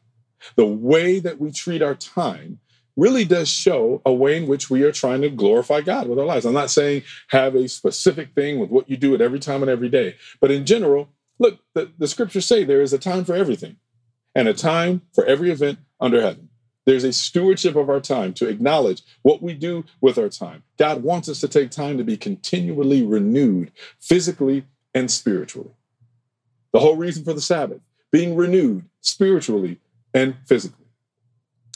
The 0.56 0.66
way 0.66 1.20
that 1.20 1.40
we 1.40 1.52
treat 1.52 1.82
our 1.82 1.96
time 1.96 2.60
really 2.96 3.26
does 3.26 3.50
show 3.50 4.02
a 4.06 4.14
way 4.14 4.38
in 4.38 4.48
which 4.48 4.70
we 4.70 4.84
are 4.84 4.92
trying 4.92 5.22
to 5.22 5.30
glorify 5.30 5.82
God 5.82 6.08
with 6.08 6.20
our 6.20 6.26
lives. 6.26 6.46
I'm 6.46 6.54
not 6.54 6.70
saying 6.70 7.04
have 7.30 7.56
a 7.56 7.68
specific 7.68 8.34
thing 8.36 8.60
with 8.60 8.70
what 8.70 8.90
you 8.90 8.98
do 8.98 9.16
at 9.16 9.22
every 9.22 9.40
time 9.40 9.64
and 9.64 9.70
every 9.70 9.90
day, 9.90 10.16
but 10.40 10.52
in 10.52 10.66
general, 10.66 11.10
look, 11.40 11.60
the, 11.74 11.92
the 11.98 12.08
scriptures 12.08 12.46
say 12.46 12.64
there 12.64 12.82
is 12.82 12.94
a 12.94 13.00
time 13.00 13.26
for 13.26 13.34
everything 13.34 13.78
and 14.36 14.48
a 14.48 14.54
time 14.54 15.02
for 15.14 15.26
every 15.26 15.52
event 15.52 15.80
under 16.00 16.22
heaven. 16.22 16.50
There's 16.86 17.04
a 17.04 17.14
stewardship 17.14 17.76
of 17.76 17.90
our 17.90 18.02
time 18.02 18.34
to 18.34 18.48
acknowledge 18.48 19.04
what 19.22 19.42
we 19.42 19.54
do 19.54 19.86
with 20.02 20.18
our 20.18 20.30
time. 20.30 20.64
God 20.78 21.02
wants 21.02 21.30
us 21.30 21.40
to 21.40 21.48
take 21.48 21.72
time 21.72 21.98
to 21.98 22.04
be 22.04 22.18
continually 22.18 23.04
renewed 23.04 23.72
physically 24.00 24.66
and 24.94 25.10
spiritually. 25.10 25.72
The 26.74 26.80
whole 26.80 26.98
reason 26.98 27.24
for 27.24 27.34
the 27.34 27.42
Sabbath, 27.42 27.82
being 28.12 28.36
renewed 28.36 28.86
spiritually 29.00 29.80
and 30.14 30.36
physically. 30.46 30.83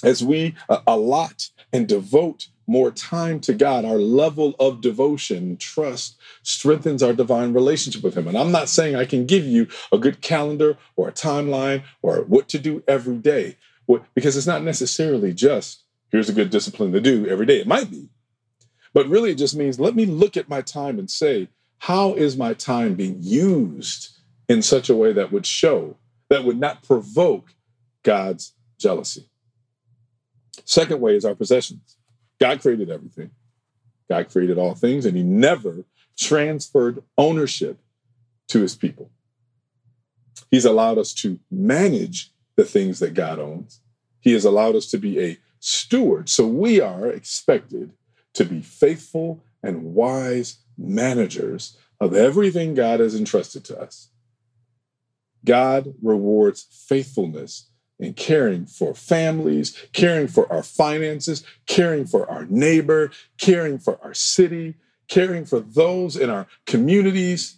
As 0.03 0.23
we 0.23 0.55
uh, 0.69 0.81
allot 0.85 1.49
and 1.73 1.87
devote 1.87 2.47
more 2.67 2.91
time 2.91 3.39
to 3.39 3.53
God, 3.53 3.85
our 3.85 3.97
level 3.97 4.53
of 4.59 4.81
devotion, 4.81 5.57
trust 5.57 6.17
strengthens 6.43 7.01
our 7.01 7.13
divine 7.13 7.53
relationship 7.53 8.03
with 8.03 8.15
Him. 8.15 8.27
And 8.27 8.37
I'm 8.37 8.51
not 8.51 8.69
saying 8.69 8.95
I 8.95 9.05
can 9.05 9.25
give 9.25 9.45
you 9.45 9.67
a 9.91 9.97
good 9.97 10.21
calendar 10.21 10.77
or 10.95 11.07
a 11.07 11.13
timeline 11.13 11.83
or 12.01 12.17
what 12.23 12.49
to 12.49 12.59
do 12.59 12.83
every 12.87 13.15
day, 13.15 13.57
because 14.13 14.35
it's 14.35 14.45
not 14.47 14.63
necessarily 14.63 15.33
just 15.33 15.83
here's 16.11 16.29
a 16.29 16.33
good 16.33 16.49
discipline 16.49 16.91
to 16.91 17.01
do 17.01 17.25
every 17.27 17.45
day. 17.45 17.59
It 17.59 17.67
might 17.67 17.89
be, 17.89 18.09
but 18.93 19.07
really 19.07 19.31
it 19.31 19.37
just 19.37 19.55
means 19.55 19.79
let 19.79 19.95
me 19.95 20.05
look 20.05 20.37
at 20.37 20.49
my 20.49 20.61
time 20.61 20.99
and 20.99 21.09
say, 21.09 21.47
how 21.79 22.13
is 22.13 22.35
my 22.35 22.53
time 22.53 22.95
being 22.95 23.17
used 23.21 24.09
in 24.49 24.61
such 24.61 24.89
a 24.89 24.95
way 24.95 25.13
that 25.13 25.31
would 25.31 25.45
show, 25.45 25.97
that 26.29 26.43
would 26.43 26.59
not 26.59 26.83
provoke 26.83 27.53
God's 28.03 28.53
jealousy? 28.77 29.29
Second 30.65 30.99
way 31.01 31.15
is 31.15 31.25
our 31.25 31.35
possessions. 31.35 31.97
God 32.39 32.61
created 32.61 32.89
everything. 32.89 33.31
God 34.09 34.29
created 34.29 34.57
all 34.57 34.75
things, 34.75 35.05
and 35.05 35.15
He 35.15 35.23
never 35.23 35.85
transferred 36.17 37.03
ownership 37.17 37.79
to 38.49 38.61
His 38.61 38.75
people. 38.75 39.11
He's 40.51 40.65
allowed 40.65 40.97
us 40.97 41.13
to 41.15 41.39
manage 41.51 42.31
the 42.55 42.63
things 42.63 42.99
that 42.99 43.13
God 43.13 43.39
owns. 43.39 43.81
He 44.19 44.33
has 44.33 44.45
allowed 44.45 44.75
us 44.75 44.87
to 44.87 44.97
be 44.97 45.19
a 45.19 45.37
steward. 45.59 46.29
So 46.29 46.47
we 46.47 46.79
are 46.79 47.07
expected 47.07 47.91
to 48.33 48.45
be 48.45 48.61
faithful 48.61 49.43
and 49.63 49.93
wise 49.93 50.59
managers 50.77 51.77
of 51.99 52.13
everything 52.13 52.73
God 52.73 52.99
has 52.99 53.15
entrusted 53.15 53.65
to 53.65 53.79
us. 53.79 54.09
God 55.43 55.93
rewards 56.01 56.67
faithfulness 56.87 57.69
in 57.99 58.13
caring 58.13 58.65
for 58.65 58.93
families, 58.93 59.87
caring 59.93 60.27
for 60.27 60.51
our 60.51 60.63
finances, 60.63 61.43
caring 61.65 62.05
for 62.05 62.29
our 62.29 62.45
neighbor, 62.45 63.11
caring 63.37 63.79
for 63.79 63.99
our 64.03 64.13
city, 64.13 64.75
caring 65.07 65.45
for 65.45 65.59
those 65.59 66.15
in 66.15 66.29
our 66.29 66.47
communities. 66.65 67.55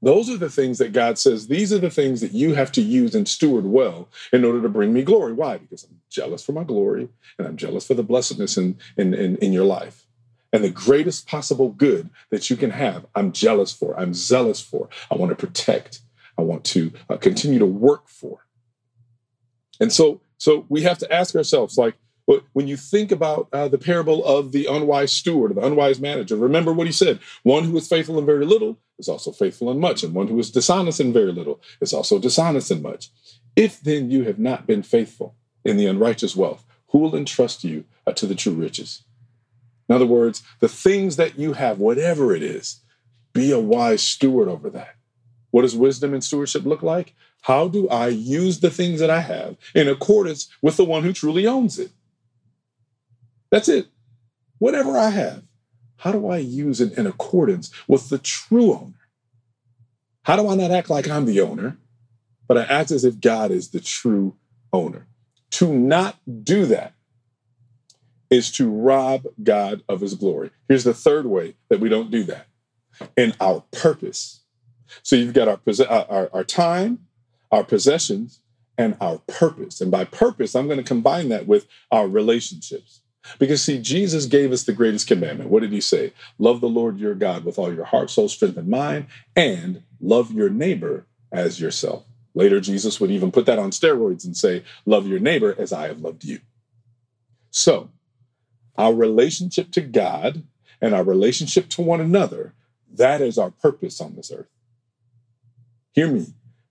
Those 0.00 0.30
are 0.30 0.36
the 0.36 0.50
things 0.50 0.78
that 0.78 0.92
God 0.92 1.18
says, 1.18 1.48
these 1.48 1.72
are 1.72 1.78
the 1.78 1.90
things 1.90 2.20
that 2.20 2.32
you 2.32 2.54
have 2.54 2.70
to 2.72 2.80
use 2.80 3.14
and 3.14 3.26
steward 3.26 3.64
well 3.64 4.08
in 4.32 4.44
order 4.44 4.62
to 4.62 4.68
bring 4.68 4.92
me 4.92 5.02
glory. 5.02 5.32
Why? 5.32 5.58
Because 5.58 5.84
I'm 5.84 6.00
jealous 6.08 6.44
for 6.44 6.52
my 6.52 6.64
glory 6.64 7.08
and 7.36 7.46
I'm 7.46 7.56
jealous 7.56 7.86
for 7.86 7.94
the 7.94 8.04
blessedness 8.04 8.56
in, 8.56 8.78
in, 8.96 9.14
in, 9.14 9.36
in 9.38 9.52
your 9.52 9.64
life. 9.64 10.06
And 10.52 10.64
the 10.64 10.70
greatest 10.70 11.26
possible 11.26 11.70
good 11.70 12.10
that 12.30 12.48
you 12.48 12.56
can 12.56 12.70
have, 12.70 13.06
I'm 13.14 13.32
jealous 13.32 13.72
for, 13.72 13.98
I'm 13.98 14.14
zealous 14.14 14.60
for, 14.60 14.88
I 15.10 15.16
want 15.16 15.30
to 15.30 15.46
protect, 15.46 16.00
I 16.38 16.42
want 16.42 16.64
to 16.66 16.92
uh, 17.10 17.16
continue 17.16 17.58
to 17.58 17.66
work 17.66 18.08
for. 18.08 18.46
And 19.80 19.92
so, 19.92 20.20
so 20.38 20.66
we 20.68 20.82
have 20.82 20.98
to 20.98 21.12
ask 21.12 21.34
ourselves, 21.34 21.78
like, 21.78 21.94
when 22.52 22.68
you 22.68 22.76
think 22.76 23.10
about 23.10 23.48
uh, 23.54 23.68
the 23.68 23.78
parable 23.78 24.22
of 24.24 24.52
the 24.52 24.66
unwise 24.66 25.12
steward, 25.12 25.54
the 25.54 25.64
unwise 25.64 25.98
manager, 25.98 26.36
remember 26.36 26.74
what 26.74 26.86
he 26.86 26.92
said: 26.92 27.20
one 27.42 27.64
who 27.64 27.76
is 27.78 27.88
faithful 27.88 28.18
in 28.18 28.26
very 28.26 28.44
little 28.44 28.78
is 28.98 29.08
also 29.08 29.32
faithful 29.32 29.70
in 29.70 29.80
much, 29.80 30.02
and 30.02 30.12
one 30.12 30.28
who 30.28 30.38
is 30.38 30.50
dishonest 30.50 31.00
in 31.00 31.12
very 31.12 31.32
little 31.32 31.60
is 31.80 31.94
also 31.94 32.18
dishonest 32.18 32.70
in 32.70 32.82
much. 32.82 33.08
If 33.56 33.80
then 33.80 34.10
you 34.10 34.24
have 34.24 34.38
not 34.38 34.66
been 34.66 34.82
faithful 34.82 35.36
in 35.64 35.78
the 35.78 35.86
unrighteous 35.86 36.36
wealth, 36.36 36.66
who 36.88 36.98
will 36.98 37.16
entrust 37.16 37.64
you 37.64 37.84
uh, 38.06 38.12
to 38.12 38.26
the 38.26 38.34
true 38.34 38.52
riches? 38.52 39.04
In 39.88 39.94
other 39.94 40.06
words, 40.06 40.42
the 40.60 40.68
things 40.68 41.16
that 41.16 41.38
you 41.38 41.54
have, 41.54 41.78
whatever 41.78 42.34
it 42.34 42.42
is, 42.42 42.80
be 43.32 43.52
a 43.52 43.58
wise 43.58 44.02
steward 44.02 44.48
over 44.48 44.68
that. 44.70 44.96
What 45.50 45.62
does 45.62 45.74
wisdom 45.74 46.12
and 46.12 46.22
stewardship 46.22 46.66
look 46.66 46.82
like? 46.82 47.14
How 47.42 47.68
do 47.68 47.88
I 47.88 48.08
use 48.08 48.60
the 48.60 48.70
things 48.70 49.00
that 49.00 49.10
I 49.10 49.20
have 49.20 49.56
in 49.74 49.88
accordance 49.88 50.48
with 50.60 50.76
the 50.76 50.84
one 50.84 51.02
who 51.02 51.12
truly 51.12 51.46
owns 51.46 51.78
it? 51.78 51.90
That's 53.50 53.68
it. 53.68 53.86
Whatever 54.58 54.98
I 54.98 55.10
have, 55.10 55.44
how 55.96 56.12
do 56.12 56.28
I 56.28 56.38
use 56.38 56.80
it 56.80 56.96
in 56.98 57.06
accordance 57.06 57.70
with 57.86 58.08
the 58.08 58.18
true 58.18 58.72
owner? 58.72 58.94
How 60.22 60.36
do 60.36 60.48
I 60.48 60.56
not 60.56 60.70
act 60.70 60.90
like 60.90 61.08
I'm 61.08 61.24
the 61.24 61.40
owner, 61.40 61.78
but 62.46 62.58
I 62.58 62.64
act 62.64 62.90
as 62.90 63.04
if 63.04 63.20
God 63.20 63.50
is 63.50 63.70
the 63.70 63.80
true 63.80 64.36
owner? 64.72 65.06
To 65.52 65.72
not 65.72 66.18
do 66.44 66.66
that 66.66 66.92
is 68.30 68.50
to 68.52 68.70
rob 68.70 69.26
God 69.42 69.82
of 69.88 70.00
his 70.00 70.14
glory. 70.14 70.50
Here's 70.68 70.84
the 70.84 70.92
third 70.92 71.26
way 71.26 71.54
that 71.70 71.80
we 71.80 71.88
don't 71.88 72.10
do 72.10 72.24
that 72.24 72.46
in 73.16 73.32
our 73.40 73.64
purpose. 73.72 74.42
So 75.02 75.16
you've 75.16 75.34
got 75.34 75.48
our, 75.48 75.60
our, 75.88 76.30
our 76.32 76.44
time, 76.44 77.06
our 77.50 77.64
possessions, 77.64 78.40
and 78.78 78.96
our 79.00 79.18
purpose. 79.26 79.80
And 79.80 79.90
by 79.90 80.04
purpose, 80.04 80.54
I'm 80.54 80.66
going 80.66 80.78
to 80.78 80.84
combine 80.84 81.28
that 81.30 81.46
with 81.46 81.66
our 81.90 82.06
relationships. 82.06 83.00
Because, 83.38 83.60
see, 83.60 83.78
Jesus 83.78 84.24
gave 84.24 84.52
us 84.52 84.62
the 84.62 84.72
greatest 84.72 85.08
commandment. 85.08 85.50
What 85.50 85.60
did 85.60 85.72
he 85.72 85.80
say? 85.80 86.12
Love 86.38 86.60
the 86.60 86.68
Lord 86.68 86.98
your 86.98 87.14
God 87.14 87.44
with 87.44 87.58
all 87.58 87.74
your 87.74 87.84
heart, 87.84 88.08
soul, 88.08 88.28
strength, 88.28 88.56
and 88.56 88.68
mind, 88.68 89.06
and 89.36 89.82
love 90.00 90.32
your 90.32 90.48
neighbor 90.48 91.06
as 91.32 91.60
yourself. 91.60 92.04
Later, 92.34 92.60
Jesus 92.60 93.00
would 93.00 93.10
even 93.10 93.32
put 93.32 93.46
that 93.46 93.58
on 93.58 93.70
steroids 93.70 94.24
and 94.24 94.36
say, 94.36 94.62
Love 94.86 95.06
your 95.06 95.18
neighbor 95.18 95.54
as 95.58 95.72
I 95.72 95.88
have 95.88 96.00
loved 96.00 96.24
you. 96.24 96.38
So, 97.50 97.90
our 98.76 98.94
relationship 98.94 99.72
to 99.72 99.80
God 99.80 100.44
and 100.80 100.94
our 100.94 101.02
relationship 101.02 101.68
to 101.70 101.82
one 101.82 102.00
another, 102.00 102.54
that 102.94 103.20
is 103.20 103.36
our 103.36 103.50
purpose 103.50 104.00
on 104.00 104.14
this 104.14 104.30
earth. 104.30 104.48
Hear 105.92 106.08
me 106.08 106.26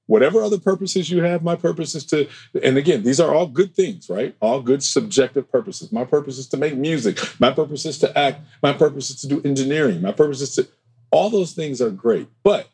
whatever 0.07 0.41
other 0.41 0.57
purposes 0.57 1.09
you 1.09 1.21
have, 1.21 1.43
my 1.43 1.55
purpose 1.55 1.93
is 1.93 2.05
to, 2.05 2.27
and 2.63 2.77
again, 2.77 3.03
these 3.03 3.19
are 3.19 3.33
all 3.33 3.47
good 3.47 3.75
things, 3.75 4.09
right? 4.09 4.35
All 4.39 4.61
good 4.61 4.83
subjective 4.83 5.51
purposes. 5.51 5.91
My 5.91 6.03
purpose 6.03 6.37
is 6.37 6.47
to 6.49 6.57
make 6.57 6.75
music. 6.75 7.19
My 7.39 7.51
purpose 7.51 7.85
is 7.85 7.99
to 7.99 8.17
act. 8.17 8.41
My 8.63 8.73
purpose 8.73 9.09
is 9.09 9.21
to 9.21 9.27
do 9.27 9.41
engineering. 9.43 10.01
My 10.01 10.11
purpose 10.11 10.41
is 10.41 10.55
to, 10.55 10.67
all 11.11 11.29
those 11.29 11.53
things 11.53 11.81
are 11.81 11.91
great. 11.91 12.27
But 12.43 12.69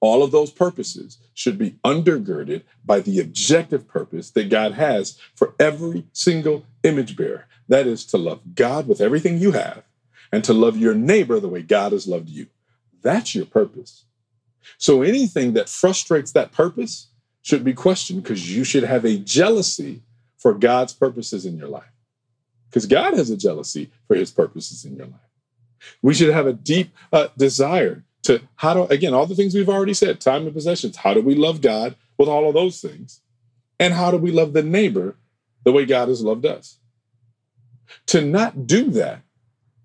all 0.00 0.22
of 0.22 0.30
those 0.30 0.50
purposes 0.50 1.18
should 1.34 1.58
be 1.58 1.76
undergirded 1.84 2.62
by 2.84 3.00
the 3.00 3.20
objective 3.20 3.86
purpose 3.86 4.30
that 4.30 4.48
God 4.48 4.72
has 4.72 5.18
for 5.34 5.54
every 5.60 6.06
single 6.12 6.64
image 6.82 7.16
bearer. 7.16 7.46
That 7.68 7.86
is 7.86 8.04
to 8.06 8.18
love 8.18 8.40
God 8.54 8.88
with 8.88 9.00
everything 9.00 9.38
you 9.38 9.52
have 9.52 9.84
and 10.32 10.42
to 10.44 10.54
love 10.54 10.76
your 10.76 10.94
neighbor 10.94 11.38
the 11.38 11.48
way 11.48 11.62
God 11.62 11.92
has 11.92 12.08
loved 12.08 12.28
you. 12.30 12.46
That's 13.02 13.34
your 13.34 13.46
purpose. 13.46 14.04
So 14.78 15.02
anything 15.02 15.54
that 15.54 15.68
frustrates 15.68 16.32
that 16.32 16.52
purpose 16.52 17.08
should 17.42 17.64
be 17.64 17.72
questioned 17.72 18.22
because 18.22 18.54
you 18.54 18.64
should 18.64 18.84
have 18.84 19.04
a 19.04 19.16
jealousy 19.16 20.02
for 20.38 20.54
God's 20.54 20.92
purposes 20.92 21.46
in 21.46 21.56
your 21.56 21.68
life. 21.68 21.92
Because 22.68 22.86
God 22.86 23.14
has 23.14 23.30
a 23.30 23.36
jealousy 23.36 23.90
for 24.06 24.14
his 24.14 24.30
purposes 24.30 24.84
in 24.84 24.96
your 24.96 25.06
life. 25.06 25.20
We 26.02 26.14
should 26.14 26.32
have 26.32 26.46
a 26.46 26.52
deep 26.52 26.94
uh, 27.12 27.28
desire 27.36 28.04
to 28.22 28.42
how 28.56 28.74
do, 28.74 28.82
again, 28.84 29.14
all 29.14 29.26
the 29.26 29.34
things 29.34 29.54
we've 29.54 29.68
already 29.68 29.94
said 29.94 30.20
time 30.20 30.44
and 30.44 30.54
possessions. 30.54 30.96
How 30.96 31.14
do 31.14 31.20
we 31.20 31.34
love 31.34 31.60
God 31.60 31.96
with 32.18 32.28
all 32.28 32.48
of 32.48 32.54
those 32.54 32.80
things? 32.80 33.22
And 33.78 33.94
how 33.94 34.10
do 34.10 34.18
we 34.18 34.30
love 34.30 34.52
the 34.52 34.62
neighbor 34.62 35.16
the 35.64 35.72
way 35.72 35.86
God 35.86 36.08
has 36.08 36.22
loved 36.22 36.44
us? 36.44 36.78
To 38.06 38.20
not 38.20 38.66
do 38.66 38.90
that 38.90 39.22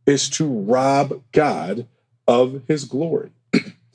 is 0.05 0.29
to 0.31 0.45
rob 0.45 1.23
God 1.31 1.87
of 2.27 2.61
his 2.67 2.85
glory. 2.85 3.31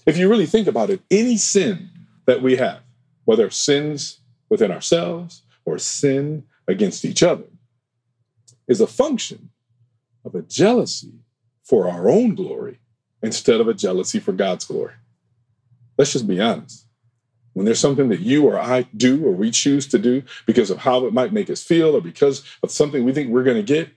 If 0.06 0.16
you 0.16 0.28
really 0.28 0.46
think 0.46 0.66
about 0.66 0.90
it, 0.90 1.02
any 1.10 1.36
sin 1.36 1.90
that 2.26 2.42
we 2.42 2.56
have, 2.56 2.80
whether 3.24 3.50
sins 3.50 4.20
within 4.48 4.70
ourselves 4.72 5.42
or 5.64 5.78
sin 5.78 6.44
against 6.66 7.04
each 7.04 7.22
other, 7.22 7.44
is 8.68 8.80
a 8.80 8.86
function 8.86 9.50
of 10.24 10.34
a 10.34 10.42
jealousy 10.42 11.12
for 11.64 11.88
our 11.88 12.08
own 12.08 12.34
glory 12.34 12.78
instead 13.22 13.60
of 13.60 13.68
a 13.68 13.74
jealousy 13.74 14.18
for 14.20 14.32
God's 14.32 14.64
glory. 14.64 14.94
Let's 15.98 16.12
just 16.12 16.26
be 16.26 16.40
honest. 16.40 16.86
when 17.52 17.66
there's 17.66 17.80
something 17.80 18.08
that 18.08 18.20
you 18.20 18.46
or 18.46 18.58
I 18.58 18.82
do 18.96 19.24
or 19.26 19.32
we 19.32 19.50
choose 19.50 19.86
to 19.88 19.98
do 19.98 20.22
because 20.46 20.70
of 20.70 20.78
how 20.78 21.04
it 21.06 21.12
might 21.12 21.32
make 21.32 21.50
us 21.50 21.62
feel 21.62 21.96
or 21.96 22.00
because 22.00 22.44
of 22.62 22.70
something 22.70 23.04
we 23.04 23.12
think 23.12 23.30
we're 23.30 23.44
going 23.44 23.56
to 23.56 23.62
get, 23.62 23.90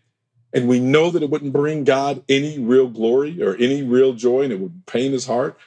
and 0.54 0.68
we 0.68 0.80
know 0.80 1.10
that 1.12 1.24
it 1.24 1.30
wouldn't 1.30 1.54
bring 1.54 1.84
God 1.84 2.24
any 2.30 2.60
real 2.60 2.88
glory 2.88 3.42
or 3.42 3.56
any 3.56 3.82
real 3.82 4.14
joy 4.14 4.42
and 4.42 4.54
it 4.54 4.60
would 4.60 4.86
pain 4.86 5.12
his 5.12 5.26
heart, 5.26 5.58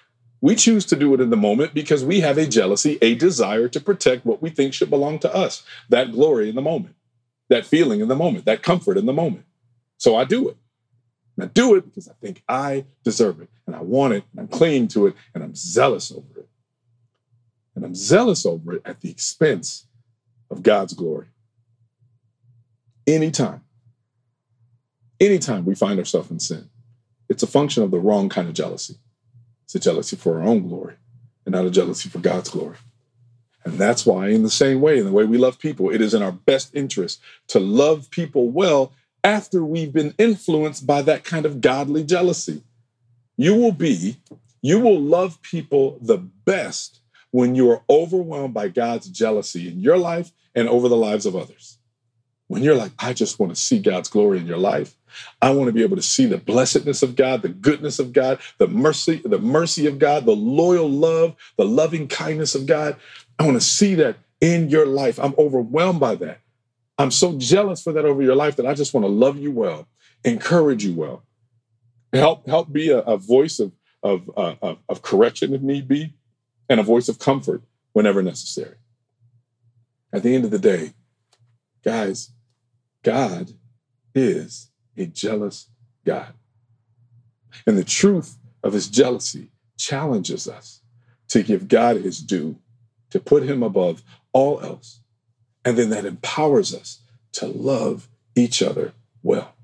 we 0.46 0.54
choose 0.54 0.84
to 0.86 0.94
do 0.94 1.12
it 1.12 1.20
in 1.20 1.30
the 1.30 1.36
moment 1.36 1.74
because 1.74 2.04
we 2.04 2.20
have 2.20 2.38
a 2.38 2.46
jealousy, 2.46 2.98
a 3.02 3.16
desire 3.16 3.66
to 3.66 3.80
protect 3.80 4.24
what 4.24 4.40
we 4.40 4.48
think 4.48 4.72
should 4.72 4.88
belong 4.88 5.18
to 5.18 5.34
us 5.34 5.64
that 5.88 6.12
glory 6.12 6.48
in 6.48 6.54
the 6.54 6.62
moment, 6.62 6.94
that 7.48 7.66
feeling 7.66 7.98
in 7.98 8.06
the 8.06 8.14
moment, 8.14 8.44
that 8.44 8.62
comfort 8.62 8.96
in 8.96 9.06
the 9.06 9.12
moment. 9.12 9.44
So 9.96 10.14
I 10.14 10.22
do 10.22 10.48
it. 10.48 10.56
And 11.36 11.46
I 11.46 11.48
do 11.52 11.74
it 11.74 11.84
because 11.84 12.06
I 12.06 12.12
think 12.20 12.44
I 12.48 12.84
deserve 13.02 13.40
it 13.40 13.48
and 13.66 13.74
I 13.74 13.80
want 13.80 14.14
it 14.14 14.22
and 14.30 14.38
I'm 14.38 14.46
clinging 14.46 14.86
to 14.90 15.08
it 15.08 15.16
and 15.34 15.42
I'm 15.42 15.56
zealous 15.56 16.12
over 16.12 16.38
it. 16.38 16.48
And 17.74 17.84
I'm 17.84 17.96
zealous 17.96 18.46
over 18.46 18.74
it 18.74 18.82
at 18.84 19.00
the 19.00 19.10
expense 19.10 19.88
of 20.48 20.62
God's 20.62 20.94
glory. 20.94 21.26
Anytime, 23.04 23.62
anytime 25.18 25.64
we 25.64 25.74
find 25.74 25.98
ourselves 25.98 26.30
in 26.30 26.38
sin, 26.38 26.70
it's 27.28 27.42
a 27.42 27.48
function 27.48 27.82
of 27.82 27.90
the 27.90 27.98
wrong 27.98 28.28
kind 28.28 28.46
of 28.46 28.54
jealousy. 28.54 29.00
It's 29.66 29.74
a 29.74 29.80
jealousy 29.80 30.16
for 30.16 30.40
our 30.40 30.46
own 30.46 30.68
glory 30.68 30.94
and 31.44 31.52
not 31.52 31.66
a 31.66 31.70
jealousy 31.70 32.08
for 32.08 32.20
God's 32.20 32.48
glory. 32.48 32.76
And 33.64 33.74
that's 33.74 34.06
why, 34.06 34.28
in 34.28 34.44
the 34.44 34.50
same 34.50 34.80
way, 34.80 34.96
in 34.96 35.04
the 35.04 35.10
way 35.10 35.24
we 35.24 35.38
love 35.38 35.58
people, 35.58 35.90
it 35.90 36.00
is 36.00 36.14
in 36.14 36.22
our 36.22 36.30
best 36.30 36.72
interest 36.72 37.20
to 37.48 37.58
love 37.58 38.08
people 38.10 38.48
well 38.48 38.92
after 39.24 39.64
we've 39.64 39.92
been 39.92 40.14
influenced 40.18 40.86
by 40.86 41.02
that 41.02 41.24
kind 41.24 41.44
of 41.44 41.60
godly 41.60 42.04
jealousy. 42.04 42.62
You 43.36 43.56
will 43.56 43.72
be, 43.72 44.18
you 44.62 44.78
will 44.78 45.00
love 45.00 45.42
people 45.42 45.98
the 46.00 46.18
best 46.18 47.00
when 47.32 47.56
you 47.56 47.68
are 47.72 47.82
overwhelmed 47.90 48.54
by 48.54 48.68
God's 48.68 49.08
jealousy 49.08 49.66
in 49.66 49.80
your 49.80 49.98
life 49.98 50.30
and 50.54 50.68
over 50.68 50.88
the 50.88 50.96
lives 50.96 51.26
of 51.26 51.34
others. 51.34 51.75
When 52.48 52.62
you're 52.62 52.76
like, 52.76 52.92
I 52.98 53.12
just 53.12 53.38
want 53.38 53.54
to 53.54 53.60
see 53.60 53.78
God's 53.80 54.08
glory 54.08 54.38
in 54.38 54.46
your 54.46 54.58
life. 54.58 54.94
I 55.42 55.50
want 55.50 55.68
to 55.68 55.72
be 55.72 55.82
able 55.82 55.96
to 55.96 56.02
see 56.02 56.26
the 56.26 56.38
blessedness 56.38 57.02
of 57.02 57.16
God, 57.16 57.42
the 57.42 57.48
goodness 57.48 57.98
of 57.98 58.12
God, 58.12 58.38
the 58.58 58.68
mercy, 58.68 59.20
the 59.24 59.38
mercy 59.38 59.86
of 59.86 59.98
God, 59.98 60.26
the 60.26 60.36
loyal 60.36 60.88
love, 60.88 61.34
the 61.56 61.64
loving 61.64 62.06
kindness 62.06 62.54
of 62.54 62.66
God. 62.66 62.96
I 63.38 63.44
want 63.44 63.56
to 63.56 63.66
see 63.66 63.94
that 63.96 64.16
in 64.40 64.68
your 64.68 64.86
life. 64.86 65.18
I'm 65.18 65.34
overwhelmed 65.38 66.00
by 66.00 66.14
that. 66.16 66.40
I'm 66.98 67.10
so 67.10 67.36
jealous 67.38 67.82
for 67.82 67.92
that 67.92 68.04
over 68.04 68.22
your 68.22 68.36
life 68.36 68.56
that 68.56 68.66
I 68.66 68.74
just 68.74 68.94
want 68.94 69.04
to 69.04 69.10
love 69.10 69.38
you 69.38 69.50
well, 69.52 69.86
encourage 70.24 70.84
you 70.84 70.94
well, 70.94 71.22
help 72.12 72.46
help 72.46 72.72
be 72.72 72.90
a, 72.90 72.98
a 72.98 73.16
voice 73.16 73.58
of 73.58 73.72
of, 74.02 74.30
uh, 74.36 74.54
of 74.62 74.78
of 74.88 75.02
correction 75.02 75.52
if 75.52 75.60
need 75.60 75.88
be, 75.88 76.14
and 76.68 76.80
a 76.80 76.82
voice 76.82 77.08
of 77.08 77.18
comfort 77.18 77.62
whenever 77.92 78.22
necessary. 78.22 78.76
At 80.12 80.22
the 80.22 80.34
end 80.34 80.44
of 80.44 80.50
the 80.50 80.58
day, 80.58 80.92
guys, 81.84 82.30
God 83.06 83.52
is 84.16 84.72
a 84.96 85.06
jealous 85.06 85.68
God, 86.04 86.34
and 87.64 87.78
the 87.78 87.84
truth 87.84 88.36
of 88.64 88.72
His 88.72 88.88
jealousy 88.88 89.52
challenges 89.78 90.48
us 90.48 90.80
to 91.28 91.44
give 91.44 91.68
God 91.68 91.98
His 91.98 92.18
due, 92.18 92.56
to 93.10 93.20
put 93.20 93.44
Him 93.44 93.62
above 93.62 94.02
all 94.32 94.60
else 94.60 95.02
and 95.64 95.76
then 95.76 95.90
that 95.90 96.04
empowers 96.04 96.74
us 96.74 97.00
to 97.32 97.46
love 97.46 98.08
each 98.34 98.60
other 98.60 98.92
well. 99.22 99.54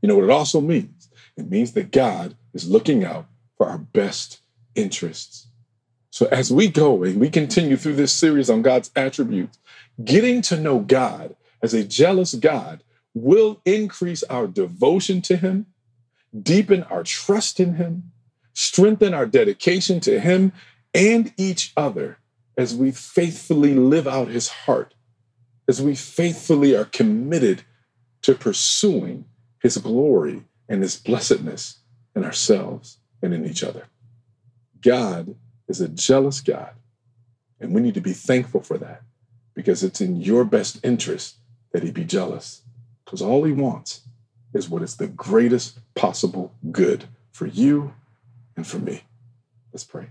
You 0.00 0.08
know 0.08 0.16
what 0.16 0.24
it 0.24 0.30
also 0.30 0.60
means? 0.60 1.08
It 1.36 1.50
means 1.50 1.72
that 1.72 1.90
God 1.90 2.36
is 2.54 2.68
looking 2.68 3.04
out 3.04 3.26
for 3.56 3.68
our 3.68 3.78
best 3.78 4.40
interests. 4.76 5.48
So 6.10 6.26
as 6.26 6.52
we 6.52 6.68
go 6.68 7.02
and 7.02 7.20
we 7.20 7.28
continue 7.28 7.76
through 7.76 7.96
this 7.96 8.12
series 8.12 8.48
on 8.48 8.62
God's 8.62 8.90
attributes, 8.96 9.58
getting 10.04 10.42
to 10.42 10.58
know 10.58 10.78
God 10.78 11.34
as 11.62 11.74
a 11.74 11.84
jealous 11.84 12.34
God 12.34 12.82
will 13.14 13.60
increase 13.64 14.22
our 14.24 14.46
devotion 14.46 15.22
to 15.22 15.36
Him, 15.36 15.66
deepen 16.40 16.82
our 16.84 17.02
trust 17.02 17.58
in 17.60 17.74
Him, 17.74 18.12
strengthen 18.52 19.14
our 19.14 19.26
dedication 19.26 20.00
to 20.00 20.20
Him 20.20 20.52
and 20.94 21.32
each 21.36 21.72
other 21.76 22.18
as 22.56 22.74
we 22.74 22.90
faithfully 22.90 23.74
live 23.74 24.06
out 24.06 24.28
His 24.28 24.48
heart 24.48 24.94
as 25.68 25.82
we 25.82 25.94
faithfully 25.94 26.74
are 26.74 26.86
committed 26.86 27.62
to 28.22 28.34
pursuing 28.34 29.26
his 29.60 29.76
glory 29.76 30.44
and 30.68 30.82
his 30.82 30.96
blessedness 30.96 31.80
in 32.16 32.24
ourselves 32.24 32.98
and 33.22 33.34
in 33.34 33.44
each 33.44 33.62
other. 33.62 33.86
God 34.80 35.36
is 35.68 35.80
a 35.80 35.88
jealous 35.88 36.40
God, 36.40 36.72
and 37.60 37.74
we 37.74 37.82
need 37.82 37.94
to 37.94 38.00
be 38.00 38.14
thankful 38.14 38.62
for 38.62 38.78
that 38.78 39.02
because 39.54 39.84
it's 39.84 40.00
in 40.00 40.16
your 40.16 40.44
best 40.44 40.80
interest 40.82 41.36
that 41.78 41.86
he 41.86 41.92
be 41.92 42.02
jealous 42.02 42.62
because 43.04 43.22
all 43.22 43.44
he 43.44 43.52
wants 43.52 44.00
is 44.52 44.68
what 44.68 44.82
is 44.82 44.96
the 44.96 45.06
greatest 45.06 45.78
possible 45.94 46.52
good 46.72 47.04
for 47.30 47.46
you 47.46 47.94
and 48.56 48.66
for 48.66 48.80
me. 48.80 49.04
Let's 49.72 49.84
pray. 49.84 50.08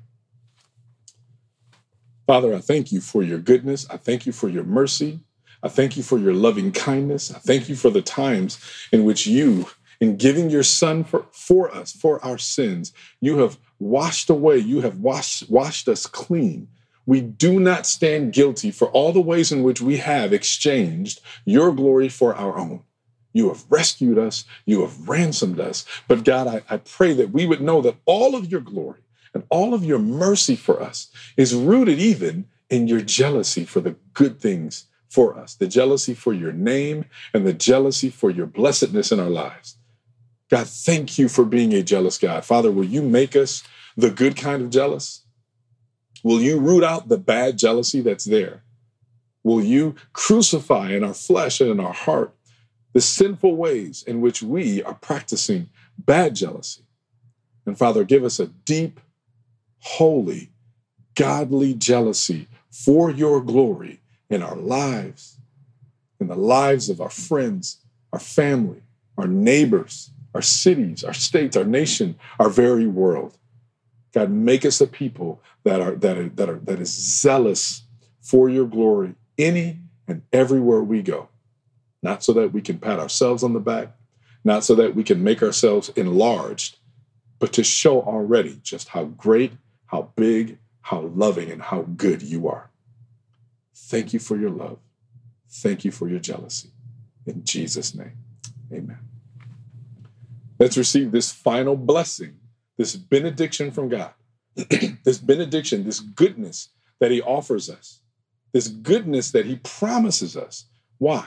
Father, 2.25 2.55
I 2.55 2.59
thank 2.59 2.93
you 2.93 3.01
for 3.01 3.21
your 3.21 3.39
goodness. 3.39 3.85
I 3.89 3.97
thank 3.97 4.25
you 4.25 4.31
for 4.31 4.47
your 4.47 4.63
mercy. 4.63 5.19
I 5.61 5.67
thank 5.67 5.97
you 5.97 6.03
for 6.03 6.17
your 6.17 6.33
loving 6.33 6.71
kindness. 6.71 7.33
I 7.33 7.39
thank 7.39 7.67
you 7.67 7.75
for 7.75 7.89
the 7.89 8.01
times 8.01 8.57
in 8.93 9.03
which 9.03 9.27
you, 9.27 9.65
in 9.99 10.15
giving 10.15 10.49
your 10.49 10.63
son 10.63 11.03
for, 11.03 11.25
for 11.33 11.69
us, 11.75 11.91
for 11.91 12.23
our 12.23 12.37
sins, 12.37 12.93
you 13.19 13.39
have 13.39 13.57
washed 13.77 14.29
away, 14.29 14.57
you 14.57 14.79
have 14.81 14.99
washed, 14.99 15.49
washed 15.49 15.89
us 15.89 16.05
clean. 16.05 16.69
We 17.07 17.21
do 17.21 17.59
not 17.59 17.87
stand 17.87 18.33
guilty 18.33 18.69
for 18.69 18.89
all 18.89 19.13
the 19.13 19.21
ways 19.21 19.51
in 19.51 19.63
which 19.63 19.81
we 19.81 19.97
have 19.97 20.33
exchanged 20.33 21.21
your 21.45 21.71
glory 21.71 22.09
for 22.09 22.35
our 22.35 22.59
own. 22.59 22.83
You 23.33 23.47
have 23.47 23.63
rescued 23.69 24.17
us, 24.17 24.43
you 24.65 24.81
have 24.81 25.07
ransomed 25.07 25.59
us. 25.59 25.85
But 26.07 26.25
God, 26.25 26.47
I, 26.47 26.61
I 26.69 26.77
pray 26.77 27.13
that 27.13 27.31
we 27.31 27.45
would 27.45 27.61
know 27.61 27.81
that 27.81 27.95
all 28.05 28.35
of 28.35 28.51
your 28.51 28.61
glory 28.61 28.99
and 29.33 29.45
all 29.49 29.73
of 29.73 29.85
your 29.85 29.99
mercy 29.99 30.57
for 30.57 30.83
us 30.83 31.09
is 31.37 31.55
rooted 31.55 31.97
even 31.97 32.45
in 32.69 32.87
your 32.87 33.01
jealousy 33.01 33.63
for 33.63 33.79
the 33.79 33.95
good 34.13 34.41
things 34.41 34.85
for 35.09 35.39
us, 35.39 35.55
the 35.55 35.67
jealousy 35.67 36.13
for 36.13 36.33
your 36.33 36.51
name 36.51 37.05
and 37.33 37.47
the 37.47 37.53
jealousy 37.53 38.09
for 38.09 38.29
your 38.29 38.45
blessedness 38.45 39.13
in 39.13 39.19
our 39.19 39.29
lives. 39.29 39.77
God, 40.49 40.67
thank 40.67 41.17
you 41.17 41.29
for 41.29 41.45
being 41.45 41.73
a 41.73 41.83
jealous 41.83 42.17
God. 42.17 42.43
Father, 42.43 42.71
will 42.71 42.85
you 42.85 43.01
make 43.01 43.35
us 43.35 43.63
the 43.95 44.09
good 44.09 44.35
kind 44.35 44.61
of 44.61 44.69
jealous? 44.69 45.23
Will 46.23 46.41
you 46.41 46.59
root 46.59 46.83
out 46.83 47.07
the 47.07 47.17
bad 47.17 47.57
jealousy 47.57 48.01
that's 48.01 48.25
there? 48.25 48.63
Will 49.43 49.63
you 49.63 49.95
crucify 50.13 50.91
in 50.91 51.03
our 51.03 51.13
flesh 51.13 51.61
and 51.61 51.69
in 51.69 51.79
our 51.79 51.93
heart 51.93 52.33
the 52.93 53.01
sinful 53.01 53.55
ways 53.55 54.03
in 54.03 54.21
which 54.21 54.41
we 54.41 54.83
are 54.83 54.95
practicing 54.95 55.69
bad 55.97 56.35
jealousy? 56.35 56.81
And 57.65 57.77
Father, 57.77 58.03
give 58.03 58.23
us 58.23 58.39
a 58.39 58.47
deep, 58.47 58.99
holy, 59.79 60.51
godly 61.15 61.73
jealousy 61.73 62.47
for 62.69 63.09
your 63.09 63.41
glory 63.41 64.01
in 64.29 64.41
our 64.41 64.55
lives, 64.55 65.37
in 66.19 66.27
the 66.27 66.35
lives 66.35 66.89
of 66.89 67.01
our 67.01 67.09
friends, 67.09 67.77
our 68.11 68.19
family, 68.19 68.81
our 69.17 69.27
neighbors, 69.27 70.11
our 70.33 70.41
cities, 70.41 71.03
our 71.03 71.13
states, 71.13 71.57
our 71.57 71.63
nation, 71.63 72.17
our 72.39 72.49
very 72.49 72.87
world. 72.87 73.36
God, 74.13 74.31
make 74.31 74.65
us 74.65 74.81
a 74.81 74.87
people 74.87 75.41
that 75.63 75.81
are 75.81 75.95
that 75.95 76.17
are 76.17 76.29
that 76.29 76.49
are 76.49 76.59
that 76.59 76.79
is 76.79 76.91
zealous 76.91 77.83
for 78.21 78.49
your 78.49 78.65
glory 78.65 79.15
any 79.37 79.79
and 80.07 80.21
everywhere 80.33 80.81
we 80.81 81.01
go. 81.01 81.29
Not 82.01 82.23
so 82.23 82.33
that 82.33 82.53
we 82.53 82.61
can 82.61 82.79
pat 82.79 82.99
ourselves 82.99 83.43
on 83.43 83.53
the 83.53 83.59
back, 83.59 83.95
not 84.43 84.63
so 84.63 84.75
that 84.75 84.95
we 84.95 85.03
can 85.03 85.23
make 85.23 85.43
ourselves 85.43 85.89
enlarged, 85.89 86.77
but 87.39 87.53
to 87.53 87.63
show 87.63 88.01
already 88.01 88.59
just 88.63 88.89
how 88.89 89.05
great, 89.05 89.53
how 89.87 90.13
big, 90.15 90.57
how 90.81 91.01
loving, 91.01 91.51
and 91.51 91.61
how 91.61 91.81
good 91.81 92.21
you 92.21 92.47
are. 92.47 92.69
Thank 93.75 94.13
you 94.13 94.19
for 94.19 94.37
your 94.37 94.49
love. 94.49 94.79
Thank 95.49 95.85
you 95.85 95.91
for 95.91 96.07
your 96.07 96.19
jealousy. 96.19 96.69
In 97.25 97.43
Jesus' 97.43 97.93
name, 97.93 98.17
amen. 98.71 98.99
Let's 100.59 100.77
receive 100.77 101.11
this 101.11 101.31
final 101.31 101.75
blessing, 101.75 102.37
this 102.77 102.95
benediction 102.95 103.71
from 103.71 103.89
God, 103.89 104.13
this 104.55 105.17
benediction, 105.17 105.83
this 105.83 105.99
goodness 105.99 106.69
that 106.99 107.11
He 107.11 107.21
offers 107.21 107.69
us, 107.69 108.01
this 108.53 108.67
goodness 108.67 109.31
that 109.31 109.45
He 109.45 109.57
promises 109.57 110.37
us. 110.37 110.65
Why? 110.97 111.25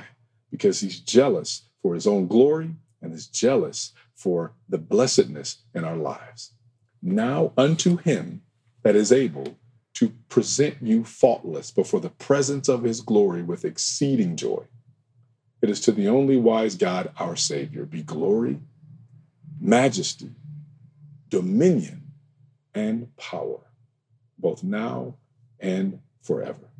Because 0.50 0.80
He's 0.80 1.00
jealous 1.00 1.68
for 1.82 1.94
His 1.94 2.06
own 2.06 2.26
glory 2.26 2.74
and 3.02 3.12
is 3.12 3.26
jealous 3.26 3.92
for 4.14 4.52
the 4.68 4.78
blessedness 4.78 5.62
in 5.74 5.84
our 5.84 5.96
lives. 5.96 6.52
Now 7.02 7.52
unto 7.56 7.96
Him 7.96 8.42
that 8.82 8.96
is 8.96 9.12
able 9.12 9.56
to 9.94 10.10
present 10.28 10.76
you 10.80 11.04
faultless 11.04 11.70
before 11.70 12.00
the 12.00 12.08
presence 12.08 12.68
of 12.68 12.84
his 12.84 13.00
glory 13.00 13.42
with 13.42 13.64
exceeding 13.64 14.36
joy. 14.36 14.64
It 15.60 15.68
is 15.68 15.80
to 15.80 15.92
the 15.92 16.08
only 16.08 16.38
wise 16.38 16.74
God, 16.74 17.12
our 17.18 17.36
Savior, 17.36 17.84
be 17.84 18.02
glory, 18.02 18.60
majesty, 19.60 20.30
dominion, 21.30 22.00
and 22.74 23.16
power, 23.16 23.60
both 24.38 24.62
now 24.62 25.16
and 25.58 26.00
forever. 26.22 26.70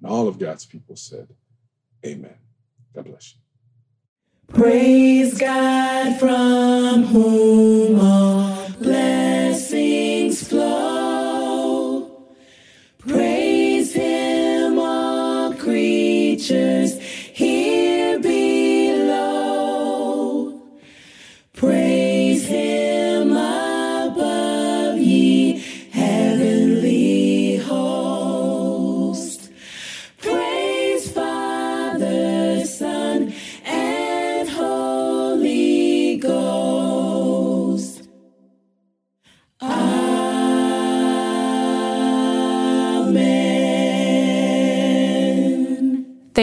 And 0.00 0.10
all 0.10 0.28
of 0.28 0.38
God's 0.38 0.64
people 0.64 0.96
said, 0.96 1.28
Amen. 2.04 2.34
God 2.94 3.04
bless 3.06 3.34
you. 3.34 3.40
Praise 4.54 5.38
God 5.38 6.18
from 6.18 7.04
whom 7.04 8.00
all 8.00 8.68
blessings 8.80 10.46
flow. 10.48 10.97